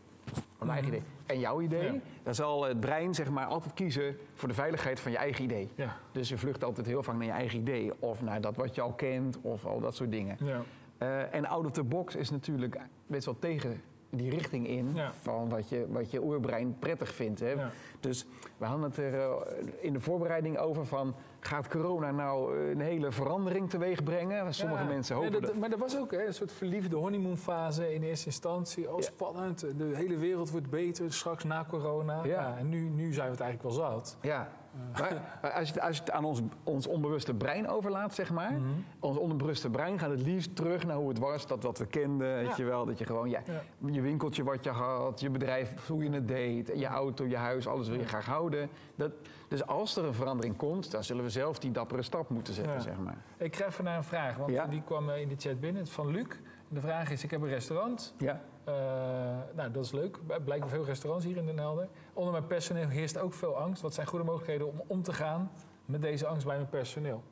mijn 0.59 0.71
eigen 0.71 0.89
idee 0.89 1.03
en 1.27 1.39
jouw 1.41 1.61
idee, 1.61 1.93
Ja. 1.93 1.99
dan 2.23 2.35
zal 2.35 2.65
het 2.65 2.81
brein 2.81 3.15
zeg 3.15 3.31
maar 3.31 3.47
altijd 3.47 3.75
kiezen 3.75 4.17
voor 4.35 4.49
de 4.49 4.55
veiligheid 4.55 5.01
van 5.01 5.11
je 5.13 5.17
eigen 5.19 5.45
idee. 5.45 5.69
Ja. 5.75 5.97
Dus 6.13 6.29
je 6.29 6.39
vlucht 6.39 6.65
altijd 6.65 6.87
heel 6.87 7.03
vaak 7.03 7.15
naar 7.17 7.25
je 7.25 7.31
eigen 7.31 7.59
idee 7.59 7.93
of 7.99 8.23
naar 8.23 8.41
dat 8.41 8.57
wat 8.57 8.75
je 8.75 8.81
al 8.81 8.93
kent 8.93 9.39
of 9.43 9.65
al 9.67 9.81
dat 9.81 9.95
soort 9.97 10.11
dingen. 10.11 10.37
Ja. 10.41 10.61
Eh, 10.99 11.35
en 11.35 11.47
out 11.47 11.65
of 11.65 11.71
the 11.73 11.83
box 11.85 12.15
is 12.17 12.31
natuurlijk 12.31 12.77
best 13.07 13.25
wel 13.25 13.39
tegen 13.39 13.83
die 14.11 14.31
richting 14.31 14.67
in 14.69 14.91
Ja. 14.95 15.13
van 15.23 15.49
wat 15.49 15.69
je, 15.69 15.87
wat 15.89 16.11
je 16.11 16.23
oerbrein 16.23 16.77
prettig 16.79 17.15
vindt. 17.15 17.41
Hè? 17.41 17.51
Ja. 17.51 17.71
Dus 18.01 18.27
we 18.59 18.65
hadden 18.65 18.85
het 18.85 18.97
er 18.97 19.15
eh, 19.15 19.31
in 19.81 19.93
de 19.93 20.01
voorbereiding 20.01 20.59
over 20.59 20.87
van... 20.87 21.15
gaat 21.47 21.69
corona 21.69 22.11
nou 22.11 22.57
eh, 22.59 22.71
een 22.71 22.81
hele 22.81 23.11
verandering 23.13 23.71
teweeg 23.71 24.03
brengen? 24.05 24.55
Sommige 24.55 24.83
Ja. 24.83 24.89
mensen 24.89 25.15
Nee, 25.17 25.25
hopen 25.25 25.41
dat, 25.43 25.51
dat. 25.51 25.61
Maar 25.61 25.71
dat 25.71 25.79
was 25.79 25.99
ook 25.99 26.11
hè, 26.11 26.27
een 26.27 26.35
soort 26.35 26.53
verliefde 26.53 26.97
honeymoonfase 26.97 27.95
in 27.95 28.03
eerste 28.03 28.27
instantie. 28.27 28.91
Oh, 28.93 28.99
Ja. 28.99 29.05
spannend. 29.05 29.61
De 29.61 29.91
hele 29.95 30.17
wereld 30.17 30.51
wordt 30.51 30.71
beter 30.71 31.13
straks 31.13 31.45
na 31.45 31.65
corona. 31.69 32.25
Ja. 32.25 32.57
en 32.59 32.69
nu, 32.69 32.89
nu 32.89 33.13
zijn 33.13 33.27
we 33.27 33.33
het 33.33 33.41
eigenlijk 33.41 33.77
wel 33.77 33.87
zat. 33.91 34.17
Ja. 34.21 34.49
Maar, 34.99 35.39
maar 35.43 35.53
als, 35.53 35.69
je 35.69 35.75
het, 35.75 35.83
als 35.83 35.97
je 35.97 36.03
het 36.03 36.11
aan 36.11 36.25
ons, 36.25 36.41
ons 36.63 36.87
onbewuste 36.87 37.35
brein 37.35 37.69
overlaat, 37.69 38.15
zeg 38.15 38.31
maar... 38.33 38.53
Mhm. 38.53 38.69
ons 39.01 39.17
onbewuste 39.17 39.71
brein 39.71 39.99
gaat 39.99 40.11
het 40.11 40.23
liefst 40.23 40.57
terug 40.57 40.87
naar 40.87 40.97
hoe 40.97 41.09
het 41.09 41.19
was... 41.19 41.47
dat 41.47 41.63
wat 41.63 41.79
we 41.79 41.87
kenden, 41.87 42.35
weet 42.35 42.57
je 42.57 42.65
wel. 42.65 42.85
Dat 42.87 42.99
je 42.99 43.05
gewoon 43.05 43.31
ja, 43.31 43.43
je 43.87 44.01
winkeltje 44.01 44.45
wat 44.45 44.65
je 44.65 44.71
had, 44.71 45.21
je 45.21 45.31
bedrijf, 45.31 45.87
hoe 45.89 46.05
je 46.05 46.11
het 46.11 46.29
deed... 46.29 46.73
je 46.75 46.87
auto, 46.87 47.27
je 47.27 47.37
huis, 47.37 47.67
alles 47.67 47.89
wil 47.89 47.99
je 47.99 48.07
graag 48.07 48.27
houden. 48.27 48.69
Dat, 48.95 49.13
dus 49.49 49.67
als 49.67 49.97
er 49.97 50.05
een 50.05 50.15
verandering 50.15 50.57
komt, 50.57 50.91
dan 50.91 51.05
zullen 51.05 51.25
we 51.25 51.31
zelf 51.31 51.59
die 51.59 51.71
dappere 51.71 52.03
stap 52.03 52.29
moeten 52.29 52.55
zetten, 52.55 52.81
zeg 52.81 52.99
maar. 52.99 53.17
Ik 53.37 53.57
ga 53.57 53.67
even 53.67 53.85
naar 53.85 53.97
een 53.97 54.05
vraag, 54.05 54.37
want 54.37 54.71
die 54.71 54.83
kwam 54.83 55.11
eh, 55.11 55.21
in 55.21 55.29
de 55.29 55.37
chat 55.39 55.61
binnen. 55.61 55.87
Van 55.87 56.11
Luc. 56.11 56.27
De 56.69 56.81
vraag 56.81 57.11
is, 57.11 57.25
ik 57.25 57.31
heb 57.31 57.43
een 57.43 57.49
restaurant. 57.49 58.15
Ja. 58.19 58.41
Eh, 58.65 58.75
nou, 59.55 59.71
dat 59.71 59.85
is 59.85 59.93
leuk. 59.93 60.19
Blijken 60.45 60.69
veel 60.69 60.85
restaurants 60.85 61.25
hier 61.25 61.37
in 61.37 61.47
Den 61.47 61.59
Helder. 61.59 61.89
Onder 62.13 62.33
mijn 62.33 62.47
personeel 62.47 62.89
heerst 62.89 63.19
ook 63.19 63.35
veel 63.35 63.57
angst. 63.57 63.83
Wat 63.83 63.95
zijn 63.95 64.07
goede 64.07 64.25
mogelijkheden 64.25 64.67
om 64.67 64.83
om 64.87 65.03
te 65.03 65.13
gaan 65.13 65.51
met 65.85 66.03
deze 66.03 66.27
angst 66.27 66.47
bij 66.47 66.57
mijn 66.57 66.69
personeel? 66.69 67.23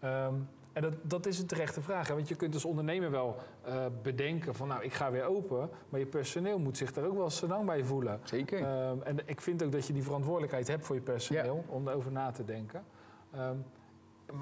Ehm, 0.00 0.34
en 0.72 0.82
dat, 0.82 0.94
dat 1.02 1.26
is 1.26 1.38
een 1.38 1.46
terechte 1.46 1.82
vraag. 1.82 2.08
Hè? 2.08 2.14
Want 2.14 2.28
je 2.28 2.34
kunt 2.34 2.54
als 2.54 2.64
ondernemer 2.64 3.10
wel 3.10 3.36
eh, 3.62 3.86
bedenken 4.02 4.54
van... 4.54 4.68
nou, 4.68 4.82
ik 4.82 4.92
ga 4.92 5.10
weer 5.10 5.24
open. 5.24 5.70
Maar 5.88 6.00
je 6.00 6.06
personeel 6.06 6.58
moet 6.58 6.76
zich 6.76 6.92
daar 6.92 7.04
ook 7.04 7.16
wel 7.16 7.30
senang 7.30 7.66
bij 7.66 7.84
voelen. 7.84 8.20
Zeker. 8.24 8.62
Ehm, 8.62 9.02
en 9.02 9.18
ik 9.24 9.40
vind 9.40 9.62
ook 9.62 9.72
dat 9.72 9.86
je 9.86 9.92
die 9.92 10.02
verantwoordelijkheid 10.02 10.68
hebt 10.68 10.86
voor 10.86 10.94
je 10.94 11.02
personeel... 11.02 11.64
om 11.68 11.88
erover 11.88 12.12
na 12.12 12.30
te 12.30 12.44
denken. 12.44 12.84
Ehm, 13.30 13.56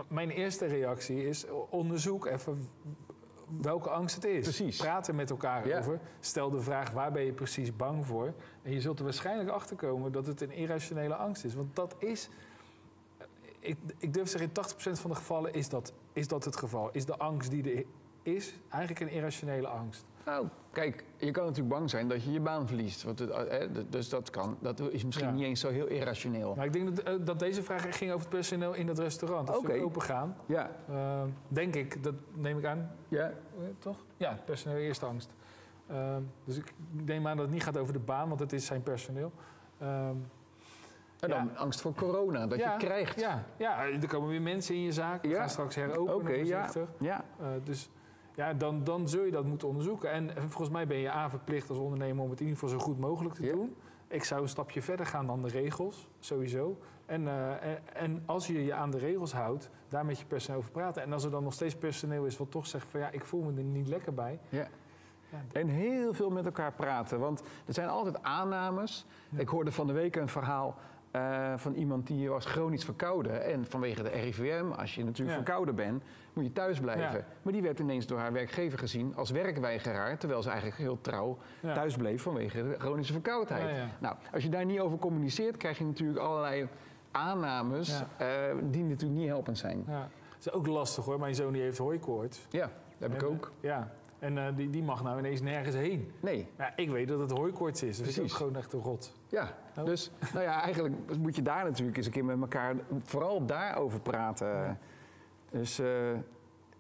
mijn 0.09 0.31
eerste 0.31 0.67
reactie 0.67 1.29
is 1.29 1.47
onderzoek 1.71 2.27
even 2.27 2.69
welke 3.61 3.89
angst 3.91 4.15
het 4.15 4.25
is. 4.25 4.43
Precies. 4.43 4.77
Praat 4.77 5.09
er 5.09 5.15
met 5.15 5.31
elkaar 5.31 5.67
Ja. 5.69 5.79
over. 5.79 6.01
Stel 6.21 6.51
de 6.51 6.61
vraag 6.61 6.91
waar 6.91 7.13
ben 7.13 7.23
je 7.25 7.33
precies 7.33 7.77
bang 7.77 8.07
voor. 8.07 8.35
En 8.63 8.73
je 8.73 8.81
zult 8.81 8.99
er 8.99 9.05
waarschijnlijk 9.05 9.49
achter 9.51 9.77
komen 9.77 10.13
dat 10.13 10.27
het 10.27 10.41
een 10.41 10.53
irrationele 10.53 11.15
angst 11.15 11.45
is. 11.45 11.55
Want 11.55 11.77
dat 11.77 11.95
is. 11.99 12.29
Ik, 13.59 13.77
ik 13.99 14.13
durf 14.15 14.31
te 14.31 14.39
zeggen, 14.39 14.51
in 14.55 14.97
80% 14.97 15.01
van 15.01 15.11
de 15.11 15.17
gevallen 15.17 15.53
is 15.55 15.69
dat, 15.69 15.93
is 16.13 16.29
dat 16.29 16.45
het 16.45 16.57
geval. 16.57 16.91
Is 16.93 17.05
de 17.05 17.17
angst 17.19 17.51
die 17.51 17.73
er 17.77 17.85
is 18.23 18.55
eigenlijk 18.69 19.01
een 19.01 19.17
irrationele 19.17 19.67
angst. 19.67 20.05
Nou, 20.25 20.47
kijk, 20.73 21.05
je 21.17 21.31
kan 21.31 21.45
natuurlijk 21.45 21.75
bang 21.75 21.91
zijn 21.91 22.09
dat 22.09 22.25
je 22.25 22.33
je 22.33 22.41
baan 22.41 22.67
verliest. 22.67 23.03
Want 23.03 23.19
het, 23.19 23.31
eh, 23.31 23.63
eh, 23.63 23.71
dus 23.89 24.09
dat 24.09 24.31
kan. 24.31 24.57
Dat 24.61 24.81
is 24.81 25.05
misschien 25.05 25.27
Ja. 25.29 25.33
niet 25.33 25.45
eens 25.45 25.61
zo 25.61 25.69
heel 25.69 25.87
irrationeel. 25.87 26.55
Maar 26.55 26.65
ik 26.67 26.73
denk 26.73 26.97
dat, 26.97 27.05
eh, 27.05 27.15
dat 27.21 27.39
deze 27.39 27.63
vraag 27.63 27.97
ging 27.99 28.11
over 28.11 28.21
het 28.27 28.35
personeel 28.35 28.73
in 28.75 28.87
dat 28.87 28.99
restaurant. 28.99 29.49
Als 29.49 29.59
Oké. 29.59 29.75
ze 29.75 29.85
open 29.85 30.03
gaan, 30.03 30.37
Ja. 30.47 30.71
eh, 30.89 31.23
denk 31.49 31.75
ik, 31.75 32.03
dat 32.03 32.15
neem 32.35 32.59
ik 32.59 32.65
aan, 32.65 32.91
Ja. 33.09 33.33
Toch? 33.79 34.05
Ja, 34.17 34.39
personeel 34.45 34.77
eerst 34.79 35.03
angst. 35.03 35.31
Ehm, 35.89 36.23
dus 36.45 36.57
ik 36.57 36.73
neem 36.91 37.27
aan 37.27 37.37
dat 37.37 37.45
het 37.45 37.55
niet 37.55 37.63
gaat 37.65 37.77
over 37.79 37.93
de 37.93 37.99
baan, 37.99 38.29
want 38.29 38.41
het 38.41 38.53
is 38.53 38.67
zijn 38.67 38.83
personeel. 38.83 39.33
Ehm, 39.79 40.15
En 41.21 41.29
dan 41.29 41.51
Ja. 41.55 41.61
angst 41.61 41.81
voor 41.81 41.95
corona, 41.95 42.47
dat 42.47 42.59
ja, 42.59 42.73
je 42.73 42.79
krijgt. 42.79 43.21
Ja, 43.21 43.45
ja, 43.57 43.85
er 43.85 44.09
komen 44.09 44.29
weer 44.29 44.43
mensen 44.43 44.75
in 44.75 44.81
je 44.83 44.93
zaak. 44.93 45.25
Ja. 45.27 45.37
gaan 45.39 45.49
straks 45.49 45.75
heropenen 45.75 46.15
Oké, 46.15 46.33
ja. 46.33 46.63
voorzichtig. 46.65 46.89
ja. 46.99 47.25
Eh, 47.41 47.47
dus 47.65 47.91
ja, 48.35 48.53
dan, 48.55 48.85
dan 48.85 49.09
zul 49.09 49.25
je 49.25 49.31
dat 49.31 49.45
moeten 49.45 49.69
onderzoeken. 49.69 50.11
En 50.11 50.31
volgens 50.37 50.71
mij 50.71 50.87
ben 50.87 50.97
je 50.97 51.11
A 51.11 51.31
verplicht 51.31 51.69
als 51.69 51.79
ondernemer 51.79 52.25
om 52.25 52.31
het 52.31 52.41
in 52.41 52.47
ieder 52.47 52.61
geval 52.61 52.79
zo 52.79 52.85
goed 52.85 52.99
mogelijk 52.99 53.35
te 53.35 53.45
Ja. 53.47 53.53
doen. 53.53 53.75
Ik 54.09 54.25
zou 54.25 54.43
een 54.43 54.49
stapje 54.49 54.83
verder 54.83 55.07
gaan 55.07 55.27
dan 55.27 55.43
de 55.43 55.49
regels, 55.49 56.09
sowieso. 56.19 56.79
En, 57.07 57.29
eh, 57.29 57.51
en, 57.71 57.79
en 57.95 58.23
als 58.27 58.47
je 58.47 58.65
je 58.65 58.75
aan 58.75 58.91
de 58.91 58.99
regels 58.99 59.33
houdt, 59.33 59.71
daar 59.89 60.07
met 60.07 60.19
je 60.19 60.25
personeel 60.25 60.59
over 60.59 60.71
praten. 60.71 61.03
En 61.03 61.13
als 61.13 61.25
er 61.25 61.31
dan 61.31 61.43
nog 61.43 61.53
steeds 61.53 61.77
personeel 61.77 62.25
is 62.25 62.37
wat 62.37 62.51
toch 62.51 62.67
zegt 62.67 62.89
van 62.89 63.01
ja, 63.01 63.11
ik 63.11 63.25
voel 63.25 63.43
me 63.43 63.57
er 63.57 63.63
niet 63.65 63.89
lekker 63.89 64.15
bij. 64.15 64.39
ja. 64.49 64.67
En 65.53 65.69
heel 65.69 66.15
veel 66.15 66.31
met 66.31 66.45
elkaar 66.47 66.73
praten. 66.73 67.19
Want 67.19 67.43
er 67.67 67.75
zijn 67.75 67.89
altijd 67.89 68.23
aannames. 68.23 69.07
Ik 69.37 69.49
hoorde 69.49 69.73
van 69.73 69.87
de 69.87 69.93
week 69.93 70.17
een 70.17 70.29
verhaal 70.29 70.77
eh, 71.13 71.53
van 71.57 71.75
iemand 71.75 72.07
die 72.07 72.29
was 72.31 72.45
chronisch 72.45 72.85
verkouden. 72.85 73.45
En 73.45 73.67
vanwege 73.67 74.03
de 74.03 74.09
RIVM, 74.09 74.65
als 74.77 74.95
je 74.95 75.05
natuurlijk 75.05 75.37
Ja. 75.39 75.43
verkouden 75.45 75.75
bent, 75.75 76.03
moet 76.33 76.45
je 76.45 76.53
thuis 76.53 76.81
blijven. 76.81 77.19
Ja. 77.19 77.25
Maar 77.43 77.53
die 77.53 77.63
werd 77.63 77.79
ineens 77.79 78.07
door 78.07 78.19
haar 78.19 78.33
werkgever 78.33 78.79
gezien 78.79 79.17
als 79.17 79.31
werkweigeraar. 79.31 80.19
Terwijl 80.19 80.43
ze 80.43 80.49
eigenlijk 80.51 80.79
heel 80.81 81.01
trouw 81.01 81.39
Ja. 81.61 81.73
thuis 81.75 81.97
bleef 81.97 82.23
vanwege 82.23 82.63
de 82.63 82.75
chronische 82.79 83.13
verkoudheid. 83.13 83.77
Nou, 84.01 84.17
als 84.33 84.43
je 84.43 84.49
daar 84.49 84.65
niet 84.65 84.81
over 84.81 84.99
communiceert, 84.99 85.57
krijg 85.57 85.79
je 85.79 85.85
natuurlijk 85.85 86.19
allerlei 86.19 86.69
aannames 87.11 88.03
eh, 88.17 88.27
die 88.71 88.85
natuurlijk 88.85 89.21
niet 89.21 89.29
helpend 89.29 89.59
zijn. 89.59 89.85
Ja. 89.89 90.09
Het 90.35 90.47
is 90.47 90.53
ook 90.53 90.67
lastig 90.67 91.05
hoor. 91.05 91.19
Mijn 91.19 91.35
zoon 91.35 91.53
die 91.53 91.63
heeft 91.63 91.79
hooikoorts. 91.79 92.47
Ja, 92.51 92.71
dat 92.99 93.11
heb 93.11 93.23
ik 93.23 93.29
ook. 93.29 93.51
Ja. 93.61 93.91
En 94.23 94.39
eh, 94.39 94.57
die, 94.57 94.71
die 94.71 94.83
mag 94.83 95.03
nou 95.03 95.19
ineens 95.19 95.41
nergens 95.41 95.75
heen. 95.75 96.11
Nee, 96.21 96.47
Ja, 96.59 96.73
ik 96.77 96.91
weet 96.91 97.09
dat 97.09 97.19
het 97.21 97.31
hooikoorts 97.31 97.83
is. 97.83 97.89
Dus 97.89 97.99
het 97.99 98.07
is 98.07 98.13
ook 98.15 98.21
Precies. 98.21 98.37
gewoon 98.39 98.57
echt 98.57 98.73
een 98.73 98.81
rot. 98.81 99.13
Ja, 99.29 99.55
Oh. 99.79 99.85
dus 99.85 100.11
nou 100.33 100.45
ja, 100.45 100.63
eigenlijk 100.63 100.95
moet 101.19 101.37
je 101.37 101.43
daar 101.43 101.65
natuurlijk 101.65 101.97
eens 101.97 102.07
een 102.07 102.13
keer 102.13 102.25
met 102.25 102.41
elkaar 102.41 102.75
vooral 103.05 103.47
daarover 103.47 104.01
praten. 104.01 104.47
Ja. 104.49 104.79
Dus 105.51 105.79
eh, 105.79 105.87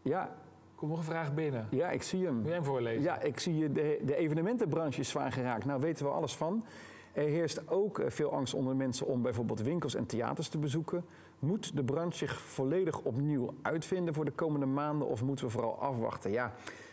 ja, 0.02 0.35
Komt 0.74 0.90
nog 0.90 1.00
een 1.00 1.12
vraag 1.12 1.35
binnen. 1.35 1.66
ja, 1.70 1.90
ik 1.90 2.02
zie 2.02 2.24
hem. 2.24 2.37
Wil 2.37 2.44
jij 2.46 2.55
hem 2.55 2.64
voorlezen? 2.64 3.02
Ja, 3.02 3.20
ik 3.20 3.38
zie 3.40 3.57
je 3.59 3.72
de, 3.72 4.00
de 4.05 4.16
evenementenbranche 4.16 5.00
is 5.00 5.09
zwaar 5.09 5.33
geraakt. 5.33 5.64
Nou 5.64 5.81
weten 5.81 6.05
we 6.07 6.11
alles 6.12 6.37
van. 6.37 6.64
Er 7.12 7.24
heerst 7.28 7.70
ook 7.70 7.98
eh, 7.98 8.11
veel 8.11 8.33
angst 8.33 8.55
onder 8.55 8.76
mensen 8.76 9.07
om 9.07 9.22
bijvoorbeeld 9.22 9.61
winkels 9.62 9.94
en 9.94 10.07
theaters 10.07 10.48
te 10.48 10.59
bezoeken. 10.59 11.05
Moet 11.38 11.76
de 11.76 11.85
branche 11.85 12.16
zich 12.16 12.40
volledig 12.40 13.00
opnieuw 13.00 13.55
uitvinden 13.62 14.14
voor 14.14 14.24
de 14.24 14.31
komende 14.31 14.66
maanden 14.66 15.09
of 15.09 15.22
moeten 15.22 15.44
we 15.44 15.50
vooral 15.50 15.78
afwachten? 15.81 16.31
Ja, 16.31 16.52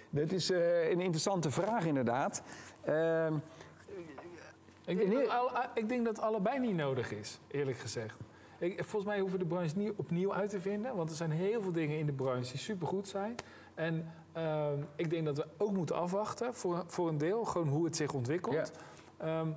dat 0.10 0.32
is 0.32 0.50
eh, 0.52 0.90
een 0.90 1.00
interessante 1.00 1.52
vraag 1.52 1.86
inderdaad. 1.86 2.42
Ehm, 2.84 3.34
Ik 4.86 4.98
denk, 4.98 5.12
dat, 5.14 5.28
alle- 5.28 5.70
ik 5.74 5.90
denk 5.90 6.06
dat 6.06 6.20
allebei 6.20 6.60
niet 6.60 6.76
nodig 6.76 7.12
is, 7.12 7.40
eerlijk 7.48 7.78
gezegd. 7.78 8.18
Ik, 8.60 8.74
volgens 8.84 9.06
mij 9.06 9.20
hoeven 9.20 9.38
we 9.40 9.44
de 9.44 9.50
branche 9.50 9.78
niet 9.78 9.92
opnieuw 9.96 10.34
uit 10.34 10.50
te 10.50 10.60
vinden. 10.62 10.96
Want 10.96 11.10
er 11.10 11.16
zijn 11.16 11.32
heel 11.32 11.62
veel 11.62 11.72
dingen 11.72 11.98
in 11.98 12.06
de 12.06 12.12
branche 12.14 12.52
die 12.52 12.60
supergoed 12.60 13.08
zijn. 13.08 13.36
En 13.76 14.12
ehm, 14.34 14.78
ik 14.96 15.10
denk 15.10 15.26
dat 15.26 15.38
we 15.38 15.46
ook 15.58 15.72
moeten 15.72 15.96
afwachten 15.96 16.54
voor, 16.54 16.84
voor 16.88 17.08
een 17.08 17.18
deel. 17.18 17.46
Gewoon 17.46 17.68
hoe 17.68 17.86
het 17.86 17.96
zich 17.96 18.14
ontwikkelt. 18.14 18.56
Ja. 18.56 18.66
Ehm, 19.40 19.48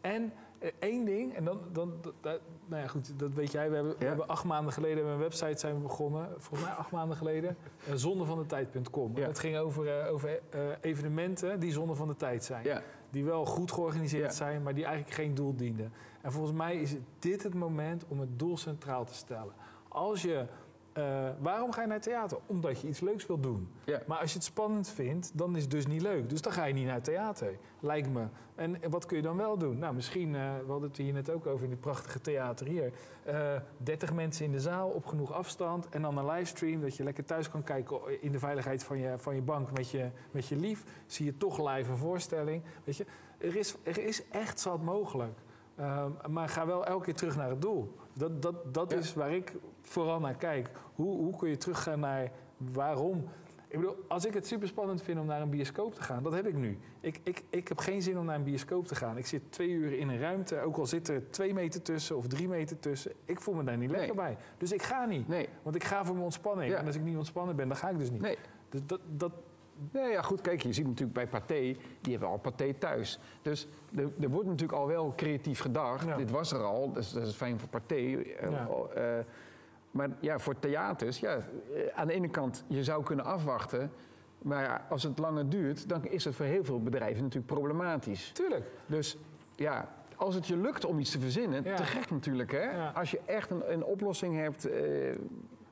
en 0.00 0.32
eh, 0.62 0.70
één 0.78 1.04
ding, 1.04 1.34
en 1.34 1.44
dan, 1.44 1.60
dan 1.72 1.92
dat- 2.00 2.14
dat- 2.20 2.40
nou 2.66 2.82
ja 2.82 2.88
goed, 2.88 3.18
dat 3.18 3.32
weet 3.34 3.52
jij. 3.52 3.68
We 3.68 3.74
hebben, 3.74 3.94
we 3.98 4.04
hebben 4.04 4.28
acht 4.28 4.44
maanden 4.44 4.72
geleden 4.72 5.06
een 5.06 5.18
website 5.18 5.58
zijn 5.58 5.74
we 5.74 5.80
begonnen. 5.80 6.28
Volgens 6.38 6.68
mij 6.68 6.78
acht 6.78 6.90
maanden 6.90 7.16
geleden. 7.16 7.56
Uh, 7.88 7.94
zondevandetijd.com. 7.94 9.16
Ja. 9.16 9.26
Het 9.26 9.38
ging 9.38 9.56
over, 9.56 9.98
eh, 10.00 10.12
over 10.12 10.40
eh, 10.50 10.60
evenementen 10.80 11.60
die 11.60 11.72
zonde 11.72 11.94
van 11.94 12.08
de 12.08 12.16
tijd 12.16 12.44
zijn 12.44 12.82
die 13.10 13.24
wel 13.24 13.44
goed 13.46 13.72
georganiseerd 13.72 14.34
zijn, 14.34 14.62
maar 14.62 14.74
die 14.74 14.84
eigenlijk 14.84 15.14
geen 15.14 15.34
doel 15.34 15.56
dienden. 15.56 15.92
En 16.20 16.32
volgens 16.32 16.56
mij 16.56 16.76
is 16.76 16.94
dit 17.18 17.42
het 17.42 17.54
moment 17.54 18.04
om 18.08 18.20
het 18.20 18.38
doel 18.38 18.56
centraal 18.56 19.04
te 19.04 19.14
stellen. 19.14 19.52
Als 19.88 20.22
je, 20.22 20.46
eh, 20.92 21.28
waarom 21.38 21.72
ga 21.72 21.80
je 21.80 21.86
naar 21.86 21.96
het 21.96 22.04
theater? 22.04 22.38
Omdat 22.46 22.80
je 22.80 22.88
iets 22.88 23.00
leuks 23.00 23.26
wilt 23.26 23.42
doen. 23.42 23.68
Ja. 23.84 24.02
Maar 24.06 24.18
als 24.18 24.30
je 24.30 24.36
het 24.36 24.46
spannend 24.46 24.88
vindt, 24.88 25.30
dan 25.34 25.56
is 25.56 25.62
het 25.62 25.70
dus 25.70 25.86
niet 25.86 26.02
leuk. 26.02 26.28
Dus 26.28 26.42
dan 26.42 26.52
ga 26.52 26.64
je 26.64 26.74
niet 26.74 26.84
naar 26.84 26.94
het 26.94 27.04
theater, 27.04 27.58
lijkt 27.80 28.12
me. 28.12 28.24
En 28.54 28.76
wat 28.90 29.06
kun 29.06 29.16
je 29.16 29.22
dan 29.22 29.36
wel 29.36 29.58
doen? 29.58 29.78
Nou, 29.78 29.94
misschien, 29.94 30.34
eh, 30.34 30.40
we 30.64 30.70
hadden 30.70 30.88
het 30.88 30.98
hier 30.98 31.12
net 31.12 31.30
ook 31.30 31.46
over 31.46 31.64
in 31.64 31.70
dit 31.70 31.80
prachtige 31.80 32.20
theater 32.20 32.66
hier. 32.66 32.92
Eh 33.22 33.56
30 33.76 34.12
mensen 34.12 34.44
in 34.44 34.52
de 34.52 34.60
zaal 34.60 34.88
op 34.88 35.06
genoeg 35.06 35.32
afstand. 35.32 35.88
En 35.88 36.02
dan 36.02 36.18
een 36.18 36.26
livestream, 36.26 36.80
dat 36.80 36.96
je 36.96 37.04
lekker 37.04 37.24
thuis 37.24 37.50
kan 37.50 37.62
kijken 37.62 38.22
in 38.22 38.32
de 38.32 38.38
veiligheid 38.38 38.84
van 38.84 38.98
je, 38.98 39.14
van 39.16 39.34
je 39.34 39.42
bank 39.42 39.72
met 39.72 39.90
je, 39.90 40.10
met 40.30 40.46
je 40.46 40.56
lief. 40.56 40.84
Zie 41.06 41.24
je 41.24 41.36
toch 41.36 41.58
live 41.70 41.90
een 41.90 41.96
voorstelling. 41.96 42.62
Weet 42.84 42.96
je, 42.96 43.06
er 43.38 43.56
is, 43.56 43.74
er 43.82 43.98
is 43.98 44.28
echt 44.28 44.60
zat 44.60 44.82
mogelijk. 44.82 45.38
Ehm, 45.82 46.10
maar 46.32 46.48
ga 46.48 46.66
wel 46.66 46.86
elke 46.86 47.04
keer 47.04 47.14
terug 47.14 47.36
naar 47.36 47.48
het 47.50 47.62
doel. 47.62 47.96
Dat, 48.12 48.42
dat, 48.42 48.74
dat 48.74 48.90
Ja. 48.90 48.96
is 48.96 49.14
waar 49.14 49.32
ik 49.32 49.52
vooral 49.82 50.20
naar 50.20 50.34
kijk. 50.34 50.70
Hoe, 50.94 51.16
hoe 51.16 51.36
kun 51.36 51.48
je 51.48 51.56
teruggaan 51.56 52.00
naar 52.00 52.30
waarom? 52.56 53.24
Ik 53.68 53.78
bedoel, 53.78 53.96
als 54.08 54.24
ik 54.26 54.34
het 54.34 54.46
super 54.46 54.68
spannend 54.68 55.02
vind 55.02 55.20
om 55.20 55.26
naar 55.26 55.40
een 55.40 55.50
bioscoop 55.50 55.94
te 55.94 56.02
gaan, 56.02 56.22
dat 56.22 56.32
heb 56.32 56.46
ik 56.46 56.54
nu. 56.54 56.78
Ik, 57.00 57.20
ik, 57.22 57.42
ik 57.50 57.68
heb 57.68 57.78
geen 57.78 58.02
zin 58.02 58.18
om 58.18 58.24
naar 58.24 58.34
een 58.36 58.42
bioscoop 58.44 58.86
te 58.86 58.94
gaan. 58.94 59.16
Ik 59.16 59.26
zit 59.26 59.42
twee 59.52 59.68
uur 59.70 59.92
in 59.98 60.08
een 60.08 60.18
ruimte, 60.18 60.60
ook 60.60 60.76
al 60.76 60.86
zit 60.86 61.08
er 61.08 61.30
twee 61.30 61.54
meter 61.54 61.82
tussen 61.82 62.16
of 62.16 62.26
drie 62.26 62.48
meter 62.48 62.78
tussen. 62.78 63.12
Ik 63.24 63.40
voel 63.40 63.54
me 63.54 63.64
daar 63.64 63.76
niet 63.76 63.90
lekker 63.90 64.14
bij. 64.14 64.36
Dus 64.58 64.72
ik 64.72 64.82
ga 64.82 65.04
niet. 65.04 65.28
Nee, 65.28 65.48
Want 65.62 65.76
ik 65.76 65.84
ga 65.84 66.04
voor 66.04 66.12
mijn 66.14 66.24
ontspanning. 66.24 66.70
Ja. 66.72 66.78
En 66.78 66.86
als 66.86 66.96
ik 66.96 67.02
niet 67.02 67.16
ontspannen 67.16 67.56
ben, 67.56 67.68
dan 67.68 67.76
ga 67.76 67.88
ik 67.88 67.98
dus 67.98 68.10
niet. 68.10 68.20
nee. 68.20 68.38
Dus 68.68 68.80
dat, 68.86 69.00
dat, 69.08 69.32
Nee, 69.92 70.10
ja, 70.10 70.22
goed, 70.22 70.40
kijk, 70.40 70.62
je 70.62 70.72
ziet 70.72 70.86
natuurlijk 70.86 71.12
bij 71.12 71.26
Pathé, 71.26 71.76
die 72.00 72.10
hebben 72.12 72.28
al 72.28 72.38
Pathé 72.38 72.74
thuis. 72.74 73.18
Dus 73.42 73.68
er, 73.96 74.08
er 74.20 74.28
wordt 74.28 74.48
natuurlijk 74.48 74.78
al 74.78 74.86
wel 74.86 75.12
creatief 75.16 75.60
gedacht. 75.60 76.06
Ja. 76.06 76.16
Dit 76.16 76.30
was 76.30 76.52
er 76.52 76.62
al, 76.62 76.92
dus 76.92 77.12
dat 77.12 77.26
is 77.26 77.34
fijn 77.34 77.58
voor 77.58 77.68
Pathé. 77.68 77.94
eh, 77.94 78.50
Ja. 78.50 78.68
eh, 78.94 79.24
maar 79.90 80.08
ja, 80.20 80.38
voor 80.38 80.58
theaters, 80.58 81.18
ja, 81.20 81.34
eh, 81.36 81.42
aan 81.94 82.06
de 82.06 82.12
ene 82.12 82.28
kant, 82.28 82.64
je 82.66 82.84
zou 82.84 83.02
kunnen 83.02 83.24
afwachten. 83.24 83.90
Maar 84.42 84.62
ja, 84.62 84.86
als 84.90 85.02
het 85.02 85.18
langer 85.18 85.48
duurt, 85.48 85.88
dan 85.88 86.04
is 86.06 86.24
het 86.24 86.34
voor 86.34 86.46
heel 86.46 86.64
veel 86.64 86.82
bedrijven 86.82 87.22
natuurlijk 87.22 87.52
problematisch. 87.52 88.30
tuurlijk. 88.32 88.66
Dus 88.86 89.16
ja, 89.56 89.88
als 90.16 90.34
het 90.34 90.46
je 90.46 90.56
lukt 90.56 90.84
om 90.84 90.98
iets 90.98 91.10
te 91.10 91.20
verzinnen, 91.20 91.64
Ja. 91.64 91.74
te 91.76 91.82
gek 91.84 92.10
natuurlijk, 92.10 92.50
hè? 92.52 92.70
Ja. 92.76 92.90
Als 92.94 93.10
je 93.10 93.20
echt 93.26 93.50
een, 93.50 93.72
een 93.72 93.84
oplossing 93.84 94.36
hebt. 94.36 94.68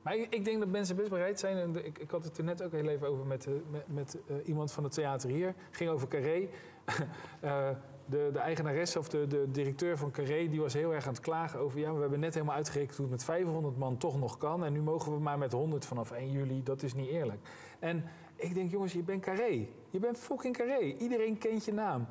Maar 0.02 0.16
ik, 0.16 0.44
denk 0.44 0.58
dat 0.58 0.68
mensen 0.68 0.96
best 0.96 1.10
bereid 1.10 1.40
zijn. 1.40 1.56
En 1.56 1.86
ik, 1.86 1.98
ik 1.98 2.10
had 2.10 2.24
het 2.24 2.38
er 2.38 2.44
net 2.44 2.62
ook 2.62 2.72
heel 2.72 2.88
even 2.88 3.06
over 3.08 3.26
met, 3.26 3.46
eh, 3.46 3.52
met, 3.70 3.84
met 3.86 4.18
eh, 4.26 4.36
iemand 4.44 4.72
van 4.72 4.84
het 4.84 4.92
theater 4.92 5.30
hier. 5.30 5.54
ging 5.70 5.90
over 5.90 6.08
Carré. 6.08 6.48
Eh, 7.40 7.68
de, 8.06 8.30
de 8.32 8.38
eigenaresse 8.38 8.98
of 8.98 9.08
de, 9.08 9.26
de 9.26 9.50
directeur 9.50 9.98
van 9.98 10.10
Carré 10.10 10.48
die 10.48 10.60
was 10.60 10.72
heel 10.72 10.94
erg 10.94 11.06
aan 11.06 11.12
het 11.12 11.22
klagen 11.22 11.60
over... 11.60 11.78
ja, 11.78 11.94
we 11.94 12.00
hebben 12.00 12.20
net 12.20 12.34
helemaal 12.34 12.54
uitgerekend 12.54 12.96
hoe 12.96 13.06
het 13.06 13.14
met 13.14 13.24
500 13.24 13.76
man 13.76 13.96
toch 13.96 14.18
nog 14.18 14.36
kan... 14.36 14.64
en 14.64 14.72
nu 14.72 14.80
mogen 14.80 15.12
we 15.12 15.18
maar 15.18 15.38
met 15.38 15.52
100 15.52 15.84
vanaf 15.84 16.10
1 16.10 16.30
juli. 16.30 16.62
Dat 16.62 16.82
is 16.82 16.94
niet 16.94 17.08
eerlijk. 17.08 17.48
En 17.78 18.04
ik 18.36 18.54
denk, 18.54 18.70
jongens, 18.70 18.92
je 18.92 19.02
bent 19.02 19.22
Carré. 19.22 19.68
Je 19.90 19.98
bent 19.98 20.18
fucking 20.18 20.56
Carré. 20.56 20.80
Iedereen 20.80 21.38
kent 21.38 21.64
je 21.64 21.72
naam. 21.72 22.06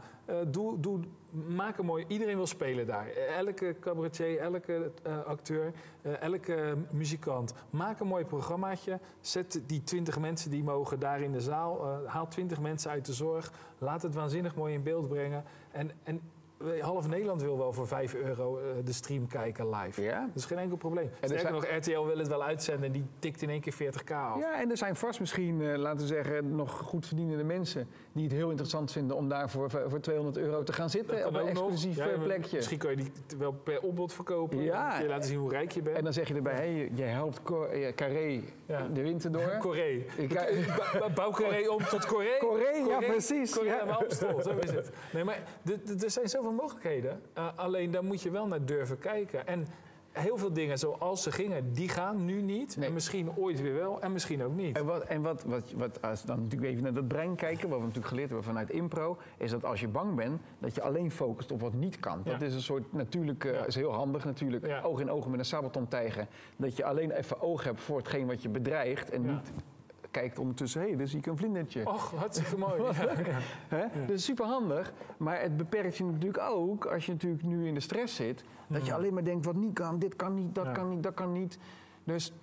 Doe, 0.48 0.80
doe, 0.80 1.00
maak 1.32 1.78
een 1.78 1.86
mooi... 1.86 2.06
Iedereen 2.08 2.36
wil 2.36 2.48
spelen 2.48 2.88
daar. 2.88 3.08
Elke 3.38 3.76
cabaretier, 3.80 4.40
elke 4.40 4.92
eh, 5.04 5.24
acteur, 5.26 5.72
eh, 6.02 6.22
elke 6.22 6.76
muzikant. 6.92 7.54
Maak 7.70 8.00
een 8.00 8.08
mooi 8.08 8.26
programmaatje. 8.26 9.00
Zet 9.22 9.62
die 9.66 9.84
20 9.84 10.20
mensen 10.20 10.52
die 10.52 10.64
mogen 10.64 11.00
daar 11.00 11.22
in 11.22 11.32
de 11.32 11.42
zaal. 11.42 11.86
eh, 11.86 12.12
haal 12.14 12.28
20 12.28 12.60
mensen 12.60 12.92
uit 12.92 13.06
de 13.06 13.14
zorg. 13.14 13.52
Laat 13.78 14.02
het 14.02 14.14
waanzinnig 14.16 14.56
mooi 14.56 14.74
in 14.74 14.84
beeld 14.84 15.08
brengen. 15.08 15.44
En, 15.72 15.92
en 16.04 16.22
half 16.82 17.08
Nederland 17.08 17.42
wil 17.42 17.58
wel 17.58 17.74
voor 17.74 17.88
5 17.88 18.14
euro 18.14 18.60
de 18.84 18.94
stream 18.94 19.28
kijken 19.28 19.70
live. 19.70 20.02
ja. 20.02 20.20
Dat 20.28 20.36
is 20.36 20.46
geen 20.46 20.58
enkel 20.58 20.78
probleem. 20.78 21.06
er 21.06 21.12
Sterker 21.16 21.40
zijn- 21.40 21.54
nog, 21.54 21.66
RTL 21.66 22.06
wil 22.06 22.18
het 22.18 22.28
wel 22.28 22.44
uitzenden 22.44 22.86
en 22.86 22.92
die 22.92 23.06
tikt 23.20 23.42
in 23.42 23.50
één 23.50 23.62
keer 23.62 23.74
40k 23.74 24.12
af. 24.12 24.40
Ja, 24.40 24.62
en 24.62 24.70
er 24.70 24.78
zijn 24.78 24.96
vast 24.96 25.20
misschien, 25.20 25.76
laten 25.78 26.00
we 26.02 26.08
zeggen, 26.08 26.56
nog 26.56 26.72
goed 26.80 27.08
verdienende 27.08 27.44
mensen 27.44 27.88
die 28.12 28.24
het 28.24 28.34
heel 28.34 28.50
interessant 28.50 28.92
vinden 28.92 29.16
om 29.18 29.30
daar 29.30 29.50
voor, 29.50 29.70
voor 29.88 30.00
200 30.00 30.38
euro 30.38 30.64
te 30.64 30.74
gaan 30.74 30.90
zitten 30.90 31.28
op 31.28 31.34
een 31.34 31.48
exclusief 31.48 31.96
Ja, 31.96 32.10
eh, 32.10 32.22
plekje. 32.22 32.56
Misschien 32.56 32.78
kan 32.78 32.90
je 32.90 32.96
die 32.96 33.12
wel 33.38 33.52
per 33.52 33.82
opbod 33.82 34.14
verkopen. 34.14 34.62
Ja. 34.62 35.00
Je 35.00 35.08
laten 35.08 35.28
zien 35.30 35.38
hoe 35.40 35.50
rijk 35.50 35.72
je 35.72 35.82
bent. 35.82 35.98
En 35.98 36.04
dan 36.04 36.14
zeg 36.14 36.28
je 36.28 36.34
erbij, 36.34 36.54
hey, 36.54 36.92
je 36.94 37.04
helpt 37.04 37.42
eh, 37.72 37.94
Carré 37.96 38.42
Ja. 38.66 38.88
de 38.94 39.02
winter 39.02 39.32
door. 39.32 39.58
Coré. 39.68 40.02
Eh, 40.18 41.14
Bouw 41.16 41.32
Coré 41.32 41.70
om 41.70 41.84
tot 41.84 42.06
Coré. 42.06 42.38
Coré, 42.40 42.70
ja, 42.70 42.98
precies, 42.98 43.56
Coré 43.56 43.68
ja. 43.70 43.80
Amstel, 43.80 44.42
zo 44.42 44.58
is 44.60 44.72
het. 44.72 44.90
Nee, 45.14 45.24
maar 45.24 45.44
er 46.02 46.10
zijn 46.12 46.30
zoveel 46.30 46.52
mogelijkheden. 46.52 47.22
Uh, 47.38 47.48
alleen 47.56 47.92
daar 47.92 48.04
moet 48.04 48.22
je 48.22 48.32
wel 48.32 48.48
naar 48.48 48.66
durven 48.66 49.00
kijken. 49.00 49.48
En 49.48 49.68
heel 50.12 50.38
veel 50.38 50.54
dingen 50.54 50.78
zoals 50.80 51.24
ze 51.24 51.32
gingen, 51.32 51.74
die 51.74 51.90
gaan 51.90 52.26
nu 52.26 52.42
niet. 52.42 52.78
Nee. 52.78 52.88
En 52.88 52.94
misschien 52.94 53.36
ooit 53.36 53.62
weer 53.62 53.74
wel 53.74 54.02
en 54.02 54.12
misschien 54.12 54.44
ook 54.44 54.56
niet. 54.56 54.78
En, 54.78 54.86
wat, 54.86 55.04
en 55.04 55.22
wat, 55.22 55.44
wat, 55.44 55.72
wat, 55.76 56.02
als 56.02 56.22
we 56.22 56.28
dan 56.28 56.42
natuurlijk 56.42 56.72
even 56.72 56.84
naar 56.84 56.94
dat 56.94 57.08
brein 57.08 57.36
kijken, 57.36 57.70
wat 57.70 57.78
we 57.78 57.84
natuurlijk 57.84 58.08
geleerd 58.08 58.28
hebben 58.30 58.48
vanuit 58.48 58.70
impro, 58.70 59.18
is 59.38 59.52
dat 59.52 59.66
als 59.66 59.80
je 59.80 59.88
bang 59.88 60.16
bent, 60.16 60.42
dat 60.60 60.76
je 60.76 60.82
alleen 60.82 61.12
focust 61.12 61.52
op 61.52 61.62
wat 61.62 61.74
niet 61.74 62.00
kan. 62.00 62.22
Dat 62.24 62.40
Ja. 62.40 62.46
is 62.46 62.54
een 62.54 62.62
soort 62.62 62.94
natuurlijk, 62.94 63.46
eh, 63.46 63.54
Ja. 63.54 63.66
is 63.66 63.76
heel 63.76 63.94
handig 63.94 64.26
natuurlijk, 64.26 64.66
Ja. 64.68 64.82
oog 64.82 65.00
in 65.00 65.12
oog 65.12 65.28
met 65.28 65.40
een 65.40 65.46
sabeltandtijger. 65.46 66.28
Dat 66.56 66.76
je 66.78 66.84
alleen 66.86 67.12
even 67.12 67.42
oog 67.42 67.64
hebt 67.64 67.82
voor 67.82 67.98
hetgeen 67.98 68.28
wat 68.28 68.42
je 68.42 68.50
bedreigt 68.50 69.10
en 69.10 69.24
Ja. 69.24 69.32
niet 69.32 69.52
kijkt 70.12 70.40
ondertussen, 70.40 70.82
hé, 70.82 70.88
hey, 70.88 70.98
daar 70.98 71.08
zie 71.08 71.20
ik 71.20 71.26
een 71.26 71.38
vlindertje. 71.38 71.88
Och, 71.88 72.12
hartstikke 72.16 72.58
mooi. 72.58 72.82
Ja, 72.82 72.92
ja. 72.94 73.40
Hè? 73.68 73.86
Dat 74.06 74.16
is 74.16 74.24
super 74.24 74.46
handig, 74.46 74.94
maar 75.18 75.42
het 75.42 75.58
beperkt 75.58 75.98
je 75.98 76.04
natuurlijk 76.04 76.44
ook 76.44 76.86
als 76.86 77.06
je 77.06 77.12
natuurlijk 77.12 77.44
nu 77.44 77.68
in 77.68 77.74
de 77.74 77.80
stress 77.80 78.16
zit. 78.16 78.44
Dat 78.68 78.86
je 78.86 78.94
alleen 78.94 79.14
maar 79.14 79.24
denkt 79.24 79.46
wat 79.46 79.56
niet 79.56 79.74
kan, 79.74 80.00
dit 80.00 80.16
kan 80.16 80.34
niet, 80.34 80.56
dat 80.56 80.66
Ja. 80.66 80.72
kan 80.72 80.90
niet, 80.90 81.04
dat 81.04 81.14
kan 81.14 81.32
niet. 81.32 81.58
Dus 82.04 82.34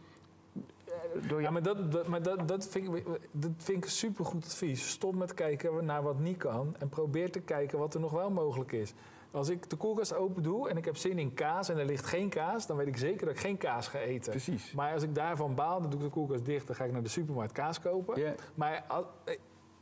eh, 0.84 0.92
door 1.28 1.38
je 1.38 1.44
Ja, 1.44 1.50
maar 1.50 1.62
dat, 1.62 1.92
dat, 1.92 2.06
maar 2.08 2.22
dat, 2.22 2.48
dat, 2.48 2.68
vind 2.68 2.94
ik, 2.94 3.04
dat 3.30 3.50
vind 3.56 3.84
ik 3.84 3.90
supergoed 3.90 4.44
advies. 4.44 4.90
Stop 4.90 5.14
met 5.14 5.34
kijken 5.34 5.84
naar 5.84 6.02
wat 6.02 6.18
niet 6.18 6.36
kan 6.36 6.74
en 6.78 6.88
probeer 6.88 7.30
te 7.30 7.40
kijken 7.40 7.78
wat 7.78 7.94
er 7.94 8.00
nog 8.00 8.12
wel 8.12 8.30
mogelijk 8.30 8.72
is. 8.72 8.94
Als 9.36 9.48
ik 9.48 9.70
de 9.70 9.76
koelkast 9.76 10.14
open 10.14 10.42
doe 10.42 10.68
en 10.68 10.76
ik 10.76 10.84
heb 10.84 10.96
zin 10.96 11.18
in 11.18 11.34
kaas 11.34 11.68
en 11.68 11.78
er 11.78 11.84
ligt 11.84 12.06
geen 12.06 12.28
kaas, 12.28 12.66
dan 12.66 12.76
weet 12.76 12.86
ik 12.86 12.96
zeker 12.96 13.26
dat 13.26 13.34
ik 13.34 13.40
geen 13.40 13.56
kaas 13.56 13.88
ga 13.88 13.98
eten. 13.98 14.30
Precies. 14.30 14.72
Maar 14.72 14.92
als 14.92 15.02
ik 15.02 15.14
daarvan 15.14 15.54
baal, 15.54 15.80
dan 15.80 15.90
doe 15.90 15.98
ik 15.98 16.04
de 16.06 16.12
koelkast 16.12 16.44
dicht, 16.44 16.66
dan 16.66 16.76
ga 16.76 16.84
ik 16.84 16.92
naar 16.92 17.02
de 17.02 17.08
supermarkt 17.08 17.52
kaas 17.52 17.80
kopen. 17.80 18.34
Maar 18.54 18.84
eh, 19.24 19.34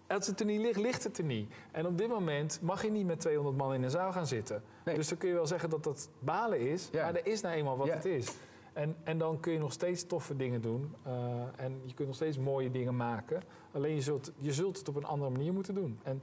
Als 0.07 0.26
het 0.26 0.40
er 0.40 0.46
niet 0.46 0.61
ligt, 0.61 0.78
ligt 0.78 1.05
het 1.05 1.18
er 1.18 1.24
niet. 1.24 1.55
En 1.72 1.86
op 1.86 1.98
dit 1.98 2.09
moment 2.09 2.59
mag 2.62 2.82
je 2.82 2.90
niet 2.90 3.07
met 3.07 3.20
200 3.20 3.57
man 3.57 3.74
in 3.74 3.82
een 3.82 3.90
zaal 3.90 4.12
gaan 4.12 4.26
zitten. 4.26 4.62
Nee. 4.84 4.94
Dus 4.94 5.09
dan 5.09 5.18
kun 5.18 5.28
je 5.28 5.34
wel 5.34 5.46
zeggen 5.46 5.70
dat 5.70 5.84
dat 5.84 6.09
balen 6.18 6.61
is, 6.61 6.88
Ja. 6.92 7.02
maar 7.05 7.14
er 7.14 7.26
is 7.26 7.40
nou 7.40 7.55
eenmaal 7.55 7.76
wat 7.76 7.86
Ja. 7.86 7.94
het 7.94 8.05
is. 8.05 8.32
En, 8.72 8.96
en 9.05 9.18
dan 9.18 9.40
kun 9.40 9.52
je 9.52 9.59
nog 9.59 9.72
steeds 9.72 10.07
toffe 10.07 10.36
dingen 10.36 10.61
doen. 10.61 10.94
eh, 11.02 11.12
en 11.57 11.80
je 11.84 11.94
kunt 11.94 12.07
nog 12.09 12.16
steeds 12.16 12.38
mooie 12.38 12.70
dingen 12.70 12.96
maken. 12.96 13.42
Alleen 13.72 13.94
je 13.94 14.02
zult, 14.02 14.32
je 14.36 14.52
zult 14.52 14.78
het 14.78 14.88
op 14.88 14.96
een 14.96 15.05
andere 15.05 15.30
manier 15.30 15.52
moeten 15.52 15.74
doen. 15.74 15.98
En 16.02 16.22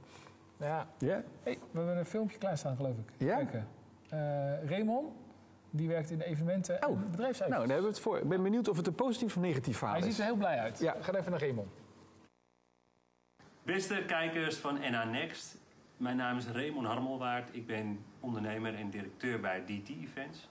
ja, 0.62 0.86
Ja? 0.98 1.22
hey, 1.42 1.58
we 1.70 1.78
hebben 1.78 1.96
een 1.98 2.06
filmpje 2.06 2.38
klaarstaan, 2.38 2.76
geloof 2.76 2.96
ik. 2.98 3.12
Ja? 3.16 3.36
Kijken. 3.36 3.66
Eh, 4.08 4.64
Raymond, 4.68 5.12
die 5.70 5.88
werkt 5.88 6.10
in 6.10 6.18
de 6.18 6.24
evenementen 6.24 6.80
en 6.82 6.88
Oh, 6.88 6.94
bedrijfsuitjes. 7.10 7.48
Nou, 7.48 7.60
daar 7.60 7.68
hebben 7.68 7.82
we 7.84 7.88
het 7.94 8.00
voor. 8.00 8.18
Ik 8.18 8.28
ben 8.28 8.42
benieuwd 8.42 8.68
of 8.68 8.76
het 8.76 8.86
een 8.86 8.94
positief 8.94 9.36
of 9.36 9.42
negatief 9.42 9.78
verhaal 9.78 9.96
Hij 9.98 10.06
is. 10.08 10.14
ziet 10.14 10.22
er 10.24 10.30
heel 10.30 10.38
blij 10.38 10.58
uit. 10.58 10.78
Ja. 10.78 10.96
Ga 11.00 11.14
even 11.14 11.30
naar 11.30 11.40
Raymond. 11.40 11.68
Beste 13.62 14.02
kijkers 14.06 14.56
van 14.56 14.78
NA 14.90 15.04
Next, 15.04 15.56
mijn 15.96 16.16
naam 16.16 16.36
is 16.36 16.46
Raymond 16.46 16.86
Harmelwaard. 16.86 17.48
Ik 17.54 17.66
ben 17.66 18.04
ondernemer 18.20 18.74
en 18.74 18.90
directeur 18.90 19.40
bij 19.40 19.60
DT 19.64 19.88
Events. 19.88 20.48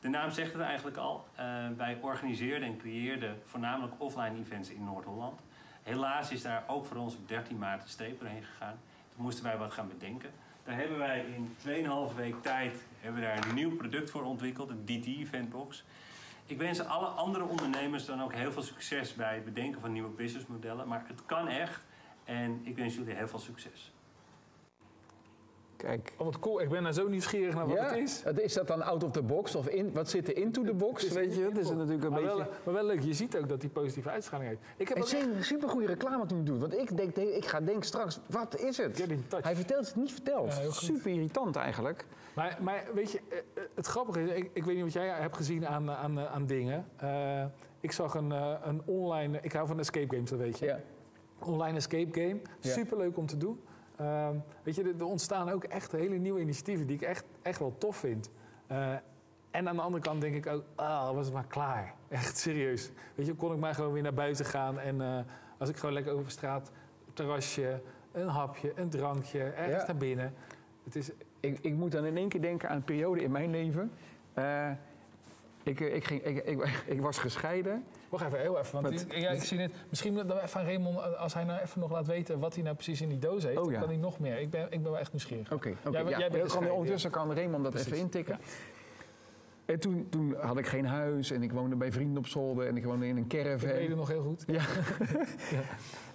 De 0.00 0.08
naam 0.08 0.30
zegt 0.30 0.52
het 0.52 0.62
eigenlijk 0.62 0.96
al. 0.96 1.24
Eh, 1.34 1.44
wij 1.76 1.98
organiseerden 2.02 2.68
en 2.68 2.76
creëerden 2.78 3.36
voornamelijk 3.44 3.92
offline 3.98 4.38
events 4.38 4.70
in 4.70 4.84
Noord-Holland. 4.84 5.40
Helaas 5.82 6.30
is 6.30 6.42
daar 6.42 6.64
ook 6.66 6.84
voor 6.86 6.96
ons 6.96 7.16
op 7.16 7.28
13 7.28 7.58
maart 7.58 7.82
de 7.82 7.88
streep 7.88 8.20
doorheen 8.20 8.42
gegaan. 8.42 8.76
Moesten 9.20 9.44
wij 9.44 9.56
wat 9.56 9.72
gaan 9.72 9.88
bedenken. 9.88 10.30
Daar 10.64 10.76
hebben 10.76 10.98
wij 10.98 11.24
in 11.36 11.56
2,5 12.10 12.16
week 12.16 12.42
tijd 12.42 12.76
hebben 13.00 13.22
daar 13.22 13.48
een 13.48 13.54
nieuw 13.54 13.76
product 13.76 14.10
voor 14.10 14.22
ontwikkeld, 14.22 14.68
de 14.68 14.84
DT 14.84 15.06
Eventbox. 15.06 15.84
Ik 16.46 16.58
wens 16.58 16.80
alle 16.80 17.06
andere 17.06 17.44
ondernemers 17.44 18.04
dan 18.04 18.22
ook 18.22 18.34
heel 18.34 18.52
veel 18.52 18.62
succes 18.62 19.14
bij 19.14 19.34
het 19.34 19.44
bedenken 19.44 19.80
van 19.80 19.92
nieuwe 19.92 20.08
businessmodellen. 20.08 20.88
Maar 20.88 21.04
het 21.06 21.26
kan 21.26 21.48
echt. 21.48 21.84
En 22.24 22.60
ik 22.64 22.76
wens 22.76 22.94
jullie 22.94 23.14
heel 23.14 23.28
veel 23.28 23.38
succes. 23.38 23.92
Kijk. 25.80 26.12
Oh, 26.16 26.24
wat 26.24 26.38
cool. 26.38 26.60
Ik 26.60 26.68
ben 26.68 26.82
daar 26.82 26.92
zo 26.92 27.08
nieuwsgierig 27.08 27.54
naar 27.54 27.66
wat 27.66 27.76
ja? 27.76 27.84
het 27.84 27.96
is. 27.96 28.22
Het 28.24 28.40
Is 28.40 28.52
dat 28.52 28.66
dan 28.66 28.82
out 28.82 29.04
of 29.04 29.10
the 29.10 29.22
box? 29.22 29.54
Of 29.54 29.68
in, 29.68 29.92
wat 29.92 30.10
zit 30.10 30.28
er 30.28 30.36
into 30.36 30.62
the 30.62 30.74
box? 30.74 31.08
Weet 31.08 31.34
je, 31.34 31.42
dat 31.42 31.56
is 31.56 31.70
natuurlijk 31.70 32.04
een 32.04 32.10
maar, 32.10 32.20
beetje... 32.20 32.36
wel, 32.36 32.46
maar 32.64 32.74
wel 32.74 32.84
leuk, 32.84 33.00
je 33.00 33.14
ziet 33.14 33.36
ook 33.36 33.48
dat 33.48 33.60
die 33.60 33.70
positieve 33.70 34.10
uitstraling 34.10 34.48
heeft. 34.48 34.62
Ik 34.76 34.88
heb 34.88 34.96
Het 34.96 35.06
ook 35.06 35.20
is 35.20 35.26
een 35.36 35.44
supergoeie 35.44 35.86
reclame 35.86 36.18
wat 36.18 36.30
hij 36.30 36.38
nu 36.38 36.44
doet. 36.44 36.60
Want 36.60 36.78
ik, 36.78 36.96
denk, 36.96 37.16
ik 37.16 37.44
ga 37.44 37.60
denken 37.60 37.84
straks, 37.84 38.20
wat 38.26 38.58
is 38.58 38.76
het? 38.76 39.06
Hij 39.40 39.56
vertelt 39.56 39.86
het 39.86 39.96
niet 39.96 40.12
verteld. 40.12 40.60
Ja. 40.62 40.70
Super 40.70 41.10
irritant 41.10 41.56
eigenlijk. 41.56 42.06
Maar, 42.34 42.58
maar 42.60 42.84
weet 42.94 43.12
je, 43.12 43.20
eh, 43.28 43.38
eh, 43.38 43.62
het 43.74 43.86
grappige 43.86 44.22
is, 44.22 44.30
ik, 44.30 44.50
ik 44.52 44.64
weet 44.64 44.74
niet 44.74 44.84
wat 44.84 44.92
jij 44.92 45.08
hebt 45.08 45.36
gezien 45.36 45.66
aan, 45.66 45.90
aan, 45.90 46.18
eh, 46.18 46.32
aan 46.32 46.46
dingen. 46.46 46.84
Ik 47.80 47.92
zag 47.92 48.14
een, 48.14 48.30
een 48.68 48.82
online, 48.84 49.38
ik 49.42 49.52
hou 49.52 49.66
van 49.66 49.78
escape 49.78 50.14
games, 50.14 50.30
dat 50.30 50.38
weet 50.38 50.58
je. 50.58 50.66
Ja. 50.66 50.80
Online 51.38 51.76
escape 51.76 52.20
game, 52.20 52.40
superleuk 52.60 53.16
om 53.16 53.26
te 53.26 53.36
doen. 53.36 53.60
Ehm, 54.00 54.34
weet 54.62 54.74
je, 54.74 54.94
er, 54.98 55.04
ontstaan 55.04 55.50
ook 55.50 55.64
echt 55.64 55.92
hele 55.92 56.16
nieuwe 56.16 56.40
initiatieven 56.40 56.86
die 56.86 56.96
ik 56.96 57.02
echt, 57.02 57.24
echt 57.42 57.58
wel 57.58 57.74
tof 57.78 57.96
vind. 57.96 58.30
Eh, 58.66 58.92
en 59.50 59.68
aan 59.68 59.76
de 59.76 59.82
andere 59.82 60.02
kant 60.02 60.20
denk 60.20 60.34
ik 60.34 60.46
ook, 60.46 60.64
ah, 60.74 61.14
was 61.14 61.24
het 61.24 61.34
maar 61.34 61.46
klaar. 61.48 61.94
Echt 62.08 62.38
serieus. 62.38 62.90
Weet 63.14 63.26
je, 63.26 63.34
kon 63.34 63.52
ik 63.52 63.58
maar 63.58 63.74
gewoon 63.74 63.92
weer 63.92 64.02
naar 64.02 64.14
buiten 64.14 64.44
gaan. 64.44 64.78
En 64.78 65.00
eh, 65.00 65.18
als 65.58 65.68
ik 65.68 65.76
gewoon 65.76 65.94
lekker 65.94 66.12
over 66.12 66.30
straat, 66.30 66.70
terrasje, 67.12 67.82
een 68.12 68.28
hapje, 68.28 68.72
een 68.74 68.88
drankje, 68.88 69.42
ergens 69.42 69.80
Ja. 69.80 69.86
naar 69.86 69.96
binnen. 69.96 70.34
Het 70.84 70.96
is, 70.96 71.10
Ik, 71.40 71.58
ik 71.60 71.74
moet 71.74 71.92
dan 71.92 72.04
in 72.04 72.16
één 72.16 72.28
keer 72.28 72.40
denken 72.40 72.68
aan 72.68 72.76
een 72.76 72.84
periode 72.84 73.22
in 73.22 73.30
mijn 73.30 73.50
leven. 73.50 73.92
Eh, 74.32 74.70
ik, 75.70 75.80
eh, 75.80 75.94
ik, 75.94 76.04
ging, 76.04 76.22
ik, 76.24 76.44
ik, 76.44 76.62
ik 76.94 77.00
was 77.00 77.18
gescheiden. 77.18 77.84
Wacht 78.08 78.24
even, 78.26 78.40
heel 78.40 78.58
even. 78.58 78.82
Want 78.82 78.94
Wat? 78.94 79.00
ik- 79.12 79.16
ja, 79.16 79.30
ik 79.30 79.42
zie 79.42 79.58
net. 79.58 79.72
Misschien 79.88 80.14
dat 80.14 80.26
we 80.26 80.48
van 80.48 80.64
Raymond, 80.64 81.16
als 81.16 81.34
hij 81.34 81.44
nou 81.44 81.60
even 81.60 81.80
nog 81.80 81.90
laat 81.90 82.06
weten 82.06 82.38
wat 82.38 82.54
hij 82.54 82.62
nou 82.62 82.74
precies 82.74 83.00
in 83.00 83.08
die 83.08 83.18
doos 83.18 83.42
heeft, 83.42 83.58
Oh, 83.58 83.64
dan 83.70 83.80
kan 83.80 83.88
hij 83.88 83.96
nog 83.96 84.18
meer. 84.18 84.38
Ik 84.40 84.50
ben, 84.50 84.62
ik 84.64 84.82
ben 84.82 84.90
wel 84.90 84.98
echt 84.98 85.12
nieuwsgierig. 85.12 85.52
Oké, 85.52 85.74
oké. 85.84 85.98
Jij- 85.98 86.02
ja. 86.02 86.08
jij 86.08 86.18
bent 86.18 86.30
kan, 86.32 86.42
gescheiden, 86.42 86.74
ondertussen 86.74 87.10
kan 87.10 87.34
Raymond 87.34 87.62
dat 87.62 87.72
Precies. 87.72 87.92
even 87.92 88.04
intikken. 88.04 88.38
En 89.72 89.80
toen, 89.80 90.06
toen 90.10 90.34
had 90.40 90.58
ik 90.58 90.66
geen 90.66 90.86
huis 90.86 91.30
en 91.30 91.42
ik 91.42 91.52
woonde 91.52 91.76
bij 91.76 91.92
vrienden 91.92 92.18
op 92.18 92.26
zolder 92.26 92.66
en 92.66 92.76
ik 92.76 92.84
woonde 92.84 93.06
in 93.06 93.16
een 93.16 93.24
Ik 93.24 93.32
weet 93.32 93.44
het 93.46 93.60
caravan. 93.62 93.96
nog 93.96 94.08
heel 94.08 94.22
goed. 94.22 94.44
Ja. 94.56 94.62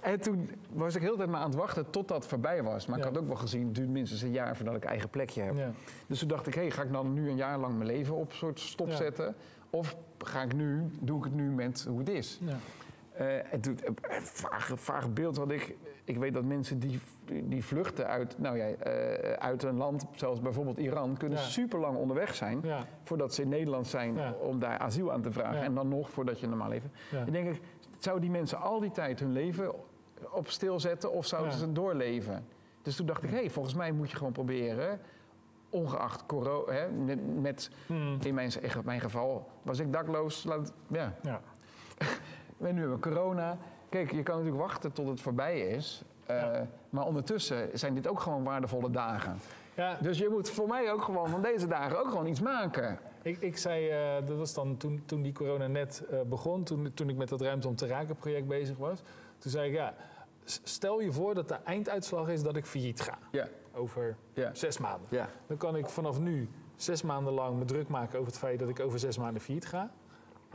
En 0.01 0.21
toen 0.21 0.49
was 0.69 0.95
ik 0.95 1.01
heel 1.01 1.11
de 1.11 1.17
tijd 1.17 1.29
maar 1.29 1.39
aan 1.39 1.49
het 1.49 1.55
wachten 1.59 1.89
tot 1.89 2.07
dat 2.07 2.25
voorbij 2.25 2.63
was. 2.63 2.85
Maar 2.85 2.97
Ja. 2.99 3.05
ik 3.05 3.09
had 3.13 3.21
ook 3.21 3.27
wel 3.27 3.35
gezien, 3.37 3.65
het 3.65 3.75
duurt 3.75 3.89
minstens 3.89 4.21
een 4.21 4.31
jaar 4.31 4.55
voordat 4.55 4.75
ik 4.75 4.83
eigen 4.83 5.09
plekje 5.09 5.41
heb. 5.41 5.55
Ja. 5.57 5.71
Dus 6.07 6.19
toen 6.19 6.27
dacht 6.27 6.47
ik, 6.47 6.53
hé, 6.53 6.71
ga 6.71 6.81
ik 6.81 6.91
dan 6.91 7.13
nu 7.13 7.29
een 7.29 7.35
jaar 7.35 7.57
lang 7.59 7.73
mijn 7.75 7.89
leven 7.89 8.15
op 8.15 8.33
soort 8.33 8.59
stop 8.59 8.87
Ja. 8.89 8.95
zetten? 8.95 9.35
Of 9.69 9.95
ga 10.17 10.41
ik 10.41 10.53
nu, 10.55 10.81
doe 11.01 11.17
ik 11.17 11.23
het 11.23 11.33
nu 11.33 11.49
met 11.51 11.85
hoe 11.89 11.99
het 11.99 12.09
is? 12.09 12.39
Ja. 13.18 13.24
Eh, 13.26 13.53
en 13.53 13.61
toen, 13.61 13.80
vaag, 14.22 14.72
vaag 14.76 15.13
beeld 15.13 15.38
had 15.38 15.51
ik. 15.51 15.76
Ik 16.03 16.18
weet 16.18 16.34
dat 16.34 16.43
mensen 16.43 16.80
die, 16.80 16.99
die 17.43 17.66
vluchten 17.66 18.07
uit, 18.07 18.38
nou 18.39 18.57
ja, 18.57 18.66
eh, 18.68 19.32
uit 19.34 19.63
een 19.63 19.76
land, 19.78 20.05
zoals 20.11 20.41
bijvoorbeeld 20.41 20.78
Iran, 20.78 21.18
kunnen 21.18 21.38
Ja. 21.38 21.43
super 21.43 21.80
lang 21.80 21.97
onderweg 21.97 22.36
zijn. 22.36 22.59
Ja. 22.63 22.86
Voordat 23.03 23.34
ze 23.34 23.41
in 23.41 23.49
Nederland 23.49 23.88
zijn 23.88 24.16
Ja. 24.16 24.32
om 24.34 24.59
daar 24.59 24.78
asiel 24.78 25.11
aan 25.11 25.22
te 25.22 25.32
vragen. 25.32 25.61
En 25.61 25.74
dan 25.74 25.88
nog 25.88 26.09
voordat 26.09 26.39
je 26.39 26.47
normaal 26.47 26.70
leven. 26.70 26.91
Ik 27.26 27.32
denk, 27.32 27.47
ik, 27.55 27.61
zouden 27.99 28.24
die 28.24 28.38
mensen 28.38 28.59
al 28.61 28.80
die 28.80 28.91
tijd 28.91 29.20
hun 29.20 29.32
leven 29.32 29.74
op 30.32 30.49
stilzetten 30.49 31.11
of 31.11 31.26
zouden 31.26 31.53
ze 31.53 31.72
doorleven? 31.72 32.45
Dus 32.82 32.95
toen 32.95 33.05
dacht 33.05 33.24
ik, 33.24 33.30
hé, 33.30 33.49
volgens 33.49 33.76
mij 33.76 33.91
moet 33.91 34.11
je 34.11 34.18
gewoon 34.18 34.32
proberen, 34.34 34.99
ongeacht 35.70 36.26
corona, 36.26 36.72
hè, 36.74 36.89
met, 36.89 37.41
met 37.41 37.70
Hmm. 37.88 38.18
in 38.22 38.34
mijn, 38.34 38.51
in 38.61 38.70
mijn 38.84 39.01
geval 39.01 39.49
was 39.61 39.80
ik 39.80 39.91
dakloos. 39.93 40.43
Laat, 40.43 40.74
ja, 40.88 41.13
Ja. 41.22 41.41
we 42.57 42.71
nu 42.71 42.79
hebben 42.79 42.99
corona. 42.99 43.57
Kijk, 43.89 44.11
je 44.11 44.23
kan 44.23 44.35
natuurlijk 44.37 44.63
wachten 44.63 44.91
tot 44.91 45.07
het 45.07 45.21
voorbij 45.21 45.59
is. 45.59 46.01
eh, 46.25 46.35
Ja. 46.35 46.67
Maar 46.89 47.05
ondertussen 47.05 47.69
zijn 47.73 47.93
dit 47.93 48.07
ook 48.07 48.19
gewoon 48.19 48.43
waardevolle 48.43 48.89
dagen. 48.89 49.37
Ja, 49.75 49.97
Dus 50.01 50.17
je 50.17 50.29
moet 50.29 50.49
voor 50.49 50.67
mij 50.67 50.91
ook 50.91 51.01
gewoon 51.03 51.29
van 51.29 51.41
deze 51.41 51.67
dagen 51.67 51.99
ook 51.99 52.09
gewoon 52.09 52.27
iets 52.27 52.41
maken. 52.41 52.99
ik, 53.21 53.37
ik 53.39 53.57
zei, 53.57 53.89
eh, 53.89 54.27
dat 54.27 54.37
was 54.37 54.53
dan 54.53 54.77
toen, 54.77 55.03
toen 55.05 55.21
die 55.21 55.33
corona 55.33 55.67
net 55.67 56.03
eh, 56.09 56.21
begon, 56.21 56.63
toen, 56.63 56.91
toen 56.93 57.09
ik 57.09 57.15
met 57.17 57.29
dat 57.29 57.41
Ruimte 57.41 57.67
om 57.67 57.75
te 57.75 57.87
raken 57.87 58.15
project 58.15 58.47
bezig 58.47 58.77
was. 58.77 59.01
Toen 59.37 59.51
zei 59.51 59.67
ik, 59.69 59.73
ja, 59.75 59.93
stel 60.43 60.99
je 61.01 61.11
voor 61.11 61.33
dat 61.33 61.47
de 61.47 61.57
einduitslag 61.63 62.27
is 62.29 62.43
dat 62.43 62.55
ik 62.55 62.65
failliet 62.65 63.01
ga. 63.01 63.17
Ja, 63.31 63.47
Over 63.73 64.15
ja, 64.33 64.49
zes 64.53 64.77
maanden. 64.77 65.07
ja. 65.09 65.29
Dan 65.47 65.57
kan 65.57 65.75
ik 65.75 65.89
vanaf 65.89 66.19
nu 66.19 66.49
zes 66.75 67.01
maanden 67.01 67.33
lang 67.33 67.57
me 67.57 67.65
druk 67.65 67.87
maken 67.87 68.19
over 68.19 68.31
het 68.31 68.39
feit 68.39 68.59
dat 68.59 68.69
ik 68.69 68.79
over 68.79 68.99
zes 68.99 69.17
maanden 69.17 69.41
failliet 69.41 69.65
ga. 69.65 69.91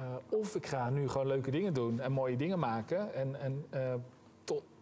Eh, 0.00 0.38
of 0.38 0.54
ik 0.54 0.66
ga 0.66 0.90
nu 0.90 1.08
gewoon 1.08 1.26
leuke 1.26 1.50
dingen 1.50 1.74
doen 1.74 2.00
en 2.00 2.12
mooie 2.12 2.36
dingen 2.36 2.58
maken. 2.58 3.14
En, 3.14 3.40
en 3.40 3.64
eh, 3.70 3.94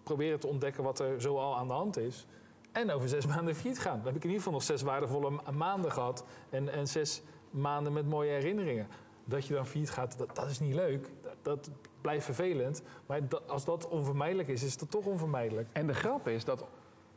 proberen 0.03 0.41
te 0.41 0.47
ontdekken 0.47 0.83
wat 0.83 0.99
er 0.99 1.21
zoal 1.21 1.57
aan 1.57 1.67
de 1.67 1.73
hand 1.73 1.97
is. 1.97 2.27
En 2.73 2.91
over 2.91 3.09
zes 3.09 3.27
maanden 3.35 3.55
failliet 3.55 3.79
gaan. 3.79 3.97
Dan 3.97 4.07
heb 4.07 4.17
ik 4.17 4.23
in 4.23 4.29
ieder 4.29 4.37
geval 4.39 4.53
nog 4.53 4.63
zes 4.63 4.83
waardevolle 4.83 5.31
ma- 5.31 5.51
maanden 5.51 5.93
gehad. 5.93 6.25
En, 6.51 6.69
en 6.73 6.87
zes 6.89 7.23
maanden 7.51 7.93
met 7.93 8.09
mooie 8.09 8.31
herinneringen. 8.31 8.87
Dat 9.25 9.47
je 9.47 9.55
dan 9.55 9.67
failliet 9.67 9.91
gaat, 9.91 10.19
dat, 10.19 10.37
dat 10.37 10.47
is 10.51 10.61
niet 10.61 10.75
leuk. 10.75 11.11
Dat, 11.23 11.35
dat 11.43 11.71
blijft 12.01 12.25
vervelend. 12.25 12.83
Maar 13.07 13.29
dat- 13.29 13.49
als 13.49 13.65
dat 13.65 13.89
onvermijdelijk 13.89 14.49
is, 14.49 14.63
is 14.63 14.77
dat 14.77 14.91
toch 14.91 15.05
onvermijdelijk. 15.07 15.69
En 15.73 15.87
de 15.87 15.95
grap 15.95 16.29
is 16.29 16.45
dat 16.45 16.65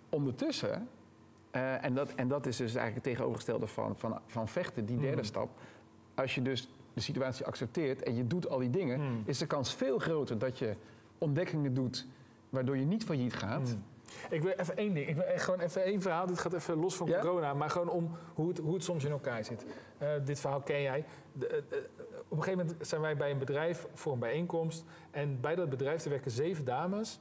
ondertussen, 0.10 0.88
eh, 1.52 1.84
en, 1.86 1.94
dat, 1.96 2.14
en 2.16 2.28
dat 2.28 2.46
is 2.46 2.58
dus 2.58 2.76
eigenlijk 2.76 2.96
het 2.96 3.04
tegenovergestelde 3.04 3.68
van, 3.68 3.96
van, 3.98 4.20
van 4.28 4.48
vechten, 4.48 4.86
die 4.86 4.98
derde 5.00 5.18
Mm. 5.22 5.24
stap. 5.24 5.50
Als 6.16 6.36
je 6.36 6.42
dus 6.42 6.70
de 6.94 7.02
situatie 7.02 7.46
accepteert 7.46 8.04
en 8.04 8.16
je 8.16 8.28
doet 8.28 8.50
al 8.50 8.60
die 8.60 8.70
dingen, 8.70 9.00
Mm. 9.02 9.22
is 9.26 9.38
de 9.38 9.46
kans 9.48 9.74
veel 9.76 10.00
groter 10.00 10.38
dat 10.38 10.58
je 10.60 10.76
ontdekkingen 11.18 11.74
doet 11.74 12.08
waardoor 12.50 12.78
je 12.78 12.86
niet 12.86 13.04
failliet 13.04 13.34
gaat. 13.34 13.70
Mm. 13.70 13.84
Ik 14.30 14.42
wil 14.42 14.52
even 14.52 14.78
één 14.78 14.94
ding. 14.94 15.08
Ik 15.08 15.16
wil 15.16 15.24
gewoon 15.36 15.60
even 15.60 15.84
één 15.84 16.02
verhaal. 16.02 16.26
Dit 16.26 16.40
gaat 16.40 16.54
even 16.54 16.76
los 16.78 16.96
van 16.96 17.08
Ja? 17.08 17.20
corona. 17.20 17.54
Maar 17.54 17.70
gewoon 17.70 17.90
om 17.90 18.12
hoe 18.34 18.48
het, 18.48 18.58
hoe 18.58 18.74
het 18.74 18.84
soms 18.84 19.04
in 19.04 19.12
elkaar 19.12 19.44
zit. 19.46 19.66
Eh, 19.98 20.10
dit 20.26 20.40
verhaal 20.40 20.62
ken 20.62 20.82
jij. 20.82 21.06
De, 21.34 21.48
eh, 21.48 21.58
eh, 21.58 21.64
op 22.28 22.38
een 22.38 22.44
gegeven 22.44 22.66
moment 22.66 22.88
zijn 22.88 23.02
wij 23.02 23.18
bij 23.18 23.32
een 23.32 23.38
bedrijf 23.38 23.88
voor 23.94 24.14
een 24.14 24.20
bijeenkomst. 24.20 24.84
En 25.12 25.40
bij 25.42 25.56
dat 25.56 25.70
bedrijf 25.70 26.04
er 26.04 26.10
werken 26.10 26.32
zeven 26.32 26.66
dames. 26.66 27.20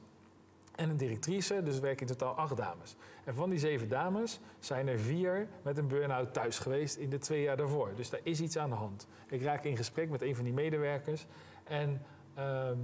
En 0.75 0.89
een 0.89 0.97
directrice, 0.97 1.63
dus 1.63 1.75
er 1.75 1.81
werken 1.81 2.07
in 2.07 2.15
totaal 2.15 2.35
acht 2.35 2.57
dames. 2.57 2.95
En 3.23 3.35
van 3.35 3.49
die 3.49 3.59
zeven 3.59 3.87
dames 3.87 4.39
zijn 4.59 4.87
er 4.87 4.99
vier 4.99 5.47
met 5.61 5.77
een 5.77 5.87
burn-out 5.87 6.33
thuis 6.33 6.59
geweest 6.59 6.95
in 6.95 7.09
de 7.09 7.17
twee 7.17 7.41
jaar 7.41 7.57
daarvoor. 7.57 7.91
Dus 7.95 8.09
daar 8.09 8.19
is 8.23 8.41
iets 8.41 8.57
aan 8.57 8.69
de 8.69 8.75
hand. 8.75 9.07
Ik 9.27 9.41
raak 9.41 9.63
in 9.63 9.77
gesprek 9.77 10.09
met 10.09 10.21
een 10.21 10.35
van 10.35 10.43
die 10.43 10.53
medewerkers. 10.53 11.25
En 11.63 12.01
ehm, 12.33 12.77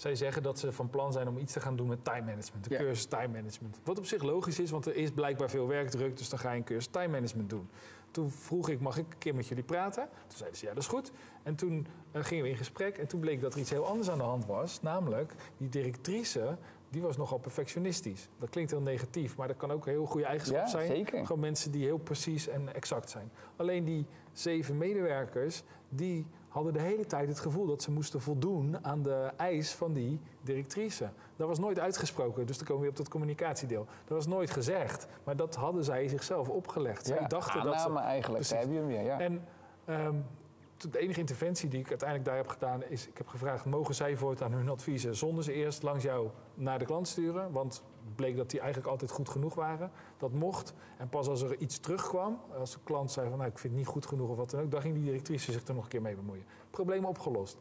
zij 0.00 0.14
zeggen 0.14 0.42
dat 0.42 0.58
ze 0.58 0.72
van 0.72 0.90
plan 0.90 1.12
zijn 1.12 1.28
om 1.28 1.38
iets 1.38 1.52
te 1.52 1.60
gaan 1.60 1.76
doen 1.76 1.88
met 1.88 2.04
time 2.04 2.24
management. 2.24 2.66
Ja. 2.68 2.78
cursus 2.78 3.04
time 3.04 3.28
management. 3.28 3.80
Wat 3.84 3.98
op 3.98 4.06
zich 4.06 4.22
logisch 4.22 4.58
is, 4.58 4.70
want 4.70 4.86
er 4.86 4.96
is 4.96 5.10
blijkbaar 5.10 5.50
veel 5.50 5.66
werkdruk. 5.66 6.16
Dus 6.16 6.28
dan 6.28 6.38
ga 6.38 6.50
je 6.50 6.56
een 6.56 6.64
cursus 6.64 6.86
time 6.86 7.08
management 7.08 7.50
doen. 7.50 7.68
Toen 8.10 8.30
vroeg 8.30 8.68
ik, 8.68 8.80
mag 8.80 8.98
ik 8.98 9.06
een 9.12 9.18
keer 9.18 9.34
met 9.34 9.46
jullie 9.46 9.64
praten? 9.64 10.08
Toen 10.26 10.38
zeiden 10.38 10.58
ze, 10.58 10.66
ja, 10.66 10.74
dat 10.74 10.82
is 10.82 10.88
goed. 10.88 11.12
En 11.42 11.54
toen 11.54 11.86
eh, 12.10 12.24
gingen 12.24 12.44
we 12.44 12.50
in 12.50 12.56
gesprek. 12.56 12.98
En 12.98 13.06
toen 13.06 13.20
bleek 13.20 13.40
dat 13.40 13.54
er 13.54 13.60
iets 13.60 13.70
heel 13.70 13.86
anders 13.86 14.10
aan 14.10 14.18
de 14.18 14.24
hand 14.24 14.46
was. 14.46 14.82
Namelijk, 14.82 15.34
die 15.56 15.68
directrice, 15.68 16.56
die 16.90 17.02
was 17.02 17.16
nogal 17.16 17.38
perfectionistisch. 17.38 18.28
Dat 18.38 18.48
klinkt 18.50 18.70
heel 18.70 18.80
negatief, 18.80 19.36
maar 19.36 19.48
dat 19.48 19.56
kan 19.56 19.70
ook 19.70 19.86
een 19.86 19.92
heel 19.92 20.06
goede 20.06 20.26
eigenschap 20.26 20.56
Ja, 20.60 20.66
zijn. 20.66 20.86
zeker. 20.86 21.26
Gewoon 21.26 21.40
mensen 21.40 21.70
die 21.70 21.84
heel 21.84 21.98
precies 21.98 22.48
en 22.48 22.74
exact 22.74 23.10
zijn. 23.10 23.30
Alleen 23.56 23.84
die 23.84 24.06
zeven 24.32 24.76
medewerkers, 24.76 25.62
die 25.88 26.26
hadden 26.48 26.72
de 26.72 26.80
hele 26.80 27.06
tijd 27.06 27.28
het 27.28 27.38
gevoel 27.40 27.66
dat 27.66 27.82
ze 27.82 27.90
moesten 27.90 28.20
voldoen 28.20 28.84
aan 28.84 29.02
de 29.02 29.30
eis 29.36 29.72
van 29.72 29.92
die 29.92 30.20
directrice. 30.42 31.10
Dat 31.36 31.48
was 31.48 31.58
nooit 31.58 31.78
uitgesproken, 31.78 32.46
dus 32.46 32.56
dan 32.56 32.66
komen 32.66 32.82
we 32.82 32.88
weer 32.88 32.98
op 32.98 33.04
dat 33.04 33.08
communicatiedeel. 33.12 33.86
Dat 34.04 34.16
was 34.16 34.26
nooit 34.26 34.50
gezegd, 34.50 35.06
maar 35.24 35.36
dat 35.36 35.54
hadden 35.54 35.84
zij 35.84 36.08
zichzelf 36.08 36.48
opgelegd. 36.48 37.06
Zij 37.06 37.26
dachten 37.26 37.62
dat 37.62 37.80
ze... 37.80 37.98
eigenlijk, 37.98 38.46
Precies. 38.46 38.58
heb 38.58 38.68
je 38.70 38.76
hem 38.76 38.86
weer. 38.86 39.02
Ja. 39.02 39.20
En 39.20 39.44
ehm, 39.84 40.14
de 40.88 40.98
enige 40.98 41.20
interventie 41.20 41.68
die 41.68 41.80
ik 41.80 41.88
uiteindelijk 41.88 42.28
daar 42.28 42.38
heb 42.38 42.48
gedaan 42.48 42.84
is... 42.84 43.08
ik 43.08 43.18
heb 43.18 43.28
gevraagd, 43.28 43.64
mogen 43.64 43.94
zij 43.94 44.16
voortaan 44.16 44.52
hun 44.52 44.68
adviezen... 44.68 45.16
zonder 45.16 45.44
ze 45.44 45.52
eerst 45.52 45.82
langs 45.82 46.02
jou 46.04 46.28
naar 46.54 46.78
de 46.78 46.84
klant 46.84 47.08
sturen? 47.08 47.52
Want 47.52 47.82
bleek 48.14 48.36
dat 48.36 48.50
die 48.50 48.60
eigenlijk 48.60 48.90
altijd 48.90 49.10
goed 49.10 49.28
genoeg 49.28 49.54
waren. 49.54 49.90
Dat 50.16 50.32
mocht. 50.32 50.74
En 50.98 51.08
pas 51.08 51.28
als 51.28 51.42
er 51.42 51.58
iets 51.58 51.78
terugkwam, 51.78 52.40
als 52.58 52.72
de 52.72 52.78
klant 52.84 53.10
zei 53.10 53.28
van... 53.28 53.38
Nou, 53.38 53.50
ik 53.50 53.58
vind 53.58 53.72
het 53.72 53.82
niet 53.82 53.92
goed 53.92 54.06
genoeg 54.06 54.28
of 54.28 54.36
wat 54.36 54.50
dan 54.50 54.60
ook... 54.60 54.70
dan 54.70 54.80
ging 54.80 54.94
die 54.94 55.04
directrice 55.04 55.52
zich 55.52 55.66
er 55.68 55.74
nog 55.74 55.82
een 55.82 55.90
keer 55.90 56.02
mee 56.02 56.14
bemoeien. 56.14 56.44
Probleem 56.70 57.04
opgelost. 57.04 57.58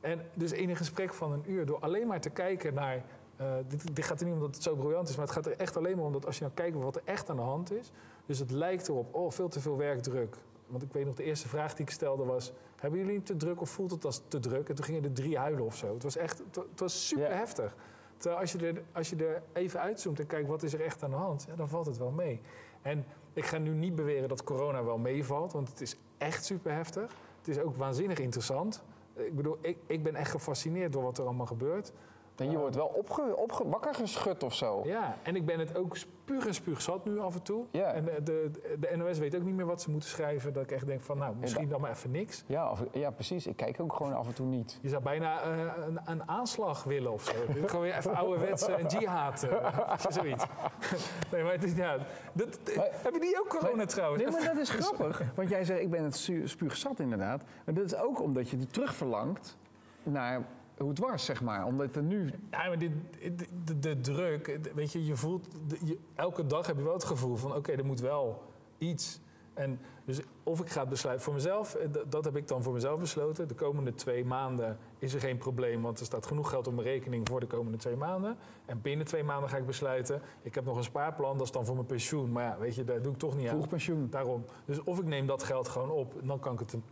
En 0.00 0.20
dus 0.36 0.52
in 0.52 0.68
een 0.68 0.76
gesprek 0.76 1.14
van 1.14 1.32
een 1.32 1.50
uur, 1.50 1.66
door 1.66 1.78
alleen 1.78 2.06
maar 2.06 2.20
te 2.20 2.30
kijken 2.30 2.74
naar... 2.74 3.04
eh, 3.36 3.54
dit, 3.68 3.96
dit 3.96 4.04
gaat 4.04 4.20
er 4.20 4.26
niet 4.26 4.34
om 4.34 4.40
dat 4.40 4.54
het 4.54 4.62
zo 4.62 4.74
briljant 4.74 5.08
is, 5.08 5.16
maar 5.16 5.24
het 5.24 5.34
gaat 5.34 5.46
er 5.46 5.56
echt 5.56 5.76
alleen 5.76 5.96
maar 5.96 6.06
om 6.06 6.12
dat 6.12 6.26
als 6.26 6.38
je 6.38 6.42
nou 6.42 6.54
kijkt 6.54 6.76
wat 6.76 6.96
er 6.96 7.02
echt 7.04 7.30
aan 7.30 7.36
de 7.36 7.42
hand 7.42 7.72
is. 7.72 7.92
Dus 8.26 8.38
het 8.38 8.50
lijkt 8.50 8.88
erop, 8.88 9.14
oh, 9.14 9.30
veel 9.30 9.48
te 9.48 9.60
veel 9.60 9.76
werkdruk. 9.76 10.36
Want 10.66 10.82
ik 10.82 10.92
weet 10.92 11.04
nog, 11.04 11.14
de 11.14 11.22
eerste 11.22 11.48
vraag 11.48 11.74
die 11.74 11.84
ik 11.84 11.92
stelde 11.92 12.24
was: 12.24 12.52
Hebben 12.76 13.00
jullie 13.00 13.22
te 13.22 13.36
druk 13.36 13.60
of 13.60 13.70
voelt 13.70 13.90
het 13.90 14.04
als 14.04 14.22
te 14.28 14.38
druk? 14.38 14.68
En 14.68 14.74
toen 14.74 14.84
gingen 14.84 15.04
er 15.04 15.12
drie 15.12 15.38
huilen 15.38 15.64
of 15.64 15.76
zo. 15.76 15.94
Het 15.94 16.02
was 16.02 16.16
echt, 16.16 16.38
het, 16.38 16.56
het 16.56 16.80
was 16.80 17.08
super 17.08 17.36
heftig. 17.36 17.76
Terwijl 18.16 18.40
als 18.40 18.52
je, 18.52 18.58
er, 18.58 18.82
als 18.92 19.10
je 19.10 19.16
er 19.16 19.42
even 19.52 19.80
uitzoomt 19.80 20.20
en 20.20 20.26
kijkt 20.26 20.48
wat 20.48 20.62
is 20.62 20.74
er 20.74 20.80
echt 20.80 21.02
aan 21.02 21.10
de 21.10 21.16
hand, 21.16 21.44
ja, 21.48 21.56
dan 21.56 21.68
valt 21.68 21.86
het 21.86 21.98
wel 21.98 22.10
mee. 22.10 22.40
En 22.82 23.04
ik 23.32 23.44
ga 23.44 23.58
nu 23.58 23.70
niet 23.70 23.94
beweren 23.94 24.28
dat 24.28 24.44
corona 24.44 24.84
wel 24.84 24.98
meevalt, 24.98 25.52
want 25.52 25.68
het 25.68 25.80
is 25.80 25.96
echt 26.18 26.44
super 26.44 26.72
heftig. 26.72 27.14
Het 27.38 27.48
is 27.48 27.58
ook 27.58 27.76
waanzinnig 27.76 28.18
interessant. 28.18 28.82
Ik 29.14 29.36
bedoel, 29.36 29.58
ik, 29.60 29.76
ik 29.86 30.02
ben 30.02 30.14
echt 30.14 30.30
gefascineerd 30.30 30.92
door 30.92 31.02
wat 31.02 31.18
er 31.18 31.24
allemaal 31.24 31.46
gebeurt. 31.46 31.92
En 32.36 32.50
je 32.50 32.58
wordt 32.58 32.76
wel 32.76 32.86
opge, 32.86 33.36
opge, 33.36 33.68
wakker 33.68 33.94
geschud 33.94 34.42
of 34.42 34.54
zo. 34.54 34.82
Ja, 34.84 35.16
en 35.22 35.36
ik 35.36 35.46
ben 35.46 35.58
het 35.58 35.76
ook 35.76 35.96
spuug 35.96 36.46
en 36.46 36.54
spuug 36.54 36.80
zat 36.82 37.04
nu 37.04 37.18
af 37.20 37.34
en 37.34 37.42
toe. 37.42 37.64
Ja. 37.70 37.92
En 37.92 38.04
de, 38.04 38.20
de, 38.24 38.50
de 38.80 38.96
NOS 38.96 39.18
weet 39.18 39.36
ook 39.36 39.42
niet 39.42 39.54
meer 39.54 39.66
wat 39.66 39.82
ze 39.82 39.90
moeten 39.90 40.08
schrijven. 40.08 40.52
Dat 40.52 40.62
ik 40.62 40.70
echt 40.70 40.86
denk 40.86 41.00
van, 41.00 41.18
nou, 41.18 41.34
misschien 41.36 41.68
dan 41.68 41.80
maar 41.80 41.90
even 41.90 42.10
niks. 42.10 42.44
Ja, 42.46 42.70
of, 42.70 42.84
ja, 42.92 43.10
precies. 43.10 43.46
Ik 43.46 43.56
kijk 43.56 43.80
ook 43.80 43.92
gewoon 43.92 44.14
af 44.14 44.26
en 44.26 44.34
toe 44.34 44.46
niet. 44.46 44.78
Je 44.82 44.88
zou 44.88 45.02
bijna 45.02 45.40
eh, 45.42 45.58
een, 45.86 46.00
een 46.04 46.28
aanslag 46.28 46.84
willen 46.84 47.12
of 47.12 47.24
zo. 47.24 47.32
Gewoon 47.66 47.82
weer 47.82 47.96
even 47.96 48.14
ouderwetse 48.14 48.78
een 48.80 48.86
jihad. 48.86 49.42
eh, 49.42 49.92
zoiets. 50.08 50.44
nee, 51.32 51.42
maar 51.42 51.52
het 51.52 51.64
is, 51.64 51.74
ja, 51.76 51.96
dat, 52.32 52.58
Maar- 52.76 52.88
heb 53.02 53.12
je 53.14 53.20
die 53.20 53.40
ook 53.40 53.48
corona 53.48 53.84
trouwens? 53.84 54.22
Nee, 54.22 54.32
maar 54.32 54.44
dat 54.44 54.56
is 54.62 54.70
grappig. 54.80 55.22
Want 55.34 55.48
jij 55.48 55.64
zegt, 55.64 55.80
ik 55.80 55.90
ben 55.90 56.04
het 56.04 56.16
su- 56.16 56.46
spuugzat 56.46 57.00
inderdaad. 57.00 57.42
Maar 57.64 57.74
dat 57.74 57.84
is 57.84 57.96
ook 57.96 58.20
omdat 58.20 58.48
je 58.50 58.56
er 58.58 58.66
terug 58.70 58.94
verlangt 58.94 59.56
naar 60.02 60.42
hoe 60.78 60.88
het 60.88 60.98
was, 60.98 61.24
zeg 61.24 61.42
maar. 61.42 61.64
Omdat 61.66 61.96
er 61.96 62.02
nu... 62.02 62.30
Ja, 62.50 62.66
maar 62.68 62.78
dit, 62.78 62.90
de, 63.20 63.46
de, 63.64 63.78
de 63.78 64.00
druk, 64.00 64.58
weet 64.74 64.92
je, 64.92 65.06
je 65.06 65.16
voelt... 65.16 65.46
je- 65.84 65.98
elke 66.14 66.46
dag 66.46 66.66
heb 66.66 66.76
je 66.76 66.82
wel 66.82 66.92
het 66.92 67.04
gevoel 67.04 67.36
van, 67.36 67.54
oké, 67.54 67.72
er 67.72 67.84
moet 67.84 68.00
wel 68.00 68.42
iets. 68.78 69.20
En 69.54 69.80
dus 70.04 70.20
of 70.42 70.60
ik 70.60 70.68
ga 70.70 70.80
het 70.80 70.88
besluiten 70.88 71.24
voor 71.24 71.34
mezelf, 71.34 71.74
eh, 71.74 71.88
dat 72.08 72.24
heb 72.24 72.36
ik 72.36 72.48
dan 72.48 72.62
voor 72.62 72.72
mezelf 72.72 73.00
besloten. 73.00 73.48
De 73.48 73.54
komende 73.54 73.94
twee 73.94 74.24
maanden 74.24 74.78
is 74.98 75.14
er 75.14 75.20
geen 75.20 75.38
probleem, 75.38 75.82
want 75.82 76.00
er 76.00 76.06
staat 76.06 76.26
genoeg 76.26 76.50
geld 76.50 76.66
op 76.66 76.74
mijn 76.74 76.86
rekening 76.86 77.28
voor 77.28 77.40
de 77.40 77.46
komende 77.46 77.78
twee 77.78 77.96
maanden. 77.96 78.36
En 78.66 78.80
binnen 78.82 79.06
twee 79.06 79.24
maanden 79.24 79.48
ga 79.50 79.56
ik 79.56 79.66
besluiten, 79.66 80.22
ik 80.42 80.54
heb 80.54 80.64
nog 80.64 80.76
een 80.76 80.82
spaarplan, 80.84 81.36
dat 81.38 81.46
is 81.46 81.52
dan 81.52 81.64
voor 81.64 81.74
mijn 81.74 81.86
pensioen. 81.86 82.32
Maar 82.32 82.44
ja, 82.44 82.58
weet 82.58 82.74
je, 82.74 82.84
daar 82.84 83.02
doe 83.02 83.12
ik 83.12 83.18
toch 83.18 83.36
niet 83.36 83.48
aan. 83.48 83.54
Vroeg 83.54 83.68
pensioen. 83.68 84.06
Daarom. 84.10 84.44
Dus 84.64 84.82
of 84.82 84.98
ik 84.98 85.04
neem 85.04 85.26
dat 85.26 85.42
geld 85.42 85.68
gewoon 85.68 85.90
op, 85.90 86.14
dan 86.22 86.38
kan 86.40 86.52
ik 86.52 86.58
het 86.58 86.72
een 86.72 86.82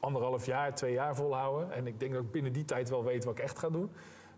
anderhalf 0.00 0.46
jaar, 0.46 0.74
twee 0.74 0.92
jaar 0.92 1.16
volhouden. 1.16 1.72
En 1.72 1.86
ik 1.86 2.00
denk 2.00 2.12
dat 2.12 2.22
ik 2.22 2.30
binnen 2.30 2.52
die 2.52 2.64
tijd 2.64 2.88
wel 2.88 3.04
weet 3.04 3.24
wat 3.24 3.38
ik 3.38 3.44
echt 3.44 3.58
ga 3.58 3.70
doen. 3.70 3.90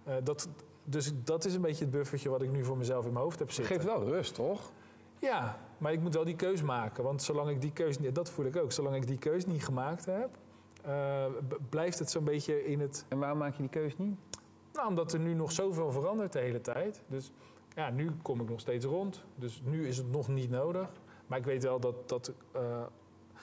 Eh, 0.05 0.15
dat, 0.23 0.49
dus 0.85 1.13
dat 1.25 1.45
is 1.45 1.55
een 1.55 1.61
beetje 1.61 1.85
het 1.85 1.93
buffertje 1.93 2.29
wat 2.29 2.43
ik 2.43 2.51
nu 2.51 2.65
voor 2.65 2.77
mezelf 2.77 3.05
in 3.07 3.13
mijn 3.13 3.25
hoofd 3.25 3.39
heb 3.39 3.47
Het 3.49 3.57
zitten. 3.57 3.75
geeft 3.75 3.87
wel 3.87 4.05
rust, 4.05 4.35
toch? 4.35 4.73
Ja, 5.19 5.59
maar 5.79 5.93
ik 5.93 6.01
moet 6.01 6.15
wel 6.15 6.25
die 6.25 6.37
keus 6.37 6.63
maken. 6.63 7.05
Want 7.05 7.23
zolang 7.23 7.51
ik 7.51 7.61
die 7.61 7.73
keus 7.73 7.99
niet, 7.99 8.15
dat 8.15 8.31
voel 8.31 8.45
ik 8.45 8.57
ook, 8.57 8.73
zolang 8.73 8.97
ik 8.97 9.07
die 9.07 9.19
keus 9.19 9.47
niet 9.47 9.65
gemaakt 9.65 10.05
heb, 10.05 10.29
eh, 10.83 11.25
blijft 11.69 11.99
het 11.99 12.11
zo'n 12.11 12.25
beetje 12.25 12.65
in 12.65 12.81
het. 12.81 13.05
En 13.09 13.19
waarom 13.19 13.39
maak 13.39 13.55
je 13.55 13.61
die 13.61 13.71
keus 13.71 13.97
niet? 13.97 14.17
Nou, 14.73 14.89
omdat 14.89 15.13
er 15.13 15.19
nu 15.19 15.35
nog 15.35 15.53
zoveel 15.53 15.91
verandert 15.91 16.33
de 16.33 16.39
hele 16.39 16.61
tijd. 16.61 17.03
Dus 17.07 17.33
ja, 17.75 17.91
nu 17.91 18.11
kom 18.23 18.41
ik 18.41 18.49
nog 18.49 18.61
steeds 18.61 18.85
rond. 18.85 19.25
Dus 19.35 19.63
nu 19.65 19.87
is 19.87 19.97
het 19.97 20.11
nog 20.11 20.29
niet 20.29 20.51
nodig. 20.51 20.89
Maar 21.27 21.39
ik 21.39 21.45
weet 21.45 21.63
wel 21.63 21.81
dat. 21.81 22.09
dat 22.09 22.33
eh, 22.53 22.83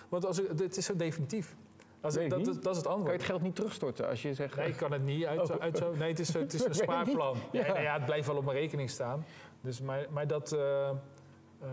want 0.10 0.26
als 0.26 0.40
ik, 0.40 0.60
het 0.60 0.78
is 0.78 0.86
zo 0.86 0.96
definitief. 0.96 1.56
Als 2.02 2.14
dat, 2.14 2.30
dat, 2.30 2.40
is 2.48 2.48
het 2.48 2.64
Kan 2.64 2.74
antwoord. 2.76 3.06
je 3.06 3.12
het 3.12 3.24
geld 3.24 3.42
niet 3.42 3.56
terugstorten 3.56 4.08
als 4.08 4.22
je 4.22 4.34
zegt... 4.34 4.56
Nee, 4.56 4.68
ik 4.68 4.76
kan 4.76 4.92
het 4.92 5.04
niet 5.04 5.26
uit, 5.26 5.52
Oh. 5.52 5.60
uit 5.62 5.78
zo. 5.78 5.94
Nee, 5.96 6.10
het 6.10 6.20
is, 6.20 6.34
het 6.34 6.54
is 6.54 6.66
een 6.68 6.76
spaarplan. 6.76 7.38
Ja. 7.52 7.66
Ja. 7.66 7.80
ja, 7.80 7.94
het 7.94 8.06
blijft 8.06 8.28
wel 8.28 8.38
op 8.38 8.46
mijn 8.46 8.58
rekening 8.58 8.90
staan. 8.90 9.26
Dus, 9.62 9.82
maar, 9.82 10.06
maar 10.10 10.28
dat. 10.28 10.52
eh, 10.52 10.90
eh, 10.90 10.96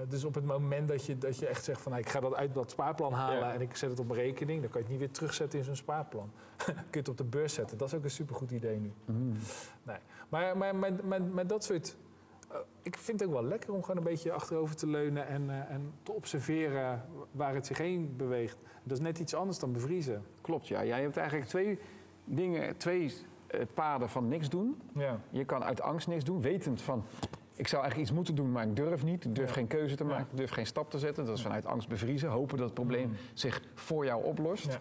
dus 0.09 0.25
op 0.25 0.35
het 0.35 0.45
moment 0.45 0.89
dat 0.89 1.05
je, 1.07 1.19
dat 1.19 1.39
je 1.39 1.47
echt 1.47 1.65
zegt 1.65 1.81
van 1.81 1.93
nou, 1.93 2.05
ik 2.05 2.11
ga 2.11 2.21
dat 2.21 2.35
uit 2.35 2.55
dat 2.55 2.71
spaarplan 2.71 3.13
halen 3.13 3.39
Ja. 3.39 3.53
en 3.53 3.61
ik 3.61 3.77
zet 3.77 3.91
het 3.91 3.99
op 3.99 4.07
mijn 4.07 4.21
rekening, 4.21 4.61
dan 4.61 4.71
kan 4.71 4.81
je 4.81 4.87
het 4.87 4.97
niet 4.97 5.05
weer 5.07 5.15
terugzetten 5.15 5.59
in 5.59 5.65
zo'n 5.65 5.77
spaarplan. 5.77 6.31
kun 6.65 6.75
je 6.91 6.99
het 6.99 7.09
op 7.09 7.17
de 7.17 7.25
beurs 7.25 7.55
zetten. 7.55 7.79
Dat 7.79 7.89
is 7.89 7.95
ook 7.95 8.05
een 8.05 8.11
supergoed 8.11 8.51
idee 8.51 8.79
nu. 8.79 8.93
Mm. 9.05 9.37
Nee. 9.83 9.97
Maar, 10.29 10.57
maar 10.57 10.77
met, 10.77 11.05
met, 11.05 11.33
met 11.35 11.49
dat 11.49 11.65
soort. 11.65 11.97
Eh, 12.57 12.63
ik 12.83 12.97
vind 12.97 13.21
het 13.21 13.29
ook 13.29 13.35
wel 13.35 13.45
lekker 13.45 13.73
om 13.73 13.81
gewoon 13.83 13.97
een 13.97 14.11
beetje 14.11 14.33
achterover 14.33 14.77
te 14.77 14.87
leunen 14.87 15.27
en, 15.27 15.51
eh, 15.51 15.71
en 15.75 15.93
te 16.03 16.13
observeren 16.13 17.05
waar 17.31 17.55
het 17.55 17.67
zich 17.67 17.79
heen 17.79 18.15
beweegt. 18.17 18.57
Dat 18.83 18.97
is 18.97 19.03
net 19.03 19.19
iets 19.19 19.35
anders 19.35 19.59
dan 19.59 19.73
bevriezen. 19.73 20.23
Klopt, 20.41 20.69
ja. 20.69 20.85
Jij 20.85 21.01
hebt 21.03 21.17
eigenlijk 21.17 21.49
twee 21.49 21.79
dingen, 22.25 22.77
twee 22.77 23.15
eh, 23.47 23.61
paden 23.75 24.09
van 24.09 24.29
niks 24.29 24.49
doen. 24.49 24.81
Ja. 24.95 25.21
Je 25.31 25.45
kan 25.45 25.65
uit 25.65 25.81
angst 25.81 26.09
niks 26.09 26.25
doen, 26.25 26.41
wetend 26.41 26.83
van... 26.83 27.05
Ik 27.55 27.69
zou 27.69 27.83
eigenlijk 27.83 28.11
iets 28.11 28.19
moeten 28.19 28.35
doen, 28.35 28.53
maar 28.53 28.67
ik 28.67 28.77
durf 28.77 29.05
niet. 29.05 29.25
Ik 29.25 29.35
durf 29.35 29.49
Ja. 29.49 29.55
geen 29.55 29.67
keuze 29.67 29.97
te 29.97 30.05
maken. 30.05 30.27
Ik 30.31 30.37
durf 30.37 30.51
geen 30.51 30.67
stap 30.67 30.91
te 30.91 30.99
zetten. 30.99 31.25
Dat 31.25 31.37
is 31.37 31.43
vanuit 31.43 31.67
angst 31.67 31.89
bevriezen. 31.89 32.29
Hopen 32.29 32.57
dat 32.57 32.67
het 32.67 32.75
probleem 32.75 33.09
Mm. 33.09 33.15
zich 33.35 33.63
voor 33.75 34.05
jou 34.05 34.25
oplost. 34.25 34.67
Ja. 34.73 34.79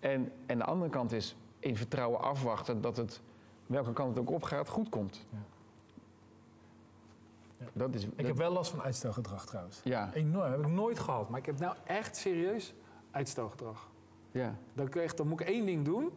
En, 0.00 0.32
en 0.46 0.58
de 0.58 0.64
andere 0.64 0.90
kant 0.90 1.12
is 1.12 1.36
in 1.58 1.76
vertrouwen 1.76 2.20
afwachten 2.20 2.80
dat 2.80 2.96
het, 2.96 3.20
welke 3.66 3.92
kant 3.92 4.08
het 4.10 4.18
ook 4.18 4.30
opgaat, 4.34 4.68
goed 4.68 4.88
komt. 4.88 5.26
Ja. 5.30 5.38
Dat 7.72 7.94
is, 7.94 8.04
Ik 8.04 8.16
dat- 8.16 8.26
heb 8.26 8.36
wel 8.36 8.52
last 8.52 8.70
van 8.70 8.82
uitstelgedrag 8.82 9.46
trouwens. 9.46 9.80
ja, 9.84 10.10
Enorm, 10.14 10.50
heb 10.50 10.60
ik 10.60 10.66
nooit 10.68 10.98
gehad. 10.98 11.28
Maar 11.28 11.38
ik 11.38 11.46
heb 11.46 11.58
nou 11.58 11.74
echt 11.84 12.16
serieus 12.16 12.74
uitstelgedrag. 13.10 13.90
ja. 14.30 14.54
Dan, 14.74 14.88
echt, 14.92 15.16
dan 15.16 15.28
moet 15.28 15.40
ik 15.40 15.46
één 15.46 15.66
ding 15.66 15.84
doen. 15.84 16.10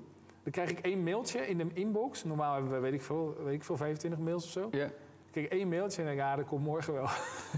Dan 0.44 0.52
krijg 0.52 0.70
ik 0.70 0.80
één 0.80 1.04
mailtje 1.04 1.48
in 1.48 1.58
de 1.58 1.68
inbox. 1.74 2.24
Normaal 2.24 2.54
hebben 2.54 2.72
we, 2.72 2.80
weet 2.80 2.94
ik 2.94 3.02
veel, 3.02 3.36
weet 3.44 3.54
ik 3.54 3.64
veel 3.64 3.78
25 3.78 4.20
mails 4.20 4.44
of 4.46 4.52
zo. 4.52 4.68
ja. 4.72 4.86
Dan 4.88 5.41
krijg 5.41 5.46
ik 5.46 5.52
één 5.60 5.70
mailtje 5.70 5.98
en 6.02 6.08
denk 6.08 6.20
ik, 6.20 6.24
ja, 6.26 6.36
dat 6.36 6.46
komt 6.46 6.64
morgen 6.64 6.94
wel. 6.94 7.08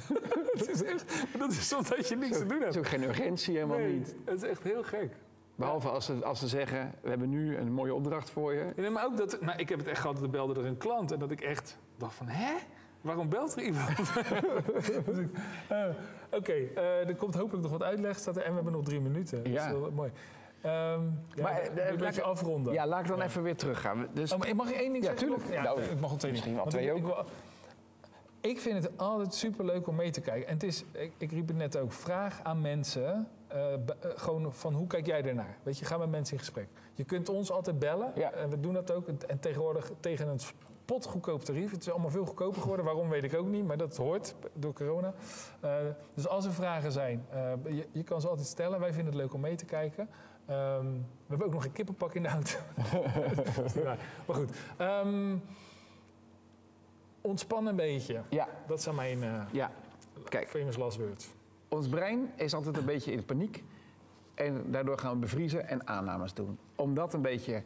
dat, 0.58 0.68
is 0.70 0.84
echt, 0.84 1.26
dat 1.38 1.52
is 1.52 1.74
omdat 1.74 2.08
je 2.08 2.16
niks 2.16 2.38
te 2.38 2.46
doen 2.46 2.60
Dat 2.60 2.60
hebt. 2.60 2.72
is 2.76 2.78
ook 2.78 2.88
geen 2.88 3.04
urgentie, 3.04 3.54
helemaal 3.56 3.78
Nee, 3.78 3.94
niet. 3.98 4.16
Het 4.26 4.44
is 4.44 4.50
echt 4.50 4.64
heel 4.64 4.84
gek. 4.84 5.16
Behalve 5.56 5.90
als 5.90 6.06
ze, 6.06 6.26
als 6.26 6.40
ze 6.40 6.48
zeggen, 6.48 6.94
we 7.02 7.10
hebben 7.10 7.30
nu 7.30 7.58
een 7.58 7.72
mooie 7.74 7.94
opdracht 7.94 8.30
voor 8.30 8.54
je. 8.54 8.74
Ja, 8.76 8.90
maar 8.90 9.06
ook 9.06 9.18
dat, 9.18 9.42
nou, 9.42 9.60
ik 9.60 9.70
heb 9.70 9.80
het 9.80 9.88
echt 9.88 10.00
gehad, 10.02 10.22
er 10.22 10.30
belde 10.30 10.60
er 10.60 10.66
een 10.66 10.78
klant. 10.78 11.12
En 11.12 11.20
dat 11.20 11.32
ik 11.32 11.42
echt 11.42 11.78
dacht 11.98 12.14
van, 12.16 12.28
hè? 12.28 12.54
Waarom 13.06 13.30
belt 13.30 13.56
er 13.56 13.62
iemand? 13.64 13.90
Eh, 15.68 15.86
Oké, 16.32 16.52
eh, 16.54 17.08
er 17.08 17.16
komt 17.16 17.36
hopelijk 17.36 17.62
nog 17.64 17.72
wat 17.72 17.84
uitleg. 17.84 18.18
Staat 18.20 18.36
er, 18.36 18.42
en 18.42 18.50
we 18.50 18.56
hebben 18.56 18.74
nog 18.74 18.84
drie 18.84 19.00
minuten. 19.02 19.44
Dat 19.44 19.54
Ja. 19.54 19.66
is 19.66 19.72
wel 19.72 19.92
mooi. 19.92 20.12
Ehm 20.62 20.72
ja, 20.72 20.98
Maar, 21.42 21.44
maar, 21.44 21.62
eh, 21.62 21.90
laat 21.92 22.00
laat 22.00 22.16
je 22.16 22.22
ik- 22.22 22.28
afronden. 22.28 22.74
Ja, 22.74 22.88
laat 22.88 23.00
ik 23.00 23.08
dan 23.08 23.22
even 23.22 23.44
weer 23.44 23.56
teruggaan. 23.56 24.08
Dus, 24.14 24.32
Oh, 24.34 24.52
mag 24.56 24.70
ik 24.70 24.76
één 24.76 24.92
ding 24.92 25.04
Ja, 25.04 25.10
zeggen? 25.10 25.28
tuurlijk. 25.28 25.54
Ja, 25.54 25.62
Nou, 25.64 25.82
ik 25.82 26.00
mag 26.00 26.12
al 26.12 26.18
twee 26.18 26.32
misschien 26.32 26.56
wel 26.56 26.66
twee 26.66 26.86
ik- 26.96 27.08
ook. 27.08 27.20
Ik, 28.42 28.52
ik 28.52 28.60
vind 28.60 28.84
het 28.84 28.98
altijd 28.98 29.34
superleuk 29.34 29.88
om 29.88 29.96
mee 29.96 30.12
te 30.12 30.22
kijken. 30.22 30.48
En 30.48 30.54
het 30.54 30.64
is, 30.64 30.86
ik, 30.92 31.12
ik 31.18 31.32
riep 31.32 31.48
het 31.48 31.58
net 31.58 31.78
ook, 31.78 31.92
vraag 31.92 32.40
aan 32.44 32.62
mensen... 32.62 33.28
gewoon 34.16 34.54
van 34.54 34.74
hoe 34.74 34.88
kijk 34.88 35.06
jij 35.06 35.24
ernaar? 35.24 35.58
Weet 35.64 35.78
je, 35.78 35.86
ga 35.86 35.98
met 35.98 36.10
mensen 36.10 36.34
in 36.34 36.40
gesprek. 36.40 36.68
Je 36.94 37.04
kunt 37.04 37.30
ons 37.30 37.52
altijd 37.52 37.80
bellen. 37.80 38.12
Ja. 38.16 38.32
En 38.32 38.50
we 38.50 38.60
doen 38.60 38.74
dat 38.74 38.92
ook. 38.92 39.08
En 39.08 39.40
tegenwoordig 39.40 39.92
tegen 40.00 40.28
een 40.28 40.40
spotgoedkoop 40.86 41.44
tarief. 41.44 41.72
Het 41.72 41.82
is 41.82 41.90
allemaal 41.92 42.10
veel 42.10 42.26
goedkoper 42.26 42.62
geworden. 42.62 42.86
Waarom 42.86 43.10
weet 43.10 43.24
ik 43.24 43.36
ook 43.36 43.48
niet, 43.48 43.66
maar 43.66 43.78
dat 43.78 43.98
hoort 43.98 44.36
door 44.54 44.74
corona. 44.74 45.14
Eh, 45.60 45.72
dus 46.14 46.28
als 46.28 46.46
er 46.46 46.54
vragen 46.54 46.92
zijn, 46.92 47.26
eh, 47.30 47.52
je, 47.64 47.88
je 47.92 48.04
kan 48.04 48.22
ze 48.22 48.28
altijd 48.28 48.48
stellen. 48.48 48.80
Wij 48.80 48.94
vinden 48.94 49.14
het 49.14 49.22
leuk 49.22 49.34
om 49.34 49.40
mee 49.42 49.56
te 49.56 49.66
kijken. 49.66 50.10
Ehm, 50.46 50.86
we 50.92 51.28
hebben 51.28 51.48
ook 51.48 51.54
nog 51.54 51.66
een 51.66 51.72
kippenpak 51.72 52.14
in 52.14 52.24
de 52.24 52.30
auto. 52.30 52.58
Maar 54.28 54.36
goed. 54.36 54.52
Ehm, 54.78 55.36
ontspan 57.22 57.66
een 57.68 57.76
beetje. 57.76 58.22
ja, 58.30 58.48
Dat 58.68 58.82
zijn 58.82 58.96
mijn 58.96 59.24
eh, 59.24 59.42
ja. 59.52 59.72
Kijk, 60.30 60.48
famous 60.48 60.78
last 60.78 60.98
words. 60.98 61.28
ons 61.70 61.88
brein 61.90 62.32
is 62.36 62.54
altijd 62.54 62.78
een 62.78 62.86
beetje 62.86 63.12
in 63.12 63.26
paniek. 63.26 63.64
En 64.34 64.72
daardoor 64.72 64.98
gaan 64.98 65.14
we 65.14 65.18
bevriezen 65.20 65.68
en 65.68 65.88
aannames 65.88 66.34
doen. 66.34 66.58
Om 66.76 66.94
dat 66.94 67.14
een 67.14 67.22
beetje 67.22 67.64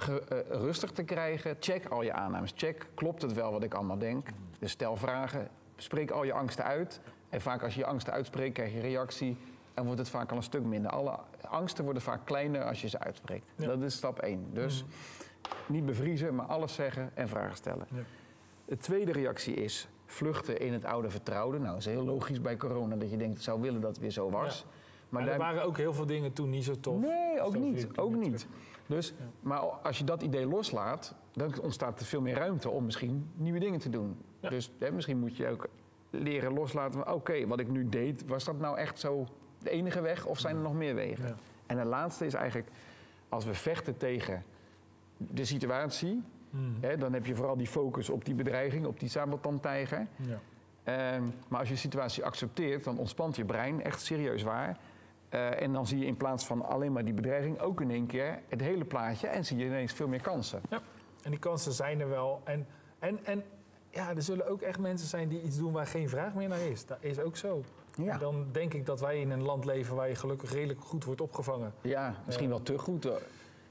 ge- 0.00 0.20
eh, 0.20 0.56
rustig 0.60 0.90
te 0.90 1.02
krijgen, 1.02 1.56
check 1.60 1.86
al 1.86 2.02
je 2.02 2.12
aannames. 2.12 2.52
Check, 2.56 2.86
klopt 2.94 3.22
het 3.22 3.32
wel 3.32 3.52
wat 3.52 3.62
ik 3.62 3.74
allemaal 3.74 3.98
denk? 3.98 4.28
Dus 4.58 4.70
stel 4.70 4.96
vragen, 4.96 5.48
spreek 5.76 6.10
al 6.10 6.24
je 6.24 6.32
angsten 6.32 6.64
uit. 6.64 7.00
En 7.28 7.40
vaak 7.40 7.62
als 7.62 7.74
je 7.74 7.80
je 7.80 7.86
angsten 7.86 8.12
uitspreekt, 8.12 8.54
krijg 8.54 8.72
je 8.72 8.80
reactie. 8.80 9.36
en 9.74 9.84
wordt 9.84 9.98
het 10.00 10.08
vaak 10.08 10.30
al 10.30 10.36
een 10.36 10.42
stuk 10.42 10.64
minder. 10.64 10.90
Alle 10.90 11.18
angsten 11.48 11.84
worden 11.84 12.02
vaak 12.02 12.20
kleiner 12.24 12.64
als 12.64 12.80
je 12.80 12.88
ze 12.88 12.98
uitspreekt. 13.00 13.46
Ja. 13.56 13.66
Dat 13.66 13.82
is 13.82 13.94
stap 13.94 14.18
één. 14.18 14.46
Dus 14.52 14.84
niet 15.66 15.86
bevriezen, 15.86 16.34
maar 16.34 16.46
alles 16.46 16.74
zeggen 16.74 17.10
en 17.14 17.28
vragen 17.28 17.56
stellen. 17.56 17.86
Ja. 17.90 18.00
De 18.64 18.76
tweede 18.76 19.12
reactie 19.12 19.54
is 19.54 19.88
vluchten 20.06 20.60
in 20.60 20.72
het 20.72 20.84
oude 20.84 21.10
vertrouwde. 21.10 21.58
Nou, 21.58 21.70
dat 21.70 21.78
is 21.78 21.84
heel 21.86 22.04
logisch 22.04 22.40
bij 22.40 22.56
corona 22.56 22.96
dat 22.96 23.10
je 23.10 23.16
denkt, 23.16 23.36
ik 23.36 23.42
zou 23.42 23.60
willen 23.60 23.80
dat 23.80 23.90
het 23.90 23.98
weer 24.00 24.10
zo 24.10 24.30
was. 24.30 24.64
Maar 25.08 25.24
daar- 25.24 25.32
er 25.32 25.38
waren 25.38 25.62
ook 25.64 25.76
heel 25.76 25.92
veel 25.94 26.06
dingen 26.06 26.32
toen 26.32 26.50
niet 26.50 26.64
zo 26.64 26.74
tof. 26.80 27.00
Nee, 27.00 27.40
ook 27.40 27.58
niet. 27.58 27.88
Ook 27.98 28.14
niet. 28.14 28.46
Dus, 28.88 29.14
Maar 29.40 29.58
als 29.58 29.98
je 29.98 30.04
dat 30.04 30.22
idee 30.22 30.46
loslaat, 30.46 31.14
dan 31.32 31.60
ontstaat 31.60 32.00
er 32.00 32.06
veel 32.06 32.20
meer 32.20 32.34
ruimte 32.34 32.70
om 32.70 32.84
misschien 32.84 33.30
nieuwe 33.34 33.58
dingen 33.58 33.80
te 33.80 33.90
doen. 33.90 34.16
Ja. 34.40 34.48
Dus 34.48 34.72
hè, 34.78 34.90
misschien 34.90 35.18
moet 35.18 35.36
je 35.36 35.48
ook 35.48 35.68
leren 36.10 36.52
loslaten 36.52 37.02
van 37.04 37.14
oké, 37.14 37.46
wat 37.46 37.60
ik 37.60 37.68
nu 37.68 37.88
deed, 37.88 38.26
was 38.26 38.44
dat 38.44 38.58
nou 38.58 38.78
echt 38.78 38.98
zo 38.98 39.26
de 39.58 39.70
enige 39.70 40.00
weg 40.00 40.26
of 40.26 40.38
zijn 40.38 40.56
er 40.56 40.62
nog 40.62 40.74
meer 40.74 40.94
wegen? 40.94 41.26
Ja. 41.26 41.34
En 41.66 41.76
de 41.76 41.84
laatste 41.84 42.26
is 42.26 42.34
eigenlijk, 42.34 42.68
als 43.28 43.44
we 43.44 43.54
vechten 43.54 43.96
tegen 43.96 44.44
de 45.16 45.44
situatie, 45.44 46.22
Hmm. 46.50 46.76
hè, 46.80 46.96
dan 46.96 47.12
heb 47.12 47.26
je 47.26 47.34
vooral 47.34 47.56
die 47.56 47.66
focus 47.66 48.08
op 48.10 48.24
die 48.24 48.34
bedreiging, 48.34 48.86
op 48.86 49.00
die 49.00 49.08
sabeltandtijger. 49.08 50.06
Ja. 50.16 50.40
Ehm, 50.82 51.22
maar 51.48 51.58
als 51.58 51.68
je 51.68 51.74
de 51.74 51.80
situatie 51.80 52.24
accepteert, 52.24 52.84
dan 52.84 52.98
ontspant 52.98 53.36
je 53.36 53.44
brein, 53.44 53.82
echt 53.82 54.00
serieus 54.00 54.42
waar. 54.42 54.78
Eh, 55.28 55.62
en 55.62 55.72
dan 55.72 55.86
zie 55.86 55.98
je 55.98 56.06
in 56.06 56.16
plaats 56.16 56.46
van 56.46 56.64
alleen 56.64 56.92
maar 56.92 57.04
die 57.04 57.14
bedreiging 57.14 57.60
ook 57.60 57.80
in 57.80 57.90
één 57.90 58.06
keer 58.06 58.38
het 58.48 58.60
hele 58.60 58.84
plaatje 58.84 59.26
en 59.26 59.44
zie 59.44 59.56
je 59.56 59.64
ineens 59.64 59.92
veel 59.92 60.08
meer 60.08 60.22
kansen. 60.22 60.60
Ja, 60.70 60.80
en 61.22 61.30
die 61.30 61.40
kansen 61.40 61.72
zijn 61.72 62.00
er 62.00 62.08
wel. 62.08 62.40
En, 62.44 62.66
en, 62.98 63.18
en 63.24 63.44
ja, 63.90 64.14
er 64.14 64.22
zullen 64.22 64.48
ook 64.48 64.60
echt 64.62 64.78
mensen 64.78 65.08
zijn 65.08 65.28
die 65.28 65.42
iets 65.42 65.56
doen 65.58 65.72
waar 65.72 65.86
geen 65.86 66.08
vraag 66.08 66.34
meer 66.34 66.48
naar 66.48 66.60
is. 66.60 66.86
Dat 66.86 66.98
is 67.00 67.18
ook 67.18 67.36
zo. 67.36 67.62
Ja. 67.94 68.12
En 68.12 68.18
dan 68.18 68.46
denk 68.52 68.74
ik 68.74 68.86
dat 68.86 69.00
wij 69.00 69.20
in 69.20 69.30
een 69.30 69.42
land 69.42 69.64
leven 69.64 69.96
waar 69.96 70.08
je 70.08 70.14
gelukkig 70.14 70.52
redelijk 70.52 70.80
goed 70.80 71.04
wordt 71.04 71.20
opgevangen. 71.20 71.72
Ja, 71.80 72.14
misschien 72.26 72.48
wel 72.48 72.62
te 72.62 72.78
goed. 72.78 73.08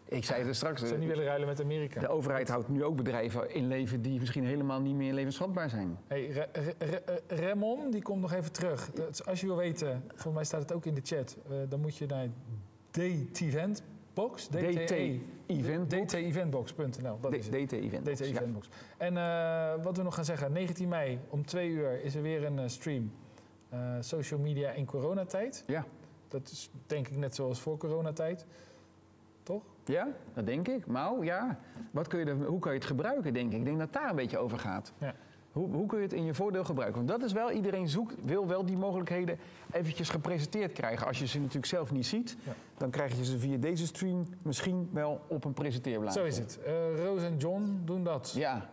Ik 0.09 0.23
zei 0.25 0.39
het 0.39 0.47
er 0.47 0.55
straks. 0.55 0.81
Ze 0.87 0.97
niet 0.97 1.07
willen 1.07 1.25
ruilen 1.25 1.47
met 1.47 1.61
Amerika. 1.61 1.99
De 1.99 2.07
overheid 2.07 2.47
houdt 2.49 2.69
nu 2.69 2.83
ook 2.83 2.95
bedrijven 2.95 3.53
in 3.53 3.67
leven 3.67 4.01
die 4.01 4.19
misschien 4.19 4.45
helemaal 4.45 4.81
niet 4.81 4.95
meer 4.95 5.13
levensvatbaar 5.13 5.69
zijn. 5.69 5.97
Hey, 6.07 6.27
Re- 6.27 6.47
Re- 6.51 6.73
Re- 6.77 7.01
Remon, 7.27 7.91
die 7.91 8.01
komt 8.01 8.21
nog 8.21 8.33
even 8.33 8.51
terug. 8.51 8.91
Dat- 8.93 9.25
als 9.25 9.41
je 9.41 9.47
wil 9.47 9.55
weten, 9.55 10.03
volgens 10.07 10.33
mij 10.33 10.43
staat 10.43 10.61
het 10.61 10.73
ook 10.73 10.85
in 10.85 10.93
de 10.93 11.01
chat, 11.03 11.37
eh, 11.49 11.55
dan 11.69 11.79
moet 11.79 11.95
je 11.97 12.05
naar 12.05 12.27
DT-eventbox. 12.91 14.47
DT 14.47 14.55
Eventbox. 15.47 16.11
DT-eventbox.nl. 16.11 17.19
Dat 17.21 17.33
is 17.33 17.45
het. 17.47 17.53
DT 17.69 17.71
Event. 17.71 18.05
DT 18.05 18.19
Eventbox. 18.21 18.69
En 18.97 19.17
eh, 19.17 19.83
wat 19.83 19.97
we 19.97 20.03
nog 20.03 20.15
gaan 20.15 20.25
zeggen, 20.25 20.51
19 20.51 20.87
mei 20.87 21.19
om 21.29 21.45
2 21.45 21.69
uur 21.69 22.03
is 22.03 22.15
er 22.15 22.21
weer 22.21 22.43
een 22.45 22.59
eh, 22.59 22.67
stream. 22.67 23.11
Eh, 23.69 23.79
social 23.99 24.39
media 24.39 24.71
in 24.71 24.85
coronatijd. 24.85 25.63
Ja. 25.67 25.85
Dat 26.27 26.49
is 26.51 26.69
denk 26.87 27.07
ik 27.07 27.17
net 27.17 27.35
zoals 27.35 27.59
voor 27.59 27.77
coronatijd. 27.77 28.45
Toch? 29.43 29.63
Ja, 29.87 30.07
dat 30.33 30.45
denk 30.45 30.67
ik. 30.67 30.87
Maar 30.87 31.23
ja, 31.23 31.59
wat 31.91 32.07
kun 32.07 32.19
je 32.19 32.25
er, 32.25 32.35
hoe 32.45 32.59
kan 32.59 32.71
je 32.71 32.77
het 32.77 32.87
gebruiken, 32.87 33.33
denk 33.33 33.51
ik? 33.51 33.57
Ik 33.57 33.65
denk 33.65 33.79
dat 33.79 33.93
daar 33.93 34.09
een 34.09 34.15
beetje 34.15 34.37
over 34.37 34.59
gaat. 34.59 34.93
Ja. 34.97 35.13
Hoe, 35.51 35.73
hoe 35.73 35.85
kun 35.85 35.97
je 35.97 36.03
het 36.03 36.13
in 36.13 36.23
je 36.25 36.33
voordeel 36.33 36.63
gebruiken? 36.63 36.97
Want 37.05 37.19
dat 37.19 37.27
is 37.27 37.33
wel, 37.33 37.51
iedereen 37.51 37.87
zoekt, 37.87 38.15
wil 38.23 38.47
wel 38.47 38.65
die 38.65 38.77
mogelijkheden 38.77 39.39
eventjes 39.71 40.09
gepresenteerd 40.09 40.71
krijgen. 40.71 41.07
Als 41.07 41.19
je 41.19 41.27
ze 41.27 41.37
natuurlijk 41.39 41.65
zelf 41.65 41.91
niet 41.91 42.05
ziet, 42.05 42.37
Ja. 42.43 42.53
dan 42.77 42.89
krijg 42.89 43.17
je 43.17 43.25
ze 43.25 43.37
via 43.39 43.57
deze 43.57 43.85
stream 43.85 44.25
misschien 44.41 44.89
wel 44.93 45.21
op 45.27 45.43
een 45.45 45.53
presenteerblaadje. 45.53 46.19
Zo 46.19 46.25
is 46.25 46.37
het. 46.37 46.59
Eh 46.65 46.73
Roos 47.05 47.23
en 47.23 47.37
John 47.37 47.81
doen 47.85 48.03
dat. 48.03 48.33
Ja, 48.35 48.69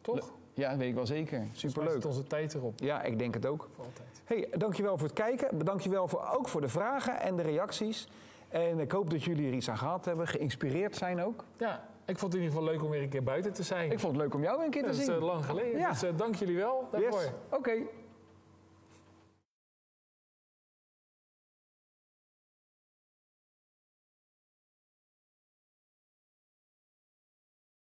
Toch? 0.00 0.32
ja, 0.54 0.76
weet 0.76 0.88
ik 0.88 0.94
wel 0.94 1.06
zeker. 1.06 1.46
Superleuk. 1.52 1.92
zit 1.92 2.06
onze 2.06 2.24
tijd 2.24 2.54
erop. 2.54 2.78
Ja, 2.78 3.02
ik 3.02 3.18
denk 3.18 3.34
het 3.34 3.46
ook. 3.46 3.68
Voor 3.74 3.84
altijd. 3.84 4.08
Hey, 4.24 4.48
dankjewel 4.58 4.98
voor 4.98 5.06
het 5.08 5.16
kijken. 5.16 5.58
Dankjewel 5.64 6.08
voor, 6.08 6.30
ook 6.36 6.48
voor 6.48 6.60
de 6.60 6.68
vragen 6.68 7.20
en 7.20 7.36
de 7.36 7.42
reacties. 7.42 8.08
En 8.50 8.78
ik 8.78 8.92
hoop 8.92 9.10
dat 9.10 9.22
jullie 9.24 9.46
er 9.48 9.52
iets 9.54 9.70
aan 9.70 9.78
gehad 9.78 10.04
hebben, 10.04 10.28
geïnspireerd 10.28 10.96
zijn 10.96 11.22
ook. 11.24 11.44
Ja, 11.58 11.88
ik 12.06 12.18
vond 12.18 12.32
het 12.32 12.42
in 12.42 12.48
ieder 12.48 12.58
geval 12.58 12.72
leuk 12.74 12.84
om 12.84 12.90
weer 12.90 13.02
een 13.02 13.08
keer 13.08 13.22
buiten 13.22 13.52
te 13.52 13.62
zijn. 13.62 13.90
Ik 13.92 13.98
vond 13.98 14.12
het 14.12 14.22
leuk 14.22 14.34
om 14.34 14.42
jou 14.42 14.64
een 14.64 14.70
keer 14.70 14.82
te 14.82 14.88
dat 14.88 14.96
is 14.98 15.04
zien. 15.04 15.14
eh, 15.14 15.22
lang 15.22 15.44
geleden. 15.44 15.78
Ja. 15.78 15.88
Dus 15.90 16.02
eh, 16.02 16.10
dank 16.16 16.34
jullie 16.34 16.56
wel 16.56 16.88
daarvoor. 16.90 17.20
Yes. 17.20 17.30
Oké, 17.50 17.72